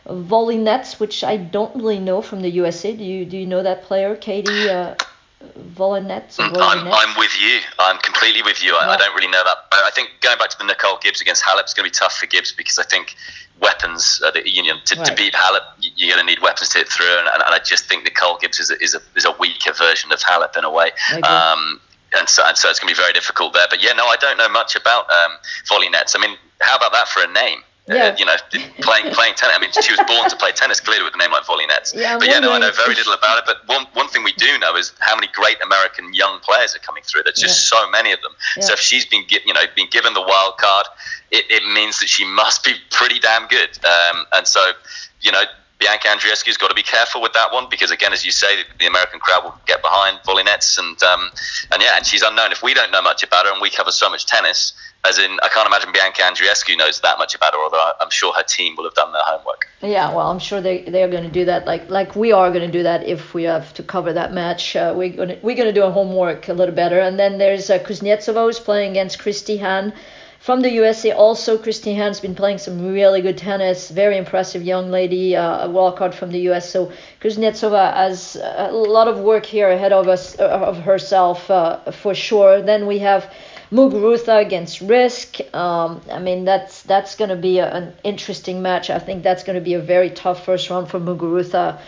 Volynets, 0.06 1.00
which 1.00 1.24
I 1.24 1.36
don't 1.36 1.74
really 1.74 1.98
know 1.98 2.22
from 2.22 2.40
the 2.40 2.50
USA. 2.50 2.94
Do 2.94 3.02
you 3.02 3.24
do 3.24 3.36
you 3.36 3.46
know 3.46 3.62
that 3.62 3.82
player, 3.82 4.14
Katie? 4.14 4.70
Uh, 4.70 4.94
Volynets? 5.44 6.36
I'm, 6.38 6.88
I'm 6.88 7.18
with 7.18 7.36
you. 7.40 7.60
I'm 7.78 7.98
completely 7.98 8.42
with 8.42 8.62
you. 8.62 8.74
I, 8.74 8.86
yeah. 8.86 8.92
I, 8.92 8.96
don't 8.96 9.14
really 9.14 9.28
know 9.28 9.42
that. 9.44 9.58
I 9.72 9.90
think 9.94 10.10
going 10.22 10.38
back 10.38 10.48
to 10.50 10.58
the 10.58 10.64
Nicole 10.64 10.98
Gibbs 10.98 11.20
against 11.20 11.44
Halep 11.44 11.66
is 11.66 11.74
going 11.74 11.84
to 11.84 11.92
be 11.92 11.94
tough 11.94 12.14
for 12.14 12.26
Gibbs 12.26 12.52
because 12.52 12.78
I 12.78 12.84
think 12.84 13.16
weapons, 13.60 14.20
uh, 14.24 14.30
the, 14.30 14.48
you 14.48 14.62
know, 14.62 14.78
to, 14.86 14.96
right. 14.96 15.06
to, 15.06 15.14
beat 15.14 15.34
Halep, 15.34 15.60
you're 15.78 16.14
going 16.14 16.26
to 16.26 16.26
need 16.26 16.40
weapons 16.40 16.70
to 16.70 16.78
hit 16.78 16.88
through. 16.88 17.18
And, 17.18 17.28
and, 17.28 17.42
I 17.42 17.58
just 17.62 17.86
think 17.86 18.04
Nicole 18.04 18.38
Gibbs 18.38 18.60
is 18.60 18.70
a, 18.70 18.82
is 18.82 18.94
a, 18.94 19.00
is 19.14 19.26
a 19.26 19.32
weaker 19.38 19.72
version 19.72 20.10
of 20.10 20.20
Halep 20.20 20.56
in 20.56 20.64
a 20.64 20.70
way. 20.70 20.90
Um, 21.22 21.80
and 22.16 22.28
so, 22.28 22.42
and 22.46 22.56
so 22.56 22.70
it's 22.70 22.80
going 22.80 22.92
to 22.92 22.98
be 22.98 23.02
very 23.02 23.12
difficult 23.12 23.52
there. 23.52 23.66
But 23.68 23.82
yeah, 23.82 23.92
no, 23.92 24.06
I 24.06 24.16
don't 24.16 24.38
know 24.38 24.48
much 24.48 24.74
about 24.74 25.04
um, 25.10 25.32
Volynets. 25.70 26.16
I 26.16 26.20
mean, 26.20 26.36
how 26.60 26.76
about 26.76 26.92
that 26.92 27.08
for 27.08 27.22
a 27.22 27.32
name? 27.32 27.60
Yeah. 27.88 27.94
Uh, 27.94 28.16
you 28.18 28.24
know, 28.24 28.34
playing 28.80 29.12
playing 29.14 29.34
tennis. 29.34 29.56
I 29.56 29.60
mean, 29.60 29.70
she 29.70 29.92
was 29.92 30.00
born 30.06 30.28
to 30.28 30.36
play 30.36 30.50
tennis, 30.50 30.80
clearly 30.80 31.04
with 31.04 31.14
a 31.14 31.18
name 31.18 31.30
like 31.30 31.44
Volynets. 31.44 31.94
Yeah, 31.94 32.18
but 32.18 32.26
yeah, 32.26 32.40
no, 32.40 32.52
I 32.52 32.58
know 32.58 32.70
very 32.72 32.94
little 32.94 33.12
about 33.12 33.38
it. 33.38 33.44
But 33.46 33.66
one 33.66 33.86
one 33.94 34.08
thing 34.08 34.24
we 34.24 34.32
do 34.32 34.58
know 34.58 34.76
is 34.76 34.92
how 34.98 35.14
many 35.14 35.28
great 35.32 35.56
American 35.62 36.12
young 36.12 36.40
players 36.40 36.74
are 36.74 36.80
coming 36.80 37.04
through. 37.04 37.22
There's 37.22 37.38
just 37.38 37.72
yeah. 37.72 37.78
so 37.78 37.90
many 37.90 38.12
of 38.12 38.20
them. 38.22 38.32
Yeah. 38.56 38.64
So 38.64 38.72
if 38.72 38.80
she's 38.80 39.06
been 39.06 39.24
you 39.30 39.54
know 39.54 39.62
been 39.76 39.88
given 39.90 40.14
the 40.14 40.22
wild 40.22 40.58
card, 40.58 40.86
it, 41.30 41.44
it 41.48 41.62
means 41.74 42.00
that 42.00 42.08
she 42.08 42.24
must 42.24 42.64
be 42.64 42.74
pretty 42.90 43.20
damn 43.20 43.46
good. 43.46 43.70
Um, 43.84 44.26
and 44.32 44.46
so 44.46 44.72
you 45.20 45.32
know. 45.32 45.42
Bianca 45.78 46.08
Andreescu's 46.08 46.56
got 46.56 46.68
to 46.68 46.74
be 46.74 46.82
careful 46.82 47.20
with 47.20 47.34
that 47.34 47.52
one 47.52 47.66
because, 47.68 47.90
again, 47.90 48.14
as 48.14 48.24
you 48.24 48.30
say, 48.30 48.62
the 48.78 48.86
American 48.86 49.20
crowd 49.20 49.44
will 49.44 49.54
get 49.66 49.82
behind 49.82 50.18
Volynets, 50.26 50.78
and 50.78 51.02
um, 51.02 51.30
and 51.70 51.82
yeah, 51.82 51.98
and 51.98 52.06
she's 52.06 52.22
unknown. 52.22 52.50
If 52.50 52.62
we 52.62 52.72
don't 52.72 52.90
know 52.90 53.02
much 53.02 53.22
about 53.22 53.44
her, 53.44 53.52
and 53.52 53.60
we 53.60 53.68
cover 53.68 53.92
so 53.92 54.08
much 54.08 54.24
tennis, 54.24 54.72
as 55.08 55.18
in, 55.18 55.38
I 55.42 55.48
can't 55.48 55.66
imagine 55.66 55.92
Bianca 55.92 56.22
Andreescu 56.22 56.76
knows 56.76 57.00
that 57.00 57.18
much 57.18 57.34
about 57.34 57.54
her, 57.54 57.60
although 57.60 57.92
I'm 58.00 58.10
sure 58.10 58.32
her 58.34 58.42
team 58.42 58.74
will 58.76 58.84
have 58.84 58.94
done 58.94 59.12
their 59.12 59.22
homework. 59.24 59.68
Yeah, 59.80 60.14
well, 60.14 60.30
I'm 60.30 60.38
sure 60.38 60.60
they 60.60 60.82
they're 60.82 61.08
going 61.08 61.24
to 61.24 61.30
do 61.30 61.44
that, 61.44 61.66
like 61.66 61.88
like 61.90 62.16
we 62.16 62.32
are 62.32 62.50
going 62.50 62.66
to 62.70 62.78
do 62.78 62.82
that 62.82 63.06
if 63.06 63.34
we 63.34 63.44
have 63.44 63.72
to 63.74 63.82
cover 63.82 64.12
that 64.12 64.32
match. 64.32 64.74
Uh, 64.74 64.94
we're 64.96 65.10
going 65.10 65.28
to 65.28 65.38
we're 65.42 65.56
going 65.56 65.68
to 65.68 65.78
do 65.80 65.84
our 65.84 65.92
homework 65.92 66.48
a 66.48 66.54
little 66.54 66.74
better. 66.74 66.98
And 66.98 67.18
then 67.18 67.38
there's 67.38 67.70
uh, 67.70 67.78
Kuznetsova 67.78 68.44
who's 68.44 68.58
playing 68.58 68.92
against 68.92 69.18
Kristie 69.18 69.62
Ahn 69.62 69.92
from 70.40 70.60
the 70.60 70.70
USA. 70.70 71.12
Also, 71.12 71.58
Kristie 71.58 71.96
Ahn's 71.96 72.20
been 72.20 72.34
playing 72.34 72.58
some 72.58 72.92
really 72.92 73.20
good 73.20 73.38
tennis. 73.38 73.90
Very 73.90 74.16
impressive 74.16 74.62
young 74.62 74.90
lady, 74.90 75.36
uh, 75.36 75.66
a 75.66 75.68
wildcard 75.68 76.14
from 76.14 76.30
the 76.30 76.40
US. 76.50 76.70
So 76.70 76.92
Kuznetsova 77.20 77.94
has 77.94 78.36
a 78.36 78.72
lot 78.72 79.08
of 79.08 79.18
work 79.18 79.44
here 79.44 79.68
ahead 79.70 79.92
of 79.92 80.08
us 80.08 80.34
of 80.36 80.78
herself 80.78 81.50
uh, 81.50 81.90
for 81.90 82.14
sure. 82.14 82.62
Then 82.62 82.86
we 82.86 82.98
have 82.98 83.30
Muguruza 83.70 84.40
against 84.40 84.80
Riske. 84.80 85.52
Um, 85.54 86.00
I 86.10 86.18
mean, 86.18 86.44
that's 86.44 86.82
that's 86.82 87.16
going 87.16 87.30
to 87.30 87.36
be 87.36 87.58
a, 87.58 87.68
an 87.72 87.94
interesting 88.04 88.62
match. 88.62 88.90
I 88.90 88.98
think 88.98 89.22
that's 89.22 89.42
going 89.42 89.56
to 89.56 89.64
be 89.64 89.74
a 89.74 89.80
very 89.80 90.10
tough 90.10 90.44
first 90.44 90.70
round 90.70 90.88
for 90.88 91.00
Muguruza. 91.00 91.80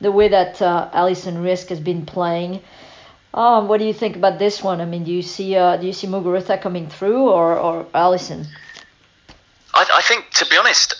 The 0.00 0.12
way 0.12 0.28
that 0.28 0.60
uh, 0.62 0.88
Alison 0.92 1.42
Riske 1.42 1.70
has 1.70 1.80
been 1.80 2.06
playing. 2.06 2.60
Um, 3.34 3.68
what 3.68 3.78
do 3.78 3.84
you 3.84 3.92
think 3.92 4.16
about 4.16 4.38
this 4.38 4.62
one? 4.62 4.80
I 4.80 4.86
mean, 4.86 5.04
do 5.04 5.12
you 5.12 5.22
see 5.22 5.56
uh, 5.56 5.76
do 5.76 5.86
you 5.86 5.92
see 5.92 6.06
Muguruza 6.06 6.60
coming 6.60 6.88
through 6.88 7.28
or 7.28 7.58
or 7.58 7.86
Alison? 7.94 8.46
I, 9.74 9.86
I 9.94 10.02
think, 10.02 10.30
to 10.30 10.46
be 10.46 10.56
honest, 10.56 10.94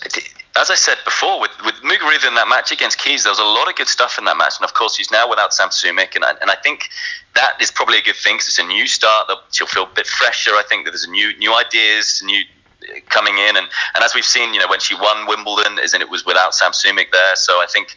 as 0.57 0.69
I 0.69 0.75
said 0.75 0.97
before, 1.05 1.39
with, 1.39 1.51
with 1.63 1.75
Muguruza 1.75 2.27
in 2.27 2.35
that 2.35 2.47
match 2.47 2.71
against 2.71 2.97
Keys, 2.97 3.23
there 3.23 3.31
was 3.31 3.39
a 3.39 3.43
lot 3.43 3.69
of 3.69 3.75
good 3.75 3.87
stuff 3.87 4.17
in 4.17 4.25
that 4.25 4.37
match. 4.37 4.55
And 4.59 4.65
of 4.65 4.73
course, 4.73 4.95
she's 4.95 5.11
now 5.11 5.29
without 5.29 5.53
Sam 5.53 5.69
Sumyk. 5.69 6.15
And 6.15 6.25
I, 6.25 6.31
and 6.41 6.49
I 6.49 6.55
think 6.55 6.89
that 7.35 7.61
is 7.61 7.71
probably 7.71 7.97
a 7.97 8.01
good 8.01 8.15
thing 8.15 8.35
because 8.35 8.47
it's 8.47 8.59
a 8.59 8.63
new 8.63 8.87
start. 8.87 9.29
She'll 9.51 9.67
feel 9.67 9.83
a 9.83 9.93
bit 9.93 10.07
fresher. 10.07 10.51
I 10.51 10.63
think 10.67 10.85
that 10.85 10.91
there's 10.91 11.07
new 11.07 11.37
new 11.37 11.55
ideas, 11.55 12.21
new 12.25 12.41
uh, 12.41 12.99
coming 13.09 13.37
in, 13.37 13.57
and, 13.57 13.67
and 13.95 14.03
as 14.03 14.15
we've 14.15 14.25
seen, 14.25 14.53
you 14.53 14.59
know, 14.59 14.67
when 14.67 14.79
she 14.79 14.95
won 14.95 15.27
Wimbledon, 15.27 15.79
is 15.79 15.93
it 15.93 16.09
was 16.09 16.25
without 16.25 16.55
Sam 16.55 16.71
Sumyk 16.71 17.11
there. 17.11 17.35
So 17.35 17.61
I 17.61 17.65
think, 17.67 17.95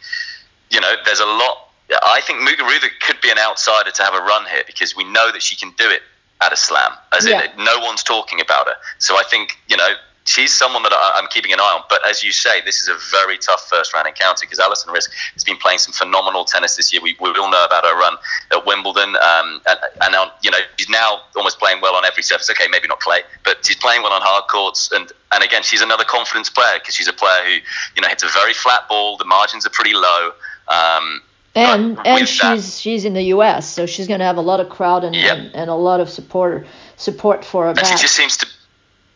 you 0.69 0.79
know, 0.79 0.93
there's 1.05 1.19
a 1.19 1.25
lot. 1.25 1.69
I 2.03 2.21
think 2.21 2.39
Muguruza 2.39 2.89
could 3.01 3.19
be 3.21 3.29
an 3.29 3.37
outsider 3.37 3.91
to 3.91 4.03
have 4.03 4.13
a 4.13 4.21
run 4.21 4.45
here 4.45 4.63
because 4.65 4.95
we 4.95 5.03
know 5.03 5.31
that 5.31 5.41
she 5.41 5.55
can 5.55 5.73
do 5.77 5.89
it 5.89 6.01
at 6.41 6.53
a 6.53 6.57
slam, 6.57 6.91
as 7.11 7.27
yeah. 7.27 7.51
in 7.55 7.63
no 7.63 7.79
one's 7.79 8.03
talking 8.03 8.39
about 8.39 8.67
her. 8.67 8.75
So 8.99 9.15
I 9.15 9.23
think 9.29 9.57
you 9.67 9.77
know 9.77 9.93
she's 10.25 10.53
someone 10.53 10.83
that 10.83 10.93
I, 10.93 11.19
am 11.19 11.27
keeping 11.27 11.51
an 11.53 11.59
eye 11.59 11.73
on. 11.75 11.83
But 11.89 12.07
as 12.07 12.23
you 12.23 12.31
say, 12.31 12.61
this 12.61 12.81
is 12.81 12.87
a 12.87 12.97
very 13.11 13.37
tough 13.37 13.67
first 13.67 13.93
round 13.93 14.07
encounter 14.07 14.41
because 14.41 14.59
Alison 14.59 14.93
Riske 14.93 15.11
has 15.33 15.43
been 15.43 15.57
playing 15.57 15.79
some 15.79 15.93
phenomenal 15.93 16.45
tennis 16.45 16.75
this 16.75 16.93
year. 16.93 17.01
We, 17.01 17.15
we 17.19 17.29
all 17.29 17.49
know 17.49 17.65
about 17.65 17.85
her 17.85 17.95
run 17.97 18.15
at 18.51 18.65
Wimbledon, 18.65 19.15
um, 19.15 19.61
and, 19.67 19.79
and 20.01 20.11
now, 20.11 20.31
you 20.41 20.51
know 20.51 20.59
she's 20.77 20.89
now 20.89 21.21
almost 21.35 21.59
playing 21.59 21.81
well 21.81 21.95
on 21.95 22.05
every 22.05 22.23
surface. 22.23 22.49
Okay, 22.49 22.67
maybe 22.69 22.87
not 22.87 22.99
clay, 22.99 23.21
but 23.43 23.65
she's 23.65 23.77
playing 23.77 24.03
well 24.03 24.13
on 24.13 24.21
hard 24.21 24.45
courts. 24.49 24.91
And 24.91 25.11
and 25.31 25.43
again, 25.43 25.63
she's 25.63 25.81
another 25.81 26.03
confidence 26.03 26.49
player 26.49 26.79
because 26.79 26.95
she's 26.95 27.07
a 27.07 27.13
player 27.13 27.43
who 27.45 27.51
you 27.95 28.01
know 28.01 28.07
hits 28.07 28.23
a 28.23 28.29
very 28.29 28.53
flat 28.53 28.87
ball. 28.87 29.17
The 29.17 29.25
margins 29.25 29.65
are 29.65 29.71
pretty 29.71 29.93
low. 29.93 30.31
Um, 30.67 31.21
and 31.53 31.99
and 32.05 32.29
she's 32.29 32.39
that, 32.39 32.63
she's 32.63 33.03
in 33.03 33.13
the 33.13 33.23
U.S., 33.23 33.69
so 33.69 33.85
she's 33.85 34.07
going 34.07 34.21
to 34.21 34.25
have 34.25 34.37
a 34.37 34.41
lot 34.41 34.61
of 34.61 34.69
crowd 34.69 35.03
and, 35.03 35.13
yep. 35.13 35.37
and, 35.37 35.53
and, 35.53 35.69
a 35.69 35.75
lot 35.75 35.99
of 35.99 36.09
support 36.09 36.65
support 36.95 37.43
for 37.43 37.65
her. 37.65 37.69
And 37.71 37.79
she 37.79 37.97
just 37.97 38.15
seems 38.15 38.37
to 38.37 38.47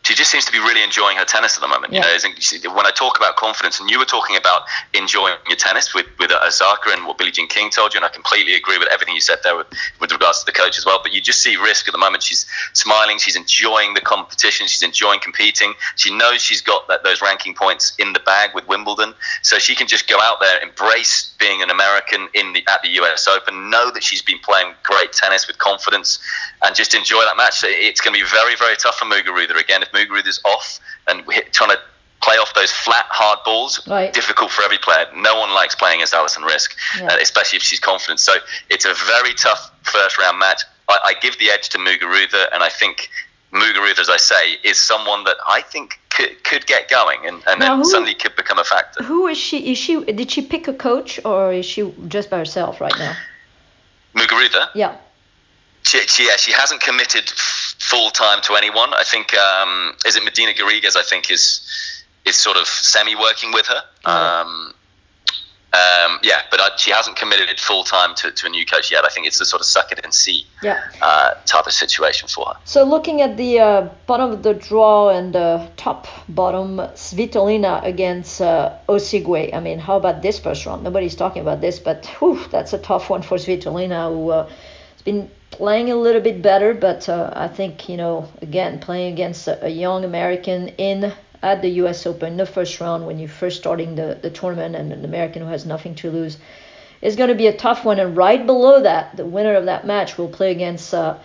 she 0.06 0.14
just 0.14 0.30
seems 0.30 0.44
to 0.44 0.52
be 0.52 0.58
really 0.58 0.84
enjoying 0.84 1.16
her 1.16 1.24
tennis 1.24 1.56
at 1.56 1.60
the 1.60 1.66
moment. 1.66 1.92
Yeah. 1.92 2.06
You 2.22 2.60
know, 2.62 2.74
when 2.74 2.86
I 2.86 2.92
talk 2.92 3.16
about 3.16 3.34
confidence, 3.34 3.80
and 3.80 3.90
you 3.90 3.98
were 3.98 4.04
talking 4.04 4.36
about 4.36 4.62
enjoying 4.94 5.34
your 5.48 5.56
tennis 5.56 5.94
with 5.94 6.06
with 6.20 6.30
Osaka 6.30 6.90
and 6.92 7.06
what 7.06 7.18
Billie 7.18 7.32
Jean 7.32 7.48
King 7.48 7.70
told 7.70 7.92
you, 7.92 7.98
and 7.98 8.04
I 8.04 8.08
completely 8.08 8.54
agree 8.54 8.78
with 8.78 8.88
everything 8.92 9.16
you 9.16 9.20
said 9.20 9.38
there 9.42 9.56
with, 9.56 9.66
with 10.00 10.12
regards 10.12 10.38
to 10.40 10.46
the 10.46 10.52
coach 10.52 10.78
as 10.78 10.86
well. 10.86 11.00
But 11.02 11.12
you 11.12 11.20
just 11.20 11.42
see 11.42 11.56
Riske 11.56 11.88
at 11.88 11.92
the 11.92 11.98
moment. 11.98 12.22
She's 12.22 12.46
smiling. 12.72 13.18
She's 13.18 13.34
enjoying 13.34 13.94
the 13.94 14.00
competition. 14.00 14.68
She's 14.68 14.84
enjoying 14.84 15.18
competing. 15.18 15.74
She 15.96 16.16
knows 16.16 16.40
she's 16.40 16.60
got 16.60 16.86
that, 16.86 17.02
those 17.02 17.20
ranking 17.20 17.54
points 17.54 17.92
in 17.98 18.12
the 18.12 18.20
bag 18.20 18.50
with 18.54 18.68
Wimbledon, 18.68 19.12
so 19.42 19.58
she 19.58 19.74
can 19.74 19.88
just 19.88 20.08
go 20.08 20.20
out 20.20 20.38
there, 20.40 20.60
embrace 20.60 21.34
being 21.40 21.62
an 21.62 21.70
American 21.70 22.28
in 22.32 22.52
the 22.52 22.62
at 22.68 22.80
the 22.82 22.90
U.S. 23.02 23.26
Open, 23.26 23.70
know 23.70 23.90
that 23.90 24.04
she's 24.04 24.22
been 24.22 24.38
playing 24.38 24.72
great 24.84 25.12
tennis 25.12 25.48
with 25.48 25.58
confidence, 25.58 26.20
and 26.62 26.76
just 26.76 26.94
enjoy 26.94 27.22
that 27.24 27.36
match. 27.36 27.64
It's 27.64 28.00
going 28.00 28.14
to 28.14 28.22
be 28.22 28.30
very 28.30 28.54
very 28.54 28.76
tough 28.76 28.98
for 28.98 29.06
Muguruza 29.06 29.58
again 29.58 29.82
if 29.82 29.92
Muguruza's 29.96 30.40
off 30.44 30.80
and 31.08 31.24
trying 31.52 31.70
to 31.70 31.78
play 32.22 32.36
off 32.36 32.52
those 32.54 32.72
flat, 32.72 33.06
hard 33.08 33.38
balls. 33.44 33.86
Right. 33.86 34.12
Difficult 34.12 34.50
for 34.50 34.62
every 34.62 34.78
player. 34.78 35.06
No 35.14 35.38
one 35.38 35.54
likes 35.54 35.74
playing 35.74 35.96
against 35.96 36.14
Alison 36.14 36.42
Riske, 36.42 36.74
yeah. 36.98 37.06
uh, 37.06 37.16
especially 37.20 37.58
if 37.58 37.62
she's 37.62 37.80
confident. 37.80 38.20
So 38.20 38.34
it's 38.68 38.84
a 38.84 38.94
very 39.06 39.34
tough 39.34 39.70
first 39.82 40.18
round 40.18 40.38
match. 40.38 40.62
I, 40.88 40.98
I 41.04 41.14
give 41.20 41.38
the 41.38 41.50
edge 41.50 41.68
to 41.70 41.78
Muguruza, 41.78 42.48
and 42.52 42.62
I 42.62 42.68
think 42.68 43.08
Muguruza, 43.52 44.00
as 44.00 44.10
I 44.10 44.16
say, 44.16 44.54
is 44.64 44.80
someone 44.80 45.24
that 45.24 45.36
I 45.46 45.62
think 45.62 46.00
could, 46.10 46.42
could 46.44 46.66
get 46.66 46.88
going 46.88 47.26
and, 47.26 47.42
and 47.46 47.60
then 47.60 47.76
who, 47.76 47.84
suddenly 47.84 48.14
could 48.14 48.34
become 48.36 48.58
a 48.58 48.64
factor. 48.64 49.04
Who 49.04 49.26
is 49.28 49.38
she? 49.38 49.72
Is 49.72 49.78
she? 49.78 50.02
Did 50.04 50.30
she 50.30 50.42
pick 50.42 50.66
a 50.68 50.72
coach 50.72 51.20
or 51.24 51.52
is 51.52 51.66
she 51.66 51.92
just 52.08 52.30
by 52.30 52.38
herself 52.38 52.80
right 52.80 52.94
now? 52.98 53.14
Muguruza. 54.14 54.68
Yeah. 54.74 54.96
She, 55.82 55.98
she, 56.08 56.26
yeah, 56.26 56.36
she 56.36 56.52
hasn't 56.52 56.80
committed 56.80 57.30
full 57.78 58.10
time 58.10 58.40
to 58.42 58.54
anyone. 58.54 58.92
I 58.94 59.04
think 59.04 59.34
um, 59.34 59.94
is 60.04 60.16
it 60.16 60.24
Medina 60.24 60.52
Garrigues? 60.52 60.96
I 60.96 61.02
think 61.02 61.30
is 61.30 61.66
is 62.24 62.36
sort 62.36 62.56
of 62.56 62.66
semi 62.66 63.14
working 63.14 63.52
with 63.52 63.66
her. 63.66 63.82
Um, 64.04 64.74
um, 65.76 66.20
yeah, 66.22 66.42
but 66.50 66.60
I, 66.60 66.70
she 66.76 66.90
hasn't 66.90 67.16
committed 67.16 67.58
full 67.60 67.84
time 67.84 68.14
to, 68.16 68.30
to 68.30 68.46
a 68.46 68.48
new 68.48 68.64
coach 68.64 68.90
yet. 68.90 69.04
I 69.04 69.08
think 69.08 69.26
it's 69.26 69.40
a 69.40 69.44
sort 69.44 69.60
of 69.60 69.66
suck 69.66 69.92
it 69.92 70.00
and 70.04 70.14
see 70.14 70.46
yeah. 70.62 70.80
uh, 71.02 71.34
type 71.44 71.66
of 71.66 71.72
situation 71.72 72.28
for 72.28 72.46
her. 72.46 72.54
So 72.64 72.84
looking 72.84 73.20
at 73.20 73.36
the 73.36 73.58
uh, 73.58 73.88
bottom 74.06 74.30
of 74.30 74.42
the 74.42 74.54
draw 74.54 75.10
and 75.10 75.34
the 75.34 75.68
top 75.76 76.06
bottom, 76.28 76.78
Svitolina 76.94 77.84
against 77.84 78.40
uh, 78.40 78.74
Osuigwe. 78.88 79.52
I 79.52 79.60
mean, 79.60 79.78
how 79.78 79.96
about 79.96 80.22
this 80.22 80.38
first 80.38 80.64
round? 80.64 80.82
Nobody's 80.82 81.16
talking 81.16 81.42
about 81.42 81.60
this, 81.60 81.78
but 81.78 82.06
whew, 82.18 82.40
that's 82.50 82.72
a 82.72 82.78
tough 82.78 83.10
one 83.10 83.22
for 83.22 83.36
Svitolina, 83.36 84.08
who 84.08 84.30
uh, 84.30 84.46
has 84.46 85.02
been 85.02 85.30
playing 85.56 85.90
a 85.90 85.96
little 85.96 86.20
bit 86.20 86.42
better, 86.42 86.74
but 86.74 87.08
uh, 87.08 87.32
I 87.34 87.48
think 87.48 87.88
you 87.88 87.96
know 87.96 88.28
again 88.42 88.78
playing 88.78 89.14
against 89.14 89.48
a, 89.48 89.64
a, 89.64 89.68
young 89.68 90.04
American 90.04 90.68
in 90.68 91.12
at 91.42 91.62
the 91.62 91.68
U.S. 91.80 92.06
Open, 92.06 92.36
the 92.36 92.44
first 92.44 92.78
round 92.78 93.06
when 93.06 93.18
you're 93.18 93.28
first 93.28 93.56
starting 93.56 93.94
the, 93.94 94.18
the 94.20 94.30
tournament, 94.30 94.76
and 94.76 94.92
an 94.92 95.04
American 95.04 95.42
who 95.42 95.48
has 95.48 95.64
nothing 95.64 95.94
to 95.94 96.10
lose, 96.10 96.36
is 97.00 97.16
going 97.16 97.30
to 97.30 97.34
be 97.34 97.46
a 97.46 97.56
tough 97.56 97.86
one. 97.86 97.98
And 97.98 98.16
right 98.16 98.44
below 98.44 98.82
that, 98.82 99.16
the 99.16 99.24
winner 99.24 99.54
of 99.54 99.64
that 99.64 99.86
match 99.86 100.18
will 100.18 100.28
play 100.28 100.50
against 100.50 100.92
uh, 100.92 101.18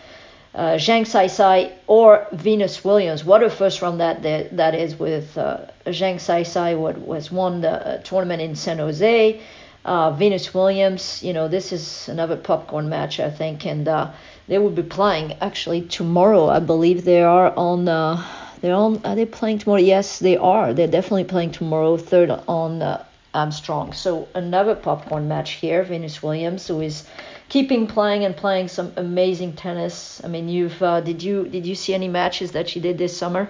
uh, 0.56 0.78
Saisai 0.78 1.74
or 1.88 2.28
Venus 2.32 2.86
Williams. 2.86 3.26
What 3.26 3.44
a 3.44 3.50
first 3.50 3.82
round 3.82 4.00
that 4.00 4.24
that, 4.24 4.56
that 4.56 4.76
is 4.76 4.98
with 4.98 5.38
uh, 5.38 5.65
Zheng 5.88 6.15
Saisai, 6.15 6.78
what 6.78 6.98
was 7.00 7.32
won 7.32 7.60
the 7.60 7.72
uh, 7.72 7.98
tournament 8.04 8.41
in 8.41 8.56
San 8.56 8.78
Jose 8.78 9.41
uh, 9.86 10.12
Venus 10.12 10.54
Williams. 10.54 11.24
You 11.24 11.34
know, 11.34 11.48
this 11.48 11.72
is 11.72 12.08
another 12.10 12.36
popcorn 12.36 12.89
match, 12.89 13.20
I 13.20 13.30
think, 13.30 13.65
and 13.65 13.88
uh, 13.88 14.12
they 14.48 14.58
will 14.58 14.70
be 14.70 14.84
playing 14.84 15.34
actually 15.41 15.82
tomorrow. 15.82 16.48
I 16.50 16.60
believe 16.60 17.04
they 17.04 17.22
are 17.22 17.54
on. 17.56 17.88
Uh, 17.88 18.24
they're 18.62 18.76
on. 18.76 19.02
Are 19.06 19.15
they 19.15 19.26
playing 19.26 19.60
tomorrow? 19.60 19.82
Yes, 19.82 20.20
they 20.20 20.38
are. 20.38 20.74
They're 20.74 20.88
definitely 20.88 21.26
playing 21.26 21.52
tomorrow. 21.52 21.98
Third 21.98 22.30
on 22.48 22.82
uh, 22.82 23.06
Armstrong. 23.34 23.94
So 23.94 24.28
another 24.36 24.76
popcorn 24.76 25.28
match 25.28 25.52
here. 25.52 25.84
Venus 25.84 26.22
Williams, 26.22 26.67
who 26.67 26.82
is 26.82 27.06
keeping 27.50 27.88
playing 27.88 28.24
and 28.24 28.36
playing 28.36 28.67
some 28.67 28.94
amazing 28.98 29.54
tennis. 29.54 30.22
I 30.24 30.28
mean, 30.28 30.48
you've 30.48 30.82
uh, 30.82 31.02
did 31.02 31.24
you 31.24 31.48
did 31.48 31.65
you 31.65 31.76
see 31.76 31.94
any 31.94 32.08
matches 32.08 32.52
that 32.52 32.70
she 32.70 32.80
did 32.80 32.98
this 32.98 33.17
summer? 33.17 33.50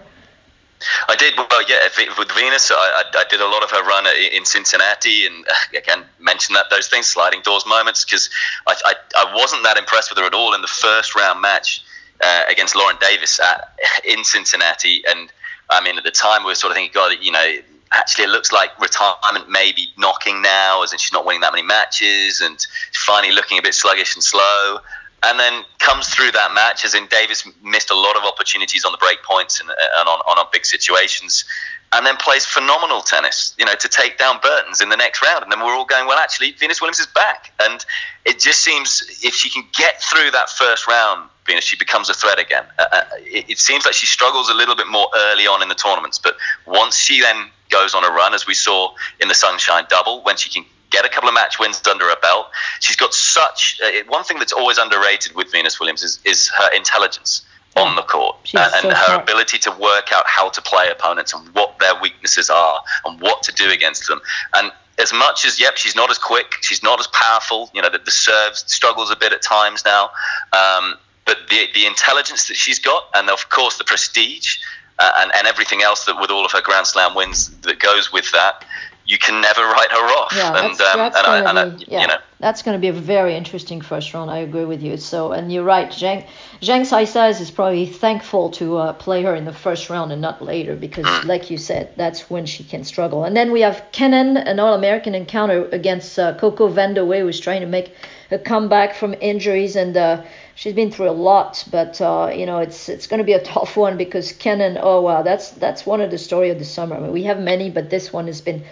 I 1.07 1.15
did 1.15 1.35
well, 1.37 1.63
yeah. 1.67 1.87
With 2.17 2.31
Venus, 2.31 2.71
I, 2.71 3.03
I, 3.13 3.23
did 3.29 3.41
a 3.41 3.47
lot 3.47 3.63
of 3.63 3.71
her 3.71 3.83
run 3.83 4.05
in 4.31 4.45
Cincinnati, 4.45 5.25
and 5.25 5.45
again 5.77 6.05
mentioned 6.19 6.55
that 6.55 6.69
those 6.69 6.87
things, 6.87 7.07
sliding 7.07 7.41
doors 7.41 7.65
moments, 7.65 8.05
because 8.05 8.29
I, 8.67 8.75
I, 8.85 8.93
I, 9.17 9.35
wasn't 9.35 9.63
that 9.63 9.77
impressed 9.77 10.09
with 10.11 10.19
her 10.19 10.25
at 10.25 10.33
all 10.33 10.53
in 10.53 10.61
the 10.61 10.67
first 10.67 11.15
round 11.15 11.41
match 11.41 11.83
uh, 12.23 12.43
against 12.49 12.75
Lauren 12.75 12.97
Davis 12.99 13.39
at, 13.39 13.77
in 14.07 14.23
Cincinnati, 14.23 15.03
and 15.07 15.31
I 15.69 15.83
mean 15.83 15.97
at 15.97 16.03
the 16.03 16.11
time 16.11 16.43
we 16.43 16.47
were 16.47 16.55
sort 16.55 16.71
of 16.71 16.75
thinking, 16.75 16.93
God, 16.93 17.13
you 17.21 17.31
know, 17.31 17.53
actually 17.91 18.25
it 18.25 18.29
looks 18.29 18.51
like 18.51 18.69
retirement 18.79 19.49
may 19.49 19.71
be 19.75 19.87
knocking 19.97 20.41
now, 20.41 20.83
as 20.83 20.91
in 20.93 20.99
she's 20.99 21.13
not 21.13 21.25
winning 21.25 21.41
that 21.41 21.53
many 21.53 21.65
matches, 21.65 22.41
and 22.41 22.65
finally 22.93 23.33
looking 23.33 23.57
a 23.57 23.61
bit 23.61 23.73
sluggish 23.73 24.15
and 24.15 24.23
slow 24.23 24.79
and 25.23 25.39
then 25.39 25.63
comes 25.79 26.09
through 26.09 26.31
that 26.31 26.53
match 26.53 26.83
as 26.83 26.95
in 26.95 27.05
Davis 27.07 27.47
missed 27.63 27.91
a 27.91 27.95
lot 27.95 28.15
of 28.17 28.23
opportunities 28.23 28.83
on 28.85 28.91
the 28.91 28.97
break 28.97 29.21
points 29.23 29.59
and, 29.59 29.69
and 29.69 30.07
on, 30.07 30.19
on 30.19 30.45
big 30.51 30.65
situations 30.65 31.45
and 31.93 32.05
then 32.05 32.15
plays 32.17 32.45
phenomenal 32.45 33.01
tennis, 33.01 33.53
you 33.57 33.65
know, 33.65 33.75
to 33.75 33.89
take 33.89 34.17
down 34.17 34.39
Bertens 34.41 34.79
in 34.79 34.89
the 34.89 34.95
next 34.95 35.21
round. 35.21 35.43
And 35.43 35.51
then 35.51 35.59
we're 35.59 35.75
all 35.75 35.85
going, 35.85 36.07
well, 36.07 36.19
actually, 36.19 36.53
Venus 36.53 36.79
Williams 36.79 36.99
is 36.99 37.07
back. 37.07 37.51
And 37.61 37.85
it 38.25 38.39
just 38.39 38.63
seems 38.63 39.03
if 39.21 39.33
she 39.33 39.49
can 39.49 39.63
get 39.77 40.01
through 40.01 40.31
that 40.31 40.49
first 40.49 40.87
round, 40.87 41.29
Venus, 41.45 41.65
she 41.65 41.75
becomes 41.75 42.09
a 42.09 42.13
threat 42.13 42.39
again. 42.39 42.63
Uh, 42.79 42.85
uh 42.91 43.03
it, 43.17 43.49
it, 43.49 43.59
seems 43.59 43.85
like 43.85 43.93
she 43.93 44.05
struggles 44.05 44.49
a 44.49 44.53
little 44.53 44.75
bit 44.75 44.87
more 44.87 45.07
early 45.15 45.47
on 45.47 45.61
in 45.61 45.67
the 45.67 45.75
tournaments, 45.75 46.17
but 46.17 46.37
once 46.65 46.95
she 46.95 47.19
then 47.19 47.49
goes 47.69 47.93
on 47.93 48.05
a 48.05 48.09
run, 48.09 48.33
as 48.33 48.47
we 48.47 48.53
saw 48.53 48.93
in 49.19 49.27
the 49.27 49.33
Sunshine 49.33 49.85
Double, 49.89 50.21
when 50.21 50.37
she 50.37 50.49
can 50.49 50.63
get 50.91 51.05
a 51.05 51.09
couple 51.09 51.27
of 51.27 51.33
match 51.33 51.59
wins 51.59 51.81
under 51.87 52.05
her 52.05 52.17
belt. 52.21 52.47
She's 52.79 52.95
got 52.95 53.13
such 53.13 53.79
uh, 53.83 53.89
one 54.07 54.23
thing 54.23 54.37
that's 54.39 54.53
always 54.53 54.77
underrated 54.77 55.35
with 55.35 55.51
Venus 55.51 55.79
Williams 55.79 56.03
is, 56.03 56.19
is 56.25 56.49
her 56.49 56.69
intelligence 56.75 57.43
on 57.77 57.95
the 57.95 58.01
court 58.01 58.35
and, 58.53 58.73
and 58.73 58.81
so 58.81 58.89
her 58.89 59.05
smart. 59.05 59.23
ability 59.23 59.57
to 59.57 59.71
work 59.71 60.11
out 60.11 60.27
how 60.27 60.49
to 60.49 60.61
play 60.61 60.89
opponents 60.89 61.33
and 61.33 61.47
what 61.55 61.79
their 61.79 61.99
weaknesses 62.01 62.49
are 62.49 62.81
and 63.05 63.21
what 63.21 63.41
to 63.43 63.53
do 63.53 63.69
against 63.71 64.07
them. 64.07 64.19
And 64.55 64.71
as 64.99 65.13
much 65.13 65.45
as 65.45 65.59
yep, 65.59 65.77
she's 65.77 65.95
not 65.95 66.09
as 66.11 66.17
quick, 66.17 66.55
she's 66.61 66.83
not 66.83 66.99
as 66.99 67.07
powerful. 67.07 67.71
You 67.73 67.81
know, 67.81 67.89
the, 67.89 67.99
the 67.99 68.11
serves 68.11 68.65
struggles 68.71 69.09
a 69.09 69.15
bit 69.15 69.31
at 69.31 69.41
times 69.41 69.83
now. 69.85 70.11
Um, 70.53 70.95
but 71.25 71.37
the 71.49 71.67
the 71.73 71.85
intelligence 71.85 72.47
that 72.47 72.55
she's 72.55 72.79
got, 72.79 73.05
and 73.15 73.29
of 73.29 73.49
course 73.49 73.77
the 73.77 73.83
prestige. 73.83 74.57
Uh, 74.99 75.11
and, 75.17 75.31
and 75.35 75.47
everything 75.47 75.81
else 75.81 76.05
that 76.05 76.19
with 76.21 76.29
all 76.29 76.45
of 76.45 76.51
her 76.51 76.61
Grand 76.61 76.85
Slam 76.85 77.15
wins 77.15 77.49
that 77.61 77.79
goes 77.79 78.13
with 78.13 78.29
that, 78.33 78.63
you 79.11 79.17
can 79.17 79.41
never 79.41 79.61
write 79.73 79.91
her 79.91 80.05
off. 80.19 80.33
Yeah, 80.33 80.47
and, 80.47 80.75
that's, 80.75 80.81
um, 80.81 80.97
that's 80.97 81.17
and, 81.17 81.59
I, 81.59 81.69
be, 81.69 81.85
yeah, 81.89 82.01
you 82.01 82.07
know. 82.07 82.17
that's 82.39 82.61
going 82.63 82.77
to 82.77 82.81
be 82.81 82.87
a 82.87 82.93
very 82.93 83.35
interesting 83.35 83.81
first 83.81 84.13
round. 84.13 84.31
I 84.31 84.37
agree 84.37 84.63
with 84.63 84.81
you. 84.81 84.95
So, 84.97 85.33
and 85.33 85.51
you're 85.51 85.65
right, 85.65 85.89
Zheng 85.89 86.25
Zheng 86.61 86.81
Saisai 86.81 87.39
is 87.39 87.51
probably 87.51 87.85
thankful 87.85 88.49
to 88.51 88.77
uh, 88.77 88.93
play 88.93 89.21
her 89.23 89.35
in 89.35 89.43
the 89.45 89.53
first 89.53 89.89
round 89.89 90.11
and 90.11 90.21
not 90.21 90.41
later 90.41 90.75
because, 90.75 91.05
mm. 91.05 91.25
like 91.25 91.51
you 91.51 91.57
said, 91.57 91.93
that's 91.97 92.29
when 92.29 92.45
she 92.45 92.63
can 92.63 92.83
struggle. 92.85 93.25
And 93.25 93.35
then 93.35 93.51
we 93.51 93.61
have 93.61 93.83
Kenin, 93.91 94.37
an 94.37 94.59
All-American 94.59 95.13
encounter 95.13 95.67
against 95.71 96.17
uh, 96.17 96.37
Coco 96.37 96.69
Vandeweghe, 96.69 97.21
who's 97.21 97.39
trying 97.39 97.61
to 97.61 97.67
make 97.67 97.93
a 98.31 98.39
comeback 98.39 98.95
from 98.95 99.13
injuries 99.19 99.75
and. 99.75 99.97
Uh, 99.97 100.23
she's 100.53 100.73
been 100.73 100.91
through 100.91 101.09
a 101.09 101.11
lot, 101.31 101.63
but 101.71 101.99
uh, 102.01 102.31
you 102.33 102.45
know 102.45 102.59
it's 102.59 102.87
it's 102.87 103.07
going 103.07 103.17
to 103.17 103.23
be 103.23 103.33
a 103.33 103.43
tough 103.53 103.75
one 103.75 103.97
because 103.97 104.31
Kenin. 104.31 104.77
Oh 104.79 105.01
wow, 105.01 105.23
that's 105.23 105.49
that's 105.51 105.85
one 105.85 106.01
of 106.01 106.11
the 106.11 106.17
story 106.17 106.49
of 106.51 106.59
the 106.59 106.65
summer. 106.65 106.95
I 106.95 106.99
mean, 106.99 107.11
we 107.11 107.23
have 107.23 107.39
many, 107.39 107.69
but 107.69 107.89
this 107.89 108.13
one 108.13 108.27
has 108.27 108.41
been 108.41 108.63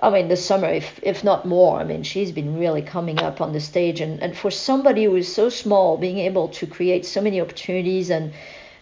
I 0.00 0.10
mean, 0.10 0.28
this 0.28 0.44
summer, 0.44 0.68
if 0.68 1.00
if 1.02 1.24
not 1.24 1.44
more. 1.44 1.80
I 1.80 1.84
mean, 1.84 2.02
she's 2.02 2.32
been 2.32 2.58
really 2.58 2.82
coming 2.82 3.18
up 3.20 3.40
on 3.40 3.52
the 3.52 3.60
stage, 3.60 4.00
and 4.00 4.22
and 4.22 4.36
for 4.36 4.50
somebody 4.50 5.04
who 5.04 5.16
is 5.16 5.32
so 5.32 5.48
small, 5.48 5.96
being 5.96 6.18
able 6.18 6.48
to 6.48 6.66
create 6.66 7.04
so 7.04 7.20
many 7.20 7.40
opportunities 7.40 8.10
and 8.10 8.32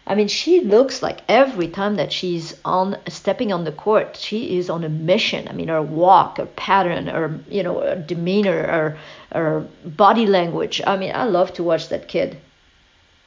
I 0.08 0.14
mean, 0.14 0.28
she 0.28 0.60
looks 0.60 1.02
like 1.02 1.18
every 1.28 1.66
time 1.66 1.96
that 1.96 2.12
she's 2.12 2.54
on 2.64 2.96
stepping 3.08 3.52
on 3.52 3.64
the 3.64 3.72
court, 3.72 4.16
she 4.16 4.56
is 4.56 4.70
on 4.70 4.84
a 4.84 4.88
mission. 4.88 5.48
I 5.48 5.52
mean, 5.52 5.66
her 5.66 5.82
walk, 5.82 6.36
her 6.36 6.46
pattern, 6.46 7.08
her 7.08 7.40
you 7.48 7.64
know, 7.64 7.80
her 7.80 7.96
demeanor, 7.96 8.66
her 8.66 8.98
her 9.32 9.66
body 9.84 10.26
language. 10.26 10.80
I 10.86 10.96
mean, 10.96 11.12
I 11.12 11.24
love 11.24 11.52
to 11.54 11.64
watch 11.64 11.88
that 11.88 12.06
kid. 12.06 12.38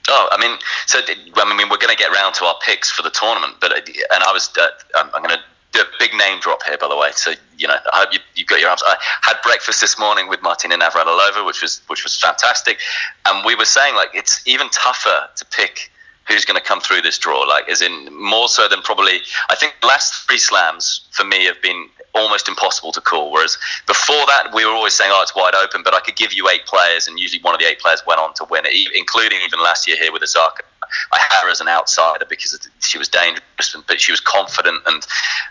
Oh, 0.07 0.29
I 0.31 0.37
mean, 0.41 0.57
so 0.85 0.99
I 0.99 1.55
mean, 1.55 1.67
we're 1.69 1.77
going 1.77 1.95
to 1.95 2.01
get 2.01 2.13
round 2.13 2.33
to 2.35 2.45
our 2.45 2.55
picks 2.65 2.89
for 2.89 3.01
the 3.01 3.11
tournament, 3.11 3.55
but 3.59 3.73
and 3.73 4.23
I 4.23 4.31
was, 4.31 4.49
uh, 4.57 4.67
I'm, 4.95 5.09
I'm 5.13 5.21
going 5.21 5.37
to 5.37 5.43
a 5.75 5.83
big 5.99 6.13
name 6.13 6.39
drop 6.39 6.63
here, 6.63 6.77
by 6.77 6.87
the 6.87 6.97
way. 6.97 7.11
So 7.13 7.33
you 7.57 7.67
know, 7.67 7.75
I 7.93 7.99
hope 7.99 8.13
you, 8.13 8.19
you've 8.35 8.47
got 8.47 8.59
your 8.59 8.69
arms. 8.69 8.83
I 8.85 8.95
had 9.21 9.37
breakfast 9.43 9.81
this 9.81 9.99
morning 9.99 10.27
with 10.27 10.41
Martina 10.41 10.77
Navratilova, 10.77 11.45
which 11.45 11.61
was 11.61 11.81
which 11.87 12.03
was 12.03 12.15
fantastic, 12.17 12.79
and 13.25 13.45
we 13.45 13.55
were 13.55 13.65
saying 13.65 13.95
like 13.95 14.09
it's 14.13 14.45
even 14.47 14.69
tougher 14.69 15.29
to 15.35 15.45
pick 15.45 15.91
who's 16.29 16.45
going 16.45 16.59
to 16.59 16.65
come 16.65 16.79
through 16.79 17.01
this 17.01 17.17
draw. 17.17 17.41
Like, 17.41 17.67
as 17.67 17.81
in 17.81 18.07
more 18.13 18.47
so 18.47 18.67
than 18.67 18.81
probably. 18.81 19.21
I 19.49 19.55
think 19.55 19.75
the 19.81 19.87
last 19.87 20.27
three 20.27 20.37
slams 20.37 21.01
for 21.11 21.23
me 21.23 21.45
have 21.45 21.61
been 21.61 21.89
almost 22.15 22.47
impossible 22.47 22.91
to 22.91 23.01
call. 23.01 23.31
Whereas 23.31 23.57
before 23.87 24.25
that, 24.27 24.51
we 24.53 24.65
were 24.65 24.71
always 24.71 24.93
saying, 24.93 25.11
"Oh, 25.13 25.21
it's 25.21 25.35
wide 25.35 25.55
open," 25.55 25.83
but 25.83 25.93
I 25.93 25.99
could 25.99 26.15
give 26.15 26.33
you 26.33 26.49
eight 26.49 26.65
players, 26.65 27.07
and 27.07 27.19
usually 27.19 27.41
one 27.41 27.53
of 27.53 27.59
the 27.59 27.67
eight 27.67 27.79
players 27.79 28.05
went 28.05 28.19
on 28.19 28.33
to 28.35 28.45
win 28.45 28.65
it, 28.65 28.73
including 28.95 29.39
even 29.45 29.59
last 29.59 29.87
year 29.87 29.97
here 29.97 30.11
with 30.11 30.23
Osaka. 30.23 30.63
I 31.11 31.19
had 31.19 31.43
her 31.43 31.49
as 31.49 31.61
an 31.61 31.67
outsider 31.67 32.25
because 32.27 32.67
she 32.79 32.97
was 32.97 33.07
dangerous, 33.07 33.75
but 33.87 34.01
she 34.01 34.11
was 34.11 34.19
confident, 34.19 34.81
and 34.85 35.05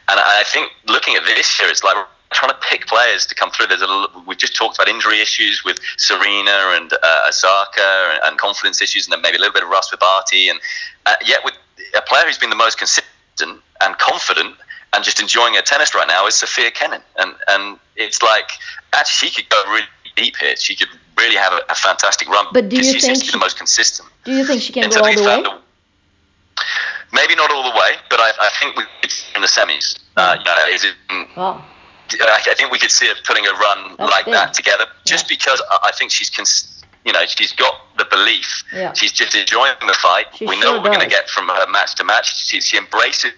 and 0.08 0.20
I 0.20 0.44
think 0.46 0.72
looking 0.86 1.14
at 1.14 1.24
this 1.24 1.58
year, 1.60 1.68
it's 1.68 1.84
like 1.84 1.96
trying 2.30 2.50
to 2.50 2.58
pick 2.60 2.86
players 2.86 3.26
to 3.26 3.34
come 3.34 3.50
through. 3.50 3.66
There's 3.66 3.82
a 3.82 4.06
we 4.26 4.36
just 4.36 4.56
talked 4.56 4.76
about 4.76 4.88
injury 4.88 5.20
issues 5.20 5.64
with 5.64 5.78
Serena 5.96 6.74
and 6.74 6.92
uh, 6.92 7.30
and, 7.32 8.20
and, 8.24 8.38
confidence 8.38 8.82
issues, 8.82 9.06
and 9.06 9.12
then 9.12 9.22
maybe 9.22 9.36
a 9.36 9.40
little 9.40 9.54
bit 9.54 9.62
of 9.62 9.68
rust 9.68 9.90
with 9.90 10.00
Barty, 10.00 10.48
and 10.48 10.60
uh, 11.06 11.14
yet 11.24 11.40
with 11.44 11.54
a 11.96 12.02
player 12.02 12.24
who's 12.26 12.38
been 12.38 12.50
the 12.50 12.56
most 12.56 12.78
consistent 12.78 13.62
and 13.80 13.98
confident 13.98 14.56
and 14.92 15.04
just 15.04 15.20
enjoying 15.20 15.54
her 15.54 15.62
tennis 15.62 15.94
right 15.94 16.08
now 16.08 16.26
is 16.26 16.34
Sofia 16.34 16.70
Kenin, 16.70 17.02
and 17.16 17.34
and 17.48 17.78
it's 17.96 18.22
like 18.22 18.50
actually 18.92 19.30
she 19.30 19.42
could 19.42 19.50
go 19.50 19.62
really 19.70 19.86
deep 20.16 20.36
here. 20.36 20.56
She 20.56 20.74
could 20.74 20.88
really 21.16 21.36
have 21.36 21.52
a, 21.52 21.60
a 21.68 21.74
fantastic 21.74 22.28
run. 22.28 22.46
But 22.52 22.68
do 22.68 22.76
you 22.76 22.84
she 22.84 23.00
think 23.00 23.22
she, 23.24 23.30
the 23.30 23.38
most 23.38 23.56
consistent? 23.56 24.08
Do 24.24 24.32
you 24.32 24.44
think 24.44 24.62
she 24.62 24.72
can 24.72 24.90
go 24.90 25.00
all 25.00 25.14
the 25.14 25.22
way? 25.22 25.58
Maybe 27.12 27.34
not 27.34 27.50
all 27.50 27.62
the 27.62 27.76
way, 27.76 27.92
but 28.10 28.20
I, 28.20 28.32
I 28.40 28.50
think 28.60 28.76
we 28.76 28.84
could 29.00 29.10
see 29.10 29.34
in 29.34 29.40
the 29.40 29.46
semis. 29.46 29.98
Uh, 30.16 30.36
you 30.38 30.44
know, 30.44 30.74
is 30.74 30.84
it, 30.84 30.94
oh. 31.36 31.64
I 32.20 32.54
think 32.56 32.70
we 32.70 32.78
could 32.78 32.90
see 32.90 33.06
her 33.06 33.14
putting 33.26 33.46
a 33.46 33.52
run 33.52 33.94
That's 33.96 34.10
like 34.10 34.24
big. 34.24 34.34
that 34.34 34.54
together, 34.54 34.84
just 35.06 35.24
yeah. 35.24 35.36
because 35.36 35.62
I 35.84 35.92
think 35.98 36.10
she's, 36.10 36.28
cons- 36.28 36.84
you 37.04 37.12
know, 37.12 37.24
she's 37.26 37.52
got 37.52 37.74
the 37.96 38.04
belief. 38.04 38.64
Yeah. 38.74 38.92
She's 38.92 39.12
just 39.12 39.34
enjoying 39.34 39.72
the 39.86 39.94
fight. 39.94 40.26
She 40.34 40.46
we 40.46 40.56
sure 40.56 40.64
know 40.64 40.72
what 40.72 40.84
we're 40.84 40.96
going 40.96 41.08
to 41.08 41.08
get 41.08 41.28
from 41.30 41.48
her 41.48 41.66
match 41.70 41.94
to 41.96 42.04
match. 42.04 42.46
She, 42.46 42.60
she 42.60 42.76
embraces 42.76 43.32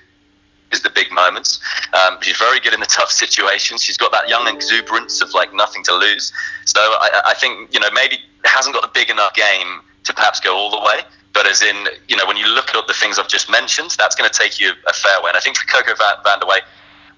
the 0.79 0.91
big 0.91 1.11
moments. 1.11 1.59
Um, 1.93 2.19
she's 2.21 2.37
very 2.37 2.61
good 2.61 2.73
in 2.73 2.81
the 2.81 2.87
tough 2.87 3.11
situations. 3.11 3.83
She's 3.83 3.97
got 3.97 4.13
that 4.13 4.29
young 4.29 4.47
exuberance 4.47 5.21
of 5.21 5.35
like 5.35 5.53
nothing 5.53 5.83
to 5.85 5.95
lose. 5.95 6.33
So 6.65 6.81
I, 6.81 7.23
I 7.27 7.35
think 7.35 7.75
you 7.75 7.81
know 7.81 7.91
maybe 7.93 8.19
hasn't 8.45 8.75
got 8.75 8.85
a 8.85 8.91
big 8.93 9.11
enough 9.11 9.35
game 9.35 9.81
to 10.05 10.15
perhaps 10.15 10.41
go 10.41 10.57
all 10.57 10.71
the 10.71 10.79
way. 10.79 11.01
But 11.33 11.47
as 11.47 11.63
in, 11.63 11.89
you 12.09 12.17
know, 12.17 12.27
when 12.27 12.37
you 12.37 12.49
look 12.49 12.75
at 12.75 12.87
the 12.87 12.95
things 12.95 13.19
I've 13.19 13.29
just 13.29 13.51
mentioned, 13.51 13.95
that's 13.99 14.17
going 14.17 14.29
to 14.29 14.37
take 14.37 14.61
you 14.61 14.73
a 14.87 14.93
fair 14.93 15.21
way. 15.23 15.29
And 15.29 15.37
I 15.37 15.41
think 15.41 15.57
for 15.57 15.67
Coco 15.67 15.95
Van, 15.95 16.17
Vandeweghe, 16.25 16.63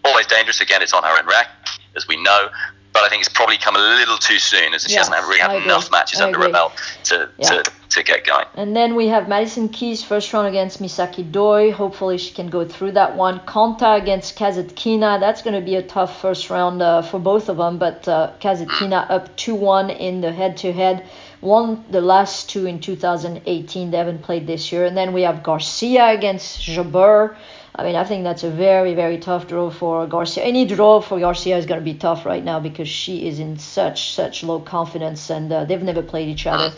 always 0.05 0.27
dangerous. 0.27 0.61
Again, 0.61 0.83
it's 0.83 0.93
on 0.93 1.03
her 1.03 1.19
own 1.19 1.27
rack, 1.27 1.49
as 1.97 2.07
we 2.07 2.23
know. 2.23 2.49
But 2.93 3.05
I 3.05 3.09
think 3.09 3.23
it's 3.23 3.33
probably 3.33 3.57
come 3.57 3.77
a 3.77 3.79
little 3.79 4.19
too 4.19 4.39
soon, 4.39 4.75
as 4.75 4.85
she 4.85 4.93
yes, 4.93 5.09
hasn't 5.09 5.27
really 5.27 5.41
had 5.41 5.63
enough 5.63 5.91
matches 5.91 6.21
I 6.21 6.27
under 6.27 6.41
her 6.41 6.51
belt 6.51 6.73
to, 7.05 7.31
yeah. 7.39 7.49
to, 7.49 7.73
to 7.91 8.03
get 8.03 8.27
going. 8.27 8.45
And 8.55 8.77
then 8.77 8.95
we 8.95 9.09
have 9.09 9.29
Madison 9.29 9.71
Keys 9.71 10.03
first 10.03 10.33
round 10.33 10.47
against 10.47 10.81
Misaki 10.81 11.31
Doi. 11.31 11.73
Hopefully 11.73 12.19
she 12.19 12.35
can 12.35 12.49
go 12.49 12.67
through 12.67 12.93
that 12.93 13.17
one. 13.17 13.41
Konta 13.41 14.01
against 14.01 14.39
Kasatkina. 14.39 15.21
That's 15.21 15.41
going 15.41 15.59
to 15.59 15.65
be 15.65 15.77
a 15.77 15.83
tough 15.83 16.21
first 16.21 16.51
round 16.51 16.83
uh, 16.83 17.01
for 17.03 17.19
both 17.19 17.49
of 17.49 17.57
them. 17.57 17.79
But 17.79 18.07
uh, 18.07 18.33
Kasatkina 18.41 19.11
up 19.11 19.37
2-1 19.37 19.99
in 19.99 20.21
the 20.21 20.33
head-to-head. 20.33 21.09
Won 21.41 21.85
the 21.91 22.03
last 22.03 22.51
two 22.51 22.67
in 22.67 22.79
2018. 22.79 23.91
They 23.91 23.97
haven't 23.97 24.23
played 24.23 24.47
this 24.47 24.71
year. 24.71 24.85
And 24.85 24.97
then 24.97 25.13
we 25.13 25.23
have 25.23 25.43
Garcia 25.43 26.11
against 26.11 26.61
Jabeur. 26.61 27.37
I 27.75 27.85
mean, 27.85 27.97
I 27.97 28.05
think 28.05 28.25
that's 28.25 28.45
a 28.45 28.51
very, 28.51 28.95
very 28.95 29.17
tough 29.17 29.49
draw 29.49 29.71
for 29.71 30.07
Garcia. 30.07 30.45
Any 30.45 30.67
draw 30.67 31.01
for 31.01 31.19
Garcia 31.19 31.57
is 31.57 31.65
going 31.65 31.81
to 31.81 31.85
be 31.85 31.95
tough 31.95 32.27
right 32.27 32.45
now 32.45 32.61
because 32.61 32.89
she 32.89 33.27
is 33.27 33.39
in 33.39 33.59
such, 33.59 34.13
such 34.13 34.45
low 34.45 34.61
confidence 34.61 35.31
and 35.31 35.51
uh, 35.51 35.65
they've 35.65 35.83
never 35.83 36.03
played 36.03 36.29
each 36.29 36.47
other. 36.47 36.75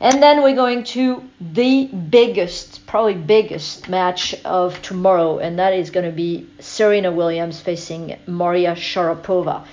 And 0.00 0.22
then 0.22 0.42
we're 0.42 0.54
going 0.54 0.84
to 0.84 1.22
the 1.40 1.86
biggest, 1.86 2.86
probably 2.86 3.14
biggest 3.14 3.88
match 3.88 4.32
of 4.44 4.80
tomorrow, 4.80 5.38
and 5.38 5.58
that 5.58 5.74
is 5.74 5.90
going 5.90 6.06
to 6.06 6.12
be 6.12 6.46
Serena 6.60 7.10
Williams 7.10 7.60
facing 7.60 8.16
Maria 8.26 8.74
Sharapova. 8.74 9.66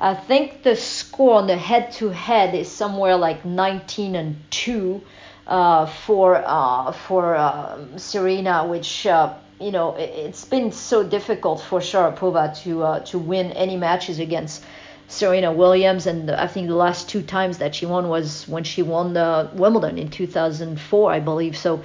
I 0.00 0.14
think 0.14 0.62
the 0.62 0.74
score 0.76 1.36
on 1.36 1.46
the 1.46 1.56
head-to-head 1.56 2.54
is 2.54 2.70
somewhere 2.70 3.16
like 3.16 3.44
19 3.44 4.16
and 4.16 4.36
2 4.50 5.00
uh, 5.46 5.86
for 5.86 6.42
uh, 6.44 6.92
for 6.92 7.36
um, 7.36 7.98
Serena, 7.98 8.66
which 8.66 9.06
uh, 9.06 9.34
you 9.60 9.72
know, 9.72 9.94
it, 9.96 10.26
has 10.26 10.44
been 10.44 10.70
so 10.72 11.02
difficult 11.02 11.60
for 11.60 11.80
Sharapova 11.80 12.56
to 12.62 12.82
uh, 12.82 13.00
to 13.06 13.18
win 13.18 13.52
any 13.52 13.76
matches 13.76 14.18
against 14.18 14.64
Serena 15.08 15.52
Williams, 15.52 16.06
and 16.06 16.30
I 16.30 16.46
think 16.46 16.68
the 16.68 16.76
last 16.76 17.08
two 17.08 17.22
times 17.22 17.58
that 17.58 17.74
she 17.74 17.86
won 17.86 18.08
was 18.08 18.46
when 18.46 18.62
she 18.62 18.82
won 18.82 19.14
the 19.14 19.50
Wimbledon 19.54 19.98
in 19.98 20.10
2004, 20.10 21.10
I 21.12 21.20
believe. 21.20 21.56
So 21.56 21.82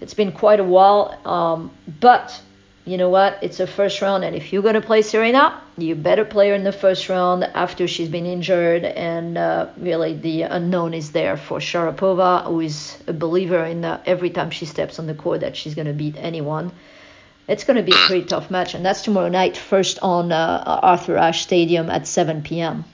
it's 0.00 0.14
been 0.14 0.32
quite 0.32 0.60
a 0.60 0.64
while. 0.64 1.18
Um, 1.24 1.70
but 2.00 2.40
you 2.84 2.96
know 2.96 3.08
what? 3.08 3.38
It's 3.42 3.58
a 3.58 3.66
first 3.66 4.00
round, 4.00 4.22
and 4.22 4.36
if 4.36 4.52
you're 4.52 4.62
gonna 4.62 4.80
play 4.80 5.02
Serena, 5.02 5.60
you 5.76 5.96
better 5.96 6.24
play 6.24 6.50
her 6.50 6.54
in 6.54 6.62
the 6.62 6.72
first 6.72 7.08
round 7.08 7.42
after 7.42 7.88
she's 7.88 8.08
been 8.08 8.26
injured, 8.26 8.84
and 8.84 9.36
uh, 9.36 9.66
really 9.76 10.14
the 10.14 10.42
unknown 10.42 10.94
is 10.94 11.10
there 11.10 11.36
for 11.36 11.58
Sharapova, 11.58 12.44
who 12.44 12.60
is 12.60 12.96
a 13.08 13.12
believer 13.12 13.64
in 13.64 13.84
uh, 13.84 14.00
every 14.06 14.30
time 14.30 14.50
she 14.50 14.66
steps 14.66 15.00
on 15.00 15.06
the 15.06 15.14
court 15.14 15.40
that 15.40 15.56
she's 15.56 15.74
gonna 15.74 15.92
beat 15.92 16.14
anyone 16.16 16.70
it's 17.48 17.64
going 17.64 17.78
to 17.78 17.82
be 17.82 17.92
a 17.92 18.06
pretty 18.06 18.26
tough 18.26 18.50
match, 18.50 18.74
and 18.74 18.84
that's 18.84 19.02
tomorrow 19.02 19.28
night, 19.28 19.56
first 19.56 19.98
on 20.02 20.30
uh, 20.30 20.80
Arthur 20.82 21.16
Ashe 21.16 21.42
Stadium 21.42 21.90
at 21.90 22.06
7 22.06 22.42
p.m. 22.42 22.84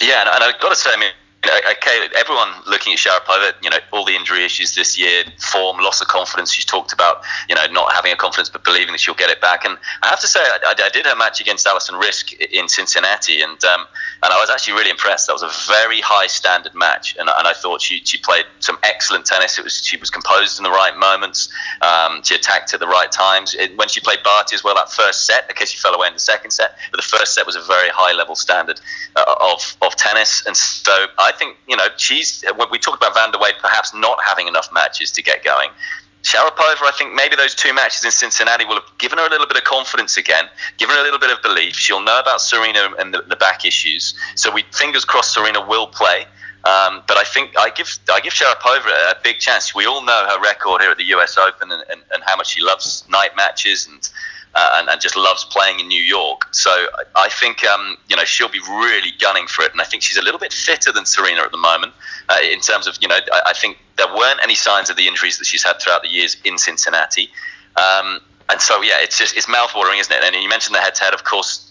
Yeah, 0.00 0.20
and, 0.20 0.30
and 0.32 0.44
I've 0.44 0.60
got 0.60 0.70
to 0.70 0.76
say, 0.76 0.90
I 0.92 0.98
mean, 0.98 1.10
okay, 1.46 2.08
everyone 2.16 2.48
looking 2.66 2.92
at 2.92 2.98
Sharapova, 2.98 3.52
you 3.62 3.70
know, 3.70 3.78
all 3.92 4.04
the 4.04 4.14
injury 4.14 4.44
issues 4.44 4.74
this 4.74 4.98
year, 4.98 5.24
form, 5.38 5.78
loss 5.78 6.00
of 6.00 6.08
confidence. 6.08 6.52
She's 6.52 6.64
talked 6.64 6.92
about, 6.92 7.22
you 7.48 7.54
know, 7.54 7.64
not 7.70 7.92
having 7.92 8.12
a 8.12 8.16
confidence 8.16 8.48
but 8.48 8.64
believing 8.64 8.92
that 8.92 9.00
she'll 9.00 9.14
get 9.14 9.30
it 9.30 9.40
back. 9.40 9.64
And 9.64 9.78
I 10.02 10.08
have 10.08 10.20
to 10.20 10.26
say, 10.26 10.40
I, 10.40 10.74
I 10.76 10.88
did 10.88 11.06
her 11.06 11.16
match 11.16 11.40
against 11.40 11.66
Alison 11.66 11.94
Riske 11.94 12.40
in 12.40 12.68
Cincinnati, 12.68 13.40
and 13.40 13.62
um, 13.64 13.86
and 14.22 14.32
I 14.32 14.40
was 14.40 14.50
actually 14.50 14.74
really 14.74 14.90
impressed. 14.90 15.28
That 15.28 15.34
was 15.34 15.42
a 15.42 15.72
very 15.72 16.00
high 16.00 16.26
standard 16.26 16.74
match, 16.74 17.16
and, 17.18 17.28
and 17.28 17.46
I 17.46 17.52
thought 17.52 17.80
she, 17.80 18.02
she 18.04 18.18
played 18.18 18.44
some 18.58 18.78
excellent 18.82 19.24
tennis. 19.24 19.58
It 19.58 19.64
was 19.64 19.84
she 19.84 19.96
was 19.96 20.10
composed 20.10 20.58
in 20.58 20.64
the 20.64 20.70
right 20.70 20.96
moments. 20.96 21.48
Um, 21.82 22.22
she 22.24 22.34
attacked 22.34 22.74
at 22.74 22.80
the 22.80 22.88
right 22.88 23.10
times. 23.10 23.54
It, 23.54 23.76
when 23.78 23.88
she 23.88 24.00
played 24.00 24.18
Barty 24.24 24.54
as 24.54 24.64
well, 24.64 24.74
that 24.74 24.90
first 24.90 25.26
set, 25.26 25.48
okay, 25.50 25.64
she 25.64 25.78
fell 25.78 25.94
away 25.94 26.08
in 26.08 26.14
the 26.14 26.18
second 26.18 26.50
set, 26.50 26.76
but 26.90 26.96
the 26.96 27.06
first 27.06 27.34
set 27.34 27.46
was 27.46 27.54
a 27.54 27.62
very 27.62 27.88
high 27.90 28.12
level 28.12 28.34
standard 28.34 28.80
uh, 29.14 29.34
of 29.40 29.76
of 29.82 29.94
tennis, 29.96 30.42
and 30.46 30.56
so 30.56 31.06
I 31.18 31.32
think 31.38 31.56
you 31.66 31.76
know 31.76 31.86
she's 31.96 32.44
we 32.70 32.78
talked 32.78 33.02
about 33.02 33.14
Vandeweghe 33.14 33.58
perhaps 33.60 33.94
not 33.94 34.18
having 34.24 34.48
enough 34.48 34.68
matches 34.72 35.10
to 35.12 35.22
get 35.22 35.44
going. 35.44 35.70
Sharapova, 36.22 36.82
I 36.82 36.92
think 36.98 37.14
maybe 37.14 37.36
those 37.36 37.54
two 37.54 37.72
matches 37.72 38.04
in 38.04 38.10
Cincinnati 38.10 38.64
will 38.64 38.74
have 38.74 38.98
given 38.98 39.18
her 39.18 39.26
a 39.26 39.30
little 39.30 39.46
bit 39.46 39.56
of 39.56 39.64
confidence 39.64 40.16
again, 40.16 40.46
given 40.76 40.96
her 40.96 41.00
a 41.00 41.04
little 41.04 41.18
bit 41.18 41.30
of 41.30 41.40
belief. 41.42 41.76
She'll 41.76 42.02
know 42.02 42.18
about 42.18 42.40
Serena 42.40 42.90
and 42.98 43.14
the, 43.14 43.22
the 43.22 43.36
back 43.36 43.64
issues. 43.64 44.14
So 44.34 44.52
we 44.52 44.64
fingers 44.72 45.04
crossed 45.04 45.32
Serena 45.32 45.64
will 45.64 45.86
play. 45.86 46.26
Um, 46.64 47.02
but 47.06 47.16
I 47.16 47.24
think 47.24 47.56
I 47.56 47.70
give 47.70 47.88
I 48.10 48.20
give 48.20 48.32
Sharapova 48.32 48.88
a, 48.88 49.10
a 49.12 49.16
big 49.22 49.38
chance. 49.38 49.74
We 49.74 49.86
all 49.86 50.04
know 50.04 50.26
her 50.28 50.40
record 50.40 50.82
here 50.82 50.90
at 50.90 50.98
the 50.98 51.04
U.S. 51.04 51.38
Open 51.38 51.70
and, 51.70 51.84
and, 51.90 52.02
and 52.12 52.22
how 52.26 52.36
much 52.36 52.48
she 52.48 52.62
loves 52.62 53.04
night 53.08 53.30
matches 53.36 53.86
and 53.86 54.08
uh, 54.54 54.70
and, 54.74 54.88
and, 54.88 55.00
just 55.00 55.16
loves 55.16 55.44
playing 55.44 55.80
in 55.80 55.88
New 55.88 56.02
York. 56.02 56.52
So 56.52 56.70
I 57.14 57.28
think 57.28 57.64
um, 57.64 57.96
you 58.08 58.16
know 58.16 58.24
she'll 58.24 58.48
be 58.48 58.60
really 58.60 59.12
gunning 59.20 59.46
for 59.46 59.62
it, 59.62 59.72
and 59.72 59.80
I 59.80 59.84
think 59.84 60.02
she's 60.02 60.16
a 60.16 60.22
little 60.22 60.40
bit 60.40 60.52
fitter 60.52 60.92
than 60.92 61.06
Serena 61.06 61.42
at 61.42 61.52
the 61.52 61.58
moment 61.58 61.92
uh, 62.28 62.36
in 62.42 62.60
terms 62.60 62.86
of 62.86 62.96
you 63.00 63.08
know 63.08 63.18
I, 63.32 63.42
I, 63.46 63.52
think 63.52 63.78
there 63.96 64.08
weren't 64.08 64.40
any 64.42 64.54
signs 64.54 64.90
of 64.90 64.96
the 64.96 65.06
injuries 65.06 65.38
that 65.38 65.44
she's 65.44 65.62
had 65.62 65.80
throughout 65.80 66.02
the 66.02 66.08
years 66.08 66.36
in 66.44 66.58
Cincinnati, 66.58 67.30
um, 67.76 68.20
and 68.48 68.60
so 68.60 68.82
yeah, 68.82 69.00
it's 69.00 69.18
just 69.18 69.36
it's 69.36 69.46
mouthwatering, 69.46 70.00
isn't 70.00 70.12
it? 70.12 70.22
And 70.24 70.42
you 70.42 70.48
mentioned 70.48 70.74
the 70.74 70.80
head-to-head, 70.80 71.14
of 71.14 71.24
course. 71.24 71.64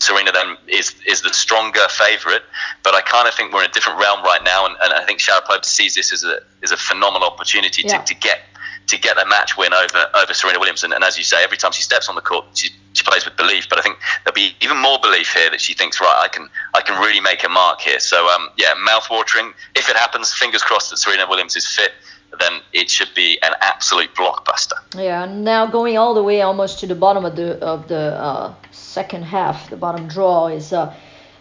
Serena 0.00 0.32
then 0.32 0.56
is 0.66 0.92
is 1.06 1.22
the 1.22 1.32
stronger 1.32 1.86
favourite, 1.88 2.42
but 2.82 2.94
I 2.94 3.00
kind 3.00 3.28
of 3.28 3.34
think 3.34 3.52
we're 3.52 3.62
in 3.62 3.70
a 3.70 3.72
different 3.72 4.00
realm 4.00 4.24
right 4.24 4.42
now, 4.44 4.66
and, 4.66 4.74
and 4.82 4.92
I 4.92 5.04
think 5.04 5.20
Sharapova 5.20 5.64
sees 5.64 5.94
this 5.94 6.12
as 6.12 6.24
a 6.24 6.40
as 6.64 6.72
a 6.72 6.76
phenomenal 6.76 7.28
opportunity 7.28 7.84
yeah. 7.86 7.98
to, 7.98 8.04
to 8.12 8.20
get 8.20 8.40
to 8.86 8.98
get 8.98 9.18
a 9.18 9.26
match 9.26 9.56
win 9.56 9.72
over 9.72 10.06
over 10.14 10.34
Serena 10.34 10.58
Williams. 10.58 10.84
And, 10.84 10.92
and, 10.92 11.04
as 11.04 11.18
you 11.18 11.24
say, 11.24 11.42
every 11.42 11.56
time 11.56 11.72
she 11.72 11.82
steps 11.82 12.08
on 12.08 12.14
the 12.14 12.20
court, 12.20 12.44
she, 12.54 12.70
she 12.92 13.04
plays 13.04 13.24
with 13.24 13.36
belief. 13.36 13.68
But 13.68 13.78
I 13.78 13.82
think 13.82 13.98
there'll 14.24 14.34
be 14.34 14.54
even 14.60 14.78
more 14.78 14.98
belief 15.00 15.32
here 15.32 15.50
that 15.50 15.60
she 15.60 15.74
thinks, 15.74 16.00
right, 16.00 16.20
I 16.22 16.28
can 16.28 16.48
I 16.74 16.80
can 16.80 17.00
really 17.00 17.20
make 17.20 17.44
a 17.44 17.48
mark 17.48 17.80
here. 17.80 18.00
So 18.00 18.28
um, 18.28 18.50
yeah, 18.56 18.74
mouth 18.84 19.08
watering. 19.10 19.52
If 19.74 19.88
it 19.88 19.96
happens, 19.96 20.32
fingers 20.32 20.62
crossed 20.62 20.90
that 20.90 20.98
Serena 20.98 21.26
Williams 21.28 21.56
is 21.56 21.66
fit 21.66 21.92
then 22.40 22.60
it 22.72 22.90
should 22.90 23.14
be 23.14 23.38
an 23.42 23.52
absolute 23.60 24.12
blockbuster. 24.14 24.78
Yeah, 24.96 25.24
and 25.24 25.44
now 25.44 25.66
going 25.66 25.96
all 25.96 26.14
the 26.14 26.22
way 26.22 26.42
almost 26.42 26.80
to 26.80 26.86
the 26.86 26.94
bottom 26.94 27.24
of 27.24 27.36
the 27.36 27.58
of 27.64 27.88
the 27.88 28.14
uh, 28.14 28.54
second 28.70 29.24
half, 29.24 29.70
the 29.70 29.76
bottom 29.76 30.08
draw 30.08 30.48
is. 30.48 30.72
Uh, 30.72 30.94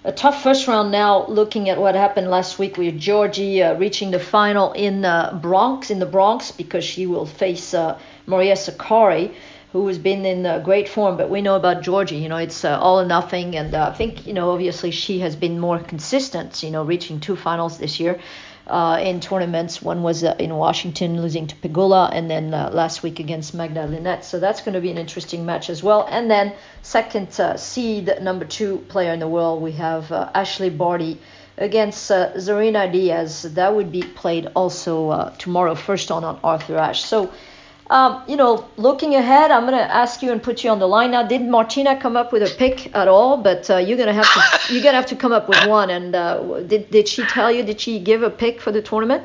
a 0.06 0.12
tough 0.12 0.44
first 0.44 0.68
round 0.68 0.92
now 0.92 1.26
looking 1.28 1.70
at 1.70 1.80
what 1.80 1.96
happened 1.96 2.30
last 2.30 2.60
week 2.60 2.78
with 2.78 3.00
Giorgi 3.00 3.62
uh, 3.62 3.78
reaching 3.78 4.12
the 4.12 4.20
final 4.20 4.74
in 4.74 5.06
uh, 5.06 5.40
Bronx 5.42 5.90
in 5.90 6.00
the 6.00 6.06
Bronx 6.06 6.52
because 6.52 6.84
she 6.84 7.06
will 7.06 7.26
face 7.26 7.74
uh, 7.74 7.98
Maria 8.26 8.56
Sakkari 8.56 9.34
who 9.72 9.88
has 9.88 9.98
been 9.98 10.26
in 10.26 10.46
uh, 10.46 10.60
great 10.60 10.88
form. 10.90 11.18
But 11.18 11.30
we 11.30 11.42
know 11.42 11.56
about 11.56 11.84
Giorgi 11.84 12.22
you 12.22 12.28
know 12.28 12.36
it's 12.38 12.66
uh, 12.66 12.78
all 12.78 13.00
or 13.00 13.06
nothing. 13.06 13.56
And 13.56 13.74
uh, 13.74 13.92
I 13.94 13.98
think 13.98 14.28
you 14.28 14.34
know 14.34 14.52
obviously 14.52 14.92
she 14.92 15.20
has 15.20 15.38
been 15.38 15.58
more 15.58 15.80
consistent 15.80 16.64
you 16.64 16.72
know 16.72 16.84
reaching 16.84 17.22
two 17.22 17.38
finals 17.38 17.78
this 17.78 18.00
year 18.00 18.20
uh, 18.68 19.00
in 19.02 19.20
tournaments. 19.20 19.82
One 19.82 20.04
was 20.04 20.24
uh, 20.24 20.36
in 20.40 20.56
Washington, 20.56 21.22
losing 21.22 21.48
to 21.48 21.56
Pegula, 21.56 22.10
and 22.14 22.30
then 22.30 22.54
uh, 22.54 22.70
last 22.74 23.04
week 23.04 23.20
against 23.20 23.54
Magda 23.54 23.86
Linette. 23.86 24.26
So 24.26 24.40
that's 24.40 24.62
going 24.62 24.74
to 24.74 24.82
be 24.82 24.92
an 24.92 24.98
interesting 24.98 25.46
match 25.46 25.70
as 25.70 25.84
well. 25.84 26.08
And 26.10 26.30
then 26.30 26.54
second 26.82 27.40
uh, 27.40 27.58
seed, 27.58 28.12
number 28.22 28.46
two 28.46 28.78
player 28.90 29.14
in 29.14 29.20
the 29.20 29.28
world, 29.28 29.62
we 29.62 29.74
have 29.74 30.12
uh, 30.12 30.32
Ashleigh 30.34 30.78
Barty 30.78 31.20
against 31.58 32.10
uh, 32.10 32.34
Zarina 32.34 32.92
Diyas. 32.92 33.54
That 33.54 33.76
would 33.76 33.92
be 33.92 34.04
played 34.04 34.48
also 34.56 35.34
tomorrow, 35.38 35.76
first 35.76 36.12
on 36.12 36.24
on 36.24 36.40
Arthur 36.44 36.78
Ashe. 36.78 37.04
So 37.04 37.32
um, 37.90 38.24
you 38.28 38.36
know, 38.38 38.66
looking 38.78 39.16
ahead, 39.16 39.52
I'm 39.52 39.66
gonna 39.66 39.78
ask 39.78 40.22
you 40.22 40.32
and 40.32 40.42
put 40.42 40.64
you 40.64 40.70
on 40.70 40.80
the 40.80 40.88
line 40.88 41.12
now. 41.12 41.24
Did 41.24 41.42
Martina 41.42 42.00
come 42.00 42.16
up 42.16 42.32
with 42.32 42.44
a 42.44 42.54
pick 42.58 42.96
at 42.96 43.08
all? 43.08 43.38
But 43.38 43.70
uh, 43.70 43.78
you're 43.78 43.98
gonna 43.98 44.14
have 44.14 44.32
to 44.34 44.74
you're 44.74 44.84
gonna 44.84 44.98
have 44.98 45.08
to 45.08 45.16
come 45.16 45.32
up 45.32 45.50
with 45.50 45.66
one. 45.68 45.90
And 45.90 46.16
uh, 46.16 46.62
did 46.62 46.90
did 46.92 47.08
she 47.08 47.24
tell 47.26 47.52
you? 47.52 47.64
Did 47.64 47.82
she 47.82 48.00
give 48.00 48.24
a 48.24 48.30
pick 48.30 48.62
for 48.62 48.72
the 48.72 48.82
tournament? 48.82 49.24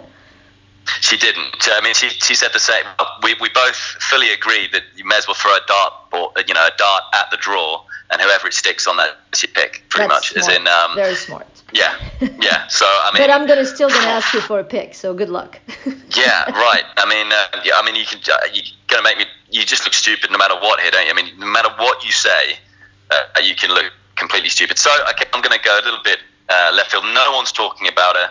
She 1.01 1.17
didn't. 1.17 1.69
I 1.71 1.81
mean, 1.83 1.95
she, 1.95 2.09
she 2.09 2.35
said 2.35 2.53
the 2.53 2.59
same. 2.59 2.85
We, 3.23 3.35
we 3.41 3.49
both 3.51 3.77
fully 3.77 4.33
agreed 4.33 4.73
that 4.73 4.85
you 4.97 5.05
may 5.05 5.17
as 5.17 5.27
well 5.27 5.35
throw 5.35 5.53
a 5.53 5.61
dart, 5.67 5.93
or, 6.13 6.33
you 6.47 6.55
know, 6.55 6.67
a 6.67 6.77
dart 6.77 7.03
at 7.15 7.31
the 7.31 7.37
draw, 7.37 7.83
and 8.11 8.21
whoever 8.21 8.47
it 8.47 8.55
sticks 8.55 8.87
on 8.87 8.97
that, 8.97 9.17
she 9.35 9.47
pick. 9.47 9.85
Pretty 9.89 10.09
That's 10.09 10.35
much, 10.35 10.45
smart. 10.45 10.51
as 10.51 10.57
in 10.57 10.67
um, 10.67 10.95
very 10.95 11.15
smart. 11.15 11.47
Yeah, 11.73 11.95
yeah. 12.41 12.67
So 12.69 12.87
I 12.87 13.11
mean, 13.13 13.23
but 13.23 13.31
I'm 13.31 13.47
gonna 13.47 13.67
still 13.67 13.89
gonna 13.89 14.07
ask 14.07 14.33
you 14.33 14.41
for 14.41 14.59
a 14.59 14.65
pick. 14.65 14.95
So 14.95 15.13
good 15.13 15.29
luck. 15.29 15.61
yeah, 16.17 16.51
right. 16.51 16.85
I 16.97 17.09
mean, 17.09 17.31
uh, 17.33 17.61
yeah, 17.65 17.75
I 17.77 17.85
mean, 17.85 17.95
you 17.95 18.07
can 18.07 18.21
uh, 18.33 18.39
you're 18.53 18.65
gonna 18.87 19.03
make 19.03 19.19
me. 19.19 19.25
You 19.51 19.65
just 19.65 19.85
look 19.85 19.93
stupid 19.93 20.31
no 20.31 20.39
matter 20.39 20.55
what 20.55 20.81
here, 20.81 20.91
don't 20.91 21.05
you? 21.05 21.13
I 21.13 21.15
mean, 21.15 21.39
no 21.39 21.47
matter 21.47 21.71
what 21.79 22.05
you 22.05 22.13
say, 22.13 22.57
uh, 23.11 23.41
you 23.43 23.55
can 23.55 23.71
look 23.71 23.93
completely 24.17 24.49
stupid. 24.49 24.79
So 24.79 24.91
okay, 25.11 25.27
I'm 25.33 25.43
gonna 25.43 25.63
go 25.63 25.79
a 25.79 25.85
little 25.85 26.03
bit 26.03 26.21
uh, 26.49 26.73
left 26.75 26.91
field. 26.93 27.05
No 27.05 27.33
one's 27.33 27.53
talking 27.53 27.89
about 27.89 28.17
her. 28.17 28.31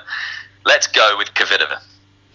Let's 0.65 0.87
go 0.87 1.15
with 1.17 1.33
Kvitova 1.35 1.79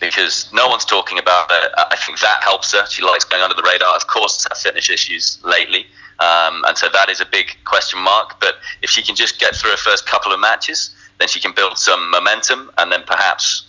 because 0.02 0.52
no 0.52 0.66
one's 0.66 0.84
talking 0.84 1.16
about 1.16 1.50
her. 1.50 1.70
I 1.78 1.96
think 1.96 2.18
that 2.18 2.42
helps 2.42 2.72
her. 2.72 2.84
She 2.86 3.02
likes 3.04 3.24
going 3.24 3.42
under 3.42 3.54
the 3.54 3.62
radar. 3.62 3.94
Of 3.94 4.08
course, 4.08 4.44
has 4.50 4.62
fitness 4.62 4.90
issues 4.90 5.38
lately. 5.44 5.86
Um, 6.18 6.64
and 6.66 6.76
so 6.76 6.88
that 6.92 7.08
is 7.08 7.20
a 7.20 7.24
big 7.24 7.56
question 7.64 8.00
mark. 8.00 8.40
But 8.40 8.56
if 8.82 8.90
she 8.90 9.00
can 9.00 9.14
just 9.14 9.38
get 9.38 9.54
through 9.54 9.70
her 9.70 9.76
first 9.76 10.04
couple 10.06 10.32
of 10.32 10.40
matches, 10.40 10.92
then 11.18 11.28
she 11.28 11.38
can 11.38 11.52
build 11.52 11.78
some 11.78 12.10
momentum 12.10 12.72
and 12.78 12.90
then 12.90 13.04
perhaps, 13.06 13.68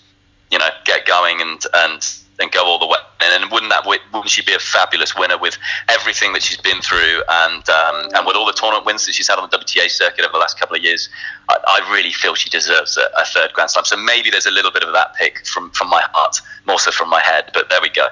you 0.50 0.58
know, 0.58 0.70
get 0.86 1.06
going 1.06 1.40
and 1.40 1.64
and 1.76 2.04
and 2.40 2.52
go 2.52 2.66
all 2.66 2.80
the 2.80 2.88
way. 2.88 2.98
And 3.22 3.52
wouldn't 3.52 3.72
that 3.72 3.86
wouldn't 3.86 4.30
she 4.30 4.42
be 4.44 4.54
a 4.54 4.60
fabulous 4.60 5.16
winner 5.16 5.38
with 5.38 5.58
everything 5.90 6.34
that 6.34 6.44
she's 6.44 6.58
been 6.58 6.82
through 6.82 7.22
and 7.30 7.70
um, 7.70 8.10
and 8.14 8.28
with 8.28 8.36
all 8.36 8.46
the 8.46 8.54
tournament 8.54 8.86
wins 8.86 9.06
that 9.06 9.14
she's 9.14 9.28
had 9.28 9.40
on 9.40 9.50
the 9.50 9.58
WTA 9.58 9.90
circuit 9.90 10.26
over 10.26 10.34
the 10.34 10.40
last 10.40 10.60
couple 10.60 10.76
of 10.76 10.84
years? 10.84 11.10
I, 11.50 11.58
I 11.68 11.94
really 11.94 12.12
feel 12.12 12.36
she 12.36 12.50
deserves 12.50 12.98
a, 12.98 13.10
a, 13.18 13.26
third 13.26 13.54
Grand 13.54 13.72
Slam. 13.72 13.86
So 13.86 13.98
maybe 13.98 14.30
there's 14.30 14.46
a 14.46 14.52
little 14.52 14.72
bit 14.72 14.84
of 14.84 14.94
that 14.94 15.16
pick 15.16 15.46
from 15.46 15.72
from 15.72 15.90
my 15.90 16.02
heart, 16.14 16.42
more 16.66 16.80
so 16.80 16.92
from 16.92 17.10
my 17.10 17.22
head. 17.22 17.52
But 17.54 17.70
there 17.70 17.82
we 17.82 17.90
go. 17.90 18.08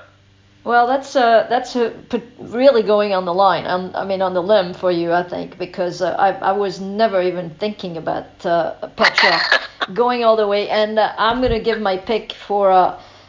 Well, 0.64 0.86
that's 0.86 1.16
uh, 1.16 1.48
that's 1.50 1.76
uh, 1.76 1.92
really 2.38 2.84
going 2.84 3.14
on 3.14 3.26
the 3.26 3.34
line. 3.34 3.66
I 3.66 4.06
mean, 4.06 4.22
on 4.22 4.36
the 4.36 4.44
limb 4.44 4.76
for 4.76 4.92
you, 4.92 5.12
I 5.12 5.24
think, 5.24 5.58
because 5.58 6.04
uh, 6.04 6.12
I, 6.12 6.34
I 6.34 6.52
was 6.52 6.80
never 6.80 7.20
even 7.22 7.50
thinking 7.50 7.98
about 7.98 8.46
uh, 8.46 8.76
Petra 8.96 9.42
going 9.94 10.24
all 10.24 10.36
the 10.36 10.48
way. 10.48 10.70
And 10.70 11.00
uh, 11.00 11.14
I'm 11.18 11.42
gonna 11.42 11.60
give 11.60 11.82
my 11.82 11.98
pick 11.98 12.34
for 12.34 12.72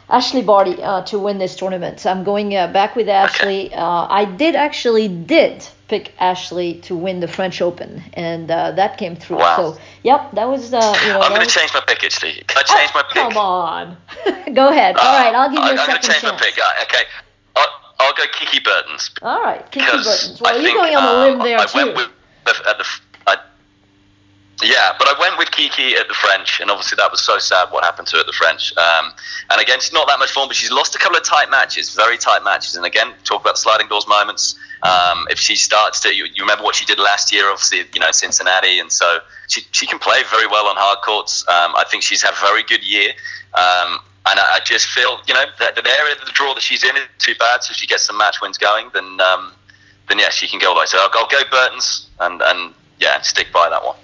uh, 0.09 0.17
Ashleigh 0.17 0.45
Barty 0.45 0.81
uh, 0.81 1.01
to 1.03 1.19
win 1.19 1.37
this 1.37 1.55
tournament. 1.55 2.05
I'm 2.05 2.23
going 2.23 2.55
uh, 2.55 2.71
back 2.71 2.95
with 2.95 3.07
Ashleigh. 3.07 3.71
Uh, 3.73 4.07
I 4.09 4.25
did 4.25 4.55
actually 4.55 5.07
did 5.07 5.65
pick 5.87 6.13
Ashleigh 6.19 6.81
to 6.83 6.95
win 6.95 7.19
the 7.19 7.27
French 7.27 7.61
Open, 7.61 8.01
and 8.13 8.49
uh, 8.49 8.71
that 8.71 8.97
came 8.97 9.15
through. 9.15 9.37
Wow. 9.37 9.55
So, 9.55 9.81
yep, 10.03 10.31
that 10.33 10.47
was. 10.47 10.73
Uh, 10.73 10.95
you 11.03 11.09
know, 11.09 11.21
I'm 11.21 11.29
going 11.29 11.41
to 11.41 11.45
was... 11.45 11.53
change 11.53 11.73
my 11.73 11.81
pick 11.85 12.03
actually. 12.03 12.43
Can 12.47 12.57
I 12.57 12.63
change 12.63 12.91
oh, 12.93 13.01
my 13.01 13.03
pick? 13.03 13.33
Come 13.33 13.37
on. 13.37 13.97
Go 14.53 14.69
ahead. 14.69 14.95
All 14.97 15.23
right, 15.23 15.35
I'll 15.35 15.49
give 15.49 15.59
you 15.59 15.65
I, 15.65 15.69
a 15.69 15.71
I'm 15.71 15.77
second 15.77 15.87
going 15.87 16.01
to 16.01 16.07
change 16.07 16.21
chance. 16.21 16.41
my 16.41 16.45
pick. 16.45 16.59
Uh, 16.59 16.83
okay. 16.83 17.03
I'll, 17.55 17.67
I'll 17.99 18.13
go 18.13 18.23
Kiki 18.33 18.59
Bertens. 18.59 19.11
All 19.21 19.41
right, 19.41 19.69
Kiki 19.71 19.85
Bertens. 19.85 20.41
Well, 20.41 20.57
I 20.57 20.61
you're 20.61 20.73
going 20.73 20.95
on 20.95 21.03
a 21.03 21.07
um, 21.07 21.37
limb 21.37 21.47
there 21.47 21.59
I 21.59 21.65
too. 21.65 21.77
went 21.77 21.95
with 21.95 22.09
at 22.45 22.77
the, 22.77 22.85
yeah, 24.63 24.93
but 24.97 25.07
I 25.07 25.19
went 25.19 25.37
with 25.37 25.51
Kiki 25.51 25.95
at 25.95 26.07
the 26.07 26.13
French, 26.13 26.59
and 26.59 26.69
obviously 26.69 26.95
that 26.97 27.11
was 27.11 27.21
so 27.21 27.37
sad 27.37 27.69
what 27.71 27.83
happened 27.83 28.07
to 28.09 28.17
her 28.17 28.19
at 28.21 28.25
the 28.25 28.33
French. 28.33 28.75
Um, 28.77 29.13
and 29.49 29.61
again, 29.61 29.79
she's 29.79 29.93
not 29.93 30.07
that 30.07 30.19
much 30.19 30.31
form, 30.31 30.47
but 30.47 30.55
she's 30.55 30.71
lost 30.71 30.95
a 30.95 30.99
couple 30.99 31.17
of 31.17 31.23
tight 31.23 31.49
matches, 31.49 31.93
very 31.93 32.17
tight 32.17 32.43
matches. 32.43 32.75
And 32.75 32.85
again, 32.85 33.13
talk 33.23 33.41
about 33.41 33.57
sliding 33.57 33.87
doors 33.87 34.07
moments. 34.07 34.55
Um, 34.83 35.27
if 35.29 35.39
she 35.39 35.55
starts 35.55 35.99
to, 36.01 36.13
you, 36.13 36.25
you, 36.25 36.43
remember 36.43 36.63
what 36.63 36.75
she 36.75 36.85
did 36.85 36.99
last 36.99 37.31
year, 37.31 37.49
obviously, 37.49 37.85
you 37.93 37.99
know, 37.99 38.11
Cincinnati, 38.11 38.79
and 38.79 38.91
so 38.91 39.19
she, 39.47 39.61
she 39.71 39.85
can 39.85 39.97
play 39.97 40.21
very 40.29 40.47
well 40.47 40.67
on 40.67 40.75
hard 40.75 40.99
courts. 41.05 41.47
Um, 41.47 41.73
I 41.75 41.85
think 41.89 42.03
she's 42.03 42.21
had 42.21 42.33
a 42.33 42.41
very 42.41 42.63
good 42.63 42.83
year. 42.83 43.11
Um, 43.53 43.99
and 44.25 44.39
I, 44.39 44.55
I, 44.55 44.59
just 44.63 44.87
feel, 44.87 45.19
you 45.27 45.33
know, 45.33 45.45
that 45.59 45.75
the 45.75 45.87
area 45.99 46.15
of 46.15 46.25
the 46.25 46.31
draw 46.33 46.53
that 46.53 46.63
she's 46.63 46.83
in 46.83 46.95
is 46.95 47.03
too 47.19 47.35
bad. 47.35 47.63
So 47.63 47.71
if 47.71 47.77
she 47.77 47.87
gets 47.87 48.03
some 48.03 48.17
match 48.17 48.41
wins 48.41 48.57
going, 48.57 48.89
then, 48.93 49.19
um, 49.21 49.53
then 50.09 50.19
yeah, 50.19 50.29
she 50.29 50.47
can 50.47 50.59
go 50.59 50.73
away. 50.73 50.85
So 50.85 50.97
I'll, 50.97 51.09
I'll 51.13 51.27
go 51.27 51.41
Bertens 51.49 52.09
and, 52.19 52.41
and 52.41 52.73
yeah, 52.99 53.21
stick 53.21 53.51
by 53.53 53.69
that 53.69 53.83
one. 53.83 53.95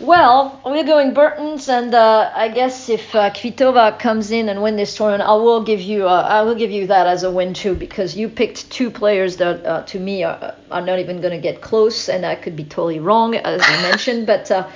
Well, 0.00 0.58
we're 0.64 0.84
going 0.84 1.12
Bertens, 1.12 1.68
and 1.68 1.94
uh, 1.94 2.32
I 2.34 2.48
guess 2.48 2.88
if 2.88 3.14
uh, 3.14 3.28
Kvitova 3.30 3.98
comes 3.98 4.30
in 4.30 4.48
and 4.48 4.62
win 4.62 4.76
this 4.76 4.96
tournament, 4.96 5.28
I 5.28 5.34
will 5.34 5.62
give 5.62 5.82
you 5.82 6.08
uh, 6.08 6.26
I 6.26 6.40
will 6.40 6.54
give 6.54 6.70
you 6.70 6.86
that 6.86 7.06
as 7.06 7.22
a 7.22 7.30
win 7.30 7.52
too, 7.52 7.74
because 7.74 8.16
you 8.16 8.30
picked 8.30 8.70
two 8.70 8.90
players 8.90 9.36
that 9.36 9.66
uh, 9.66 9.82
to 9.82 10.00
me 10.00 10.24
are, 10.24 10.54
are 10.70 10.80
not 10.80 11.00
even 11.00 11.20
going 11.20 11.34
to 11.34 11.38
get 11.38 11.60
close, 11.60 12.08
and 12.08 12.24
I 12.24 12.34
could 12.34 12.56
be 12.56 12.64
totally 12.64 12.98
wrong 12.98 13.34
as 13.34 13.60
you 13.60 13.88
mentioned, 13.90 14.26
but. 14.26 14.50
Uh, 14.50 14.68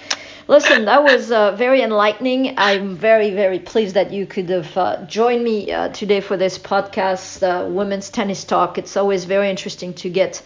listen, 0.47 0.85
that 0.85 1.03
was 1.03 1.33
uh, 1.33 1.53
very 1.57 1.81
enlightening. 1.81 2.53
I'm 2.59 2.95
very, 2.95 3.31
very 3.31 3.59
pleased 3.59 3.95
that 3.95 4.13
you 4.13 4.27
could 4.27 4.51
have 4.51 4.77
uh, 4.77 5.07
joined 5.07 5.43
me 5.43 5.75
today 5.95 6.21
for 6.21 6.37
this 6.37 6.59
podcast, 6.59 7.41
Women's 7.73 8.11
Tennis 8.11 8.45
Talk. 8.45 8.77
It's 8.77 8.95
always 8.95 9.25
very 9.25 9.49
interesting 9.49 9.95
to 9.95 10.11
get 10.11 10.43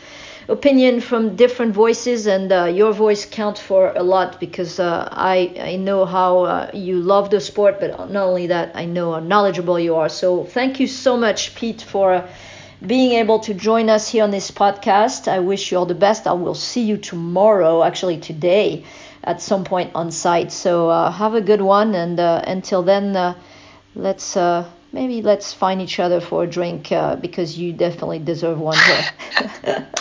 opinion 0.49 1.01
from 1.01 1.37
different 1.37 1.75
voices, 1.75 2.27
and 2.27 2.51
uh, 2.53 2.65
your 2.65 2.93
voice 2.93 3.25
counts 3.27 3.61
for 3.61 3.93
a 3.95 4.03
lot 4.03 4.41
because 4.41 4.81
uh, 4.81 5.09
I 5.13 5.55
I 5.61 5.77
know 5.77 6.05
how 6.05 6.45
uh, 6.45 6.71
you 6.75 6.99
love 7.01 7.31
the 7.31 7.41
sport, 7.41 7.81
but 7.81 7.91
not 8.11 8.27
only 8.29 8.47
that, 8.49 8.73
I 8.75 8.85
know 8.87 9.13
how 9.13 9.21
knowledgeable 9.21 9.79
you 9.79 9.97
are. 9.97 10.09
So 10.09 10.45
thank 10.45 10.81
you 10.81 10.87
so 10.87 11.17
much, 11.17 11.55
Pete, 11.55 11.83
for 11.83 12.25
being 12.87 13.13
able 13.13 13.41
to 13.41 13.55
join 13.55 13.91
us 13.91 14.09
here 14.09 14.25
on 14.25 14.31
this 14.31 14.51
podcast. 14.51 15.29
I 15.29 15.41
wish 15.41 15.71
you 15.73 15.79
all 15.79 15.87
the 15.87 15.95
best. 15.95 16.27
I 16.27 16.33
will 16.33 16.55
see 16.55 16.83
you 16.83 16.97
tomorrow, 16.97 17.83
actually 17.83 18.19
today, 18.19 18.85
at 19.25 19.43
some 19.43 19.65
point 19.65 19.91
on 19.95 20.11
site. 20.11 20.53
So 20.53 20.89
uh, 20.91 21.11
have 21.11 21.35
a 21.35 21.41
good 21.41 21.61
one, 21.61 21.95
and 21.95 22.19
uh, 22.21 22.43
until 22.47 22.83
then, 22.83 23.17
uh, 23.17 23.35
let's 23.95 24.37
maybe 24.93 25.23
let's 25.23 25.53
find 25.53 25.81
each 25.81 25.99
other 25.99 26.21
for 26.21 26.45
a 26.45 26.47
drink 26.47 26.93
uh, 26.93 27.17
because 27.17 27.59
you 27.59 27.73
definitely 27.73 28.19
deserve 28.19 28.59
one 28.59 28.77
here. 28.79 29.87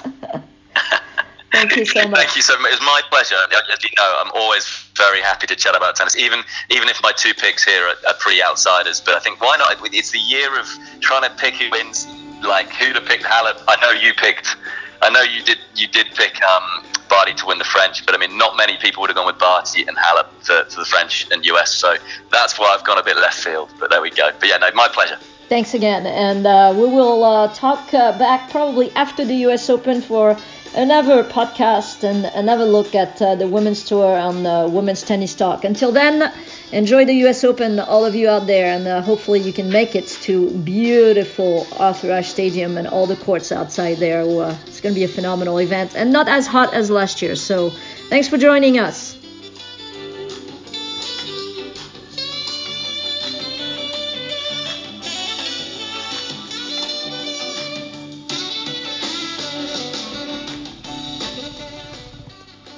Thank 1.52 1.76
you 1.76 1.86
so 1.86 2.08
much. 2.08 2.20
Thank 2.20 2.36
you 2.36 2.42
so 2.44 2.60
much. 2.60 2.74
It's 2.74 2.82
my 2.82 3.02
pleasure. 3.10 3.36
As 3.74 3.84
you 3.84 3.90
know, 3.98 4.22
I'm 4.24 4.32
always 4.36 4.68
very 4.96 5.22
happy 5.22 5.48
to 5.48 5.56
chat 5.56 5.76
about 5.76 5.96
tennis, 5.96 6.16
even 6.16 6.44
even 6.70 6.88
if 6.88 7.02
my 7.02 7.12
two 7.14 7.34
picks 7.34 7.64
here 7.64 7.84
are, 7.84 7.96
are 8.08 8.14
pretty 8.20 8.44
outsiders. 8.44 9.02
But 9.02 9.16
I 9.16 9.20
think 9.20 9.42
why 9.42 9.58
not? 9.58 9.76
It's 9.94 10.12
the 10.12 10.20
year 10.20 10.60
of 10.60 10.68
trying 11.00 11.24
to 11.24 11.36
pick 11.36 11.56
who 11.56 11.72
wins, 11.72 12.06
like 12.46 12.70
who 12.74 12.94
to 12.94 13.02
pick 13.02 13.22
Halep. 13.22 13.64
I 13.68 13.76
know 13.82 13.92
you 13.92 14.14
picked. 14.14 14.56
I 15.02 15.10
know 15.10 15.22
you 15.22 15.44
did. 15.44 15.58
You 15.76 15.88
did 15.88 16.08
pick 16.16 16.42
um, 16.42 16.84
Barty 17.10 17.34
to 17.36 17.46
win 17.46 17.58
the 17.58 17.64
French, 17.64 18.06
but 18.06 18.16
I 18.16 18.18
mean, 18.18 18.38
not 18.38 18.58
many 18.58 18.78
people 18.78 19.02
would 19.02 19.10
have 19.10 19.18
gone 19.18 19.28
with 19.28 19.40
Barty 19.40 19.86
and 19.88 19.98
Halep 19.98 20.28
for 20.44 20.80
the 20.80 20.86
French 20.86 21.28
and 21.32 21.46
US. 21.46 21.74
So 21.74 21.96
that's 22.32 22.58
why 22.58 22.68
I've 22.68 22.84
gone 22.84 22.98
a 22.98 23.04
bit 23.04 23.18
left 23.18 23.40
field. 23.40 23.70
But 23.80 23.90
there 23.90 24.02
we 24.02 24.10
go. 24.10 24.30
But 24.40 24.50
yeah, 24.50 24.58
no, 24.58 24.70
my 24.74 24.88
pleasure. 24.88 25.18
Thanks 25.50 25.74
again, 25.74 26.06
and 26.06 26.46
uh, 26.46 26.74
we 26.76 26.82
will 26.82 27.24
uh, 27.24 27.54
talk 27.54 27.94
uh, 27.94 28.18
back 28.20 28.50
probably 28.50 28.92
after 28.92 29.24
the 29.24 29.36
US 29.48 29.70
Open 29.70 30.02
for 30.02 30.38
another 30.76 31.24
podcast 31.24 32.04
and 32.04 32.26
another 32.36 32.66
look 32.66 32.94
at 32.94 33.22
uh, 33.22 33.36
the 33.36 33.48
women's 33.48 33.86
tour 33.86 34.18
on 34.18 34.46
uh, 34.46 34.68
Women's 34.68 35.04
Tennis 35.04 35.34
Talk. 35.36 35.64
Until 35.64 35.94
then, 35.94 36.34
enjoy 36.72 37.06
the 37.06 37.14
US 37.26 37.44
Open, 37.44 37.80
all 37.80 38.06
of 38.06 38.16
you 38.16 38.30
out 38.30 38.48
there, 38.48 38.74
and 38.74 38.88
uh, 38.88 39.02
hopefully 39.02 39.40
you 39.40 39.54
can 39.54 39.70
make 39.70 39.96
it 39.96 40.08
to 40.24 40.50
beautiful 40.60 41.68
Arthur 41.78 42.12
Ashe 42.12 42.30
Stadium 42.30 42.78
and 42.78 42.88
all 42.88 43.06
the 43.06 43.16
courts 43.16 43.52
outside 43.52 43.98
there. 43.98 44.22
it's 44.22 44.82
going 44.82 44.94
to 44.94 45.00
be 45.00 45.04
a 45.04 45.08
phenomenal 45.08 45.58
event 45.60 45.96
and 45.96 46.12
not 46.12 46.28
as 46.28 46.48
hot 46.48 46.74
as 46.74 46.90
last 46.90 47.22
year. 47.22 47.36
So 47.36 47.72
thanks 48.10 48.28
for 48.28 48.38
joining 48.38 48.78
us. 48.78 49.17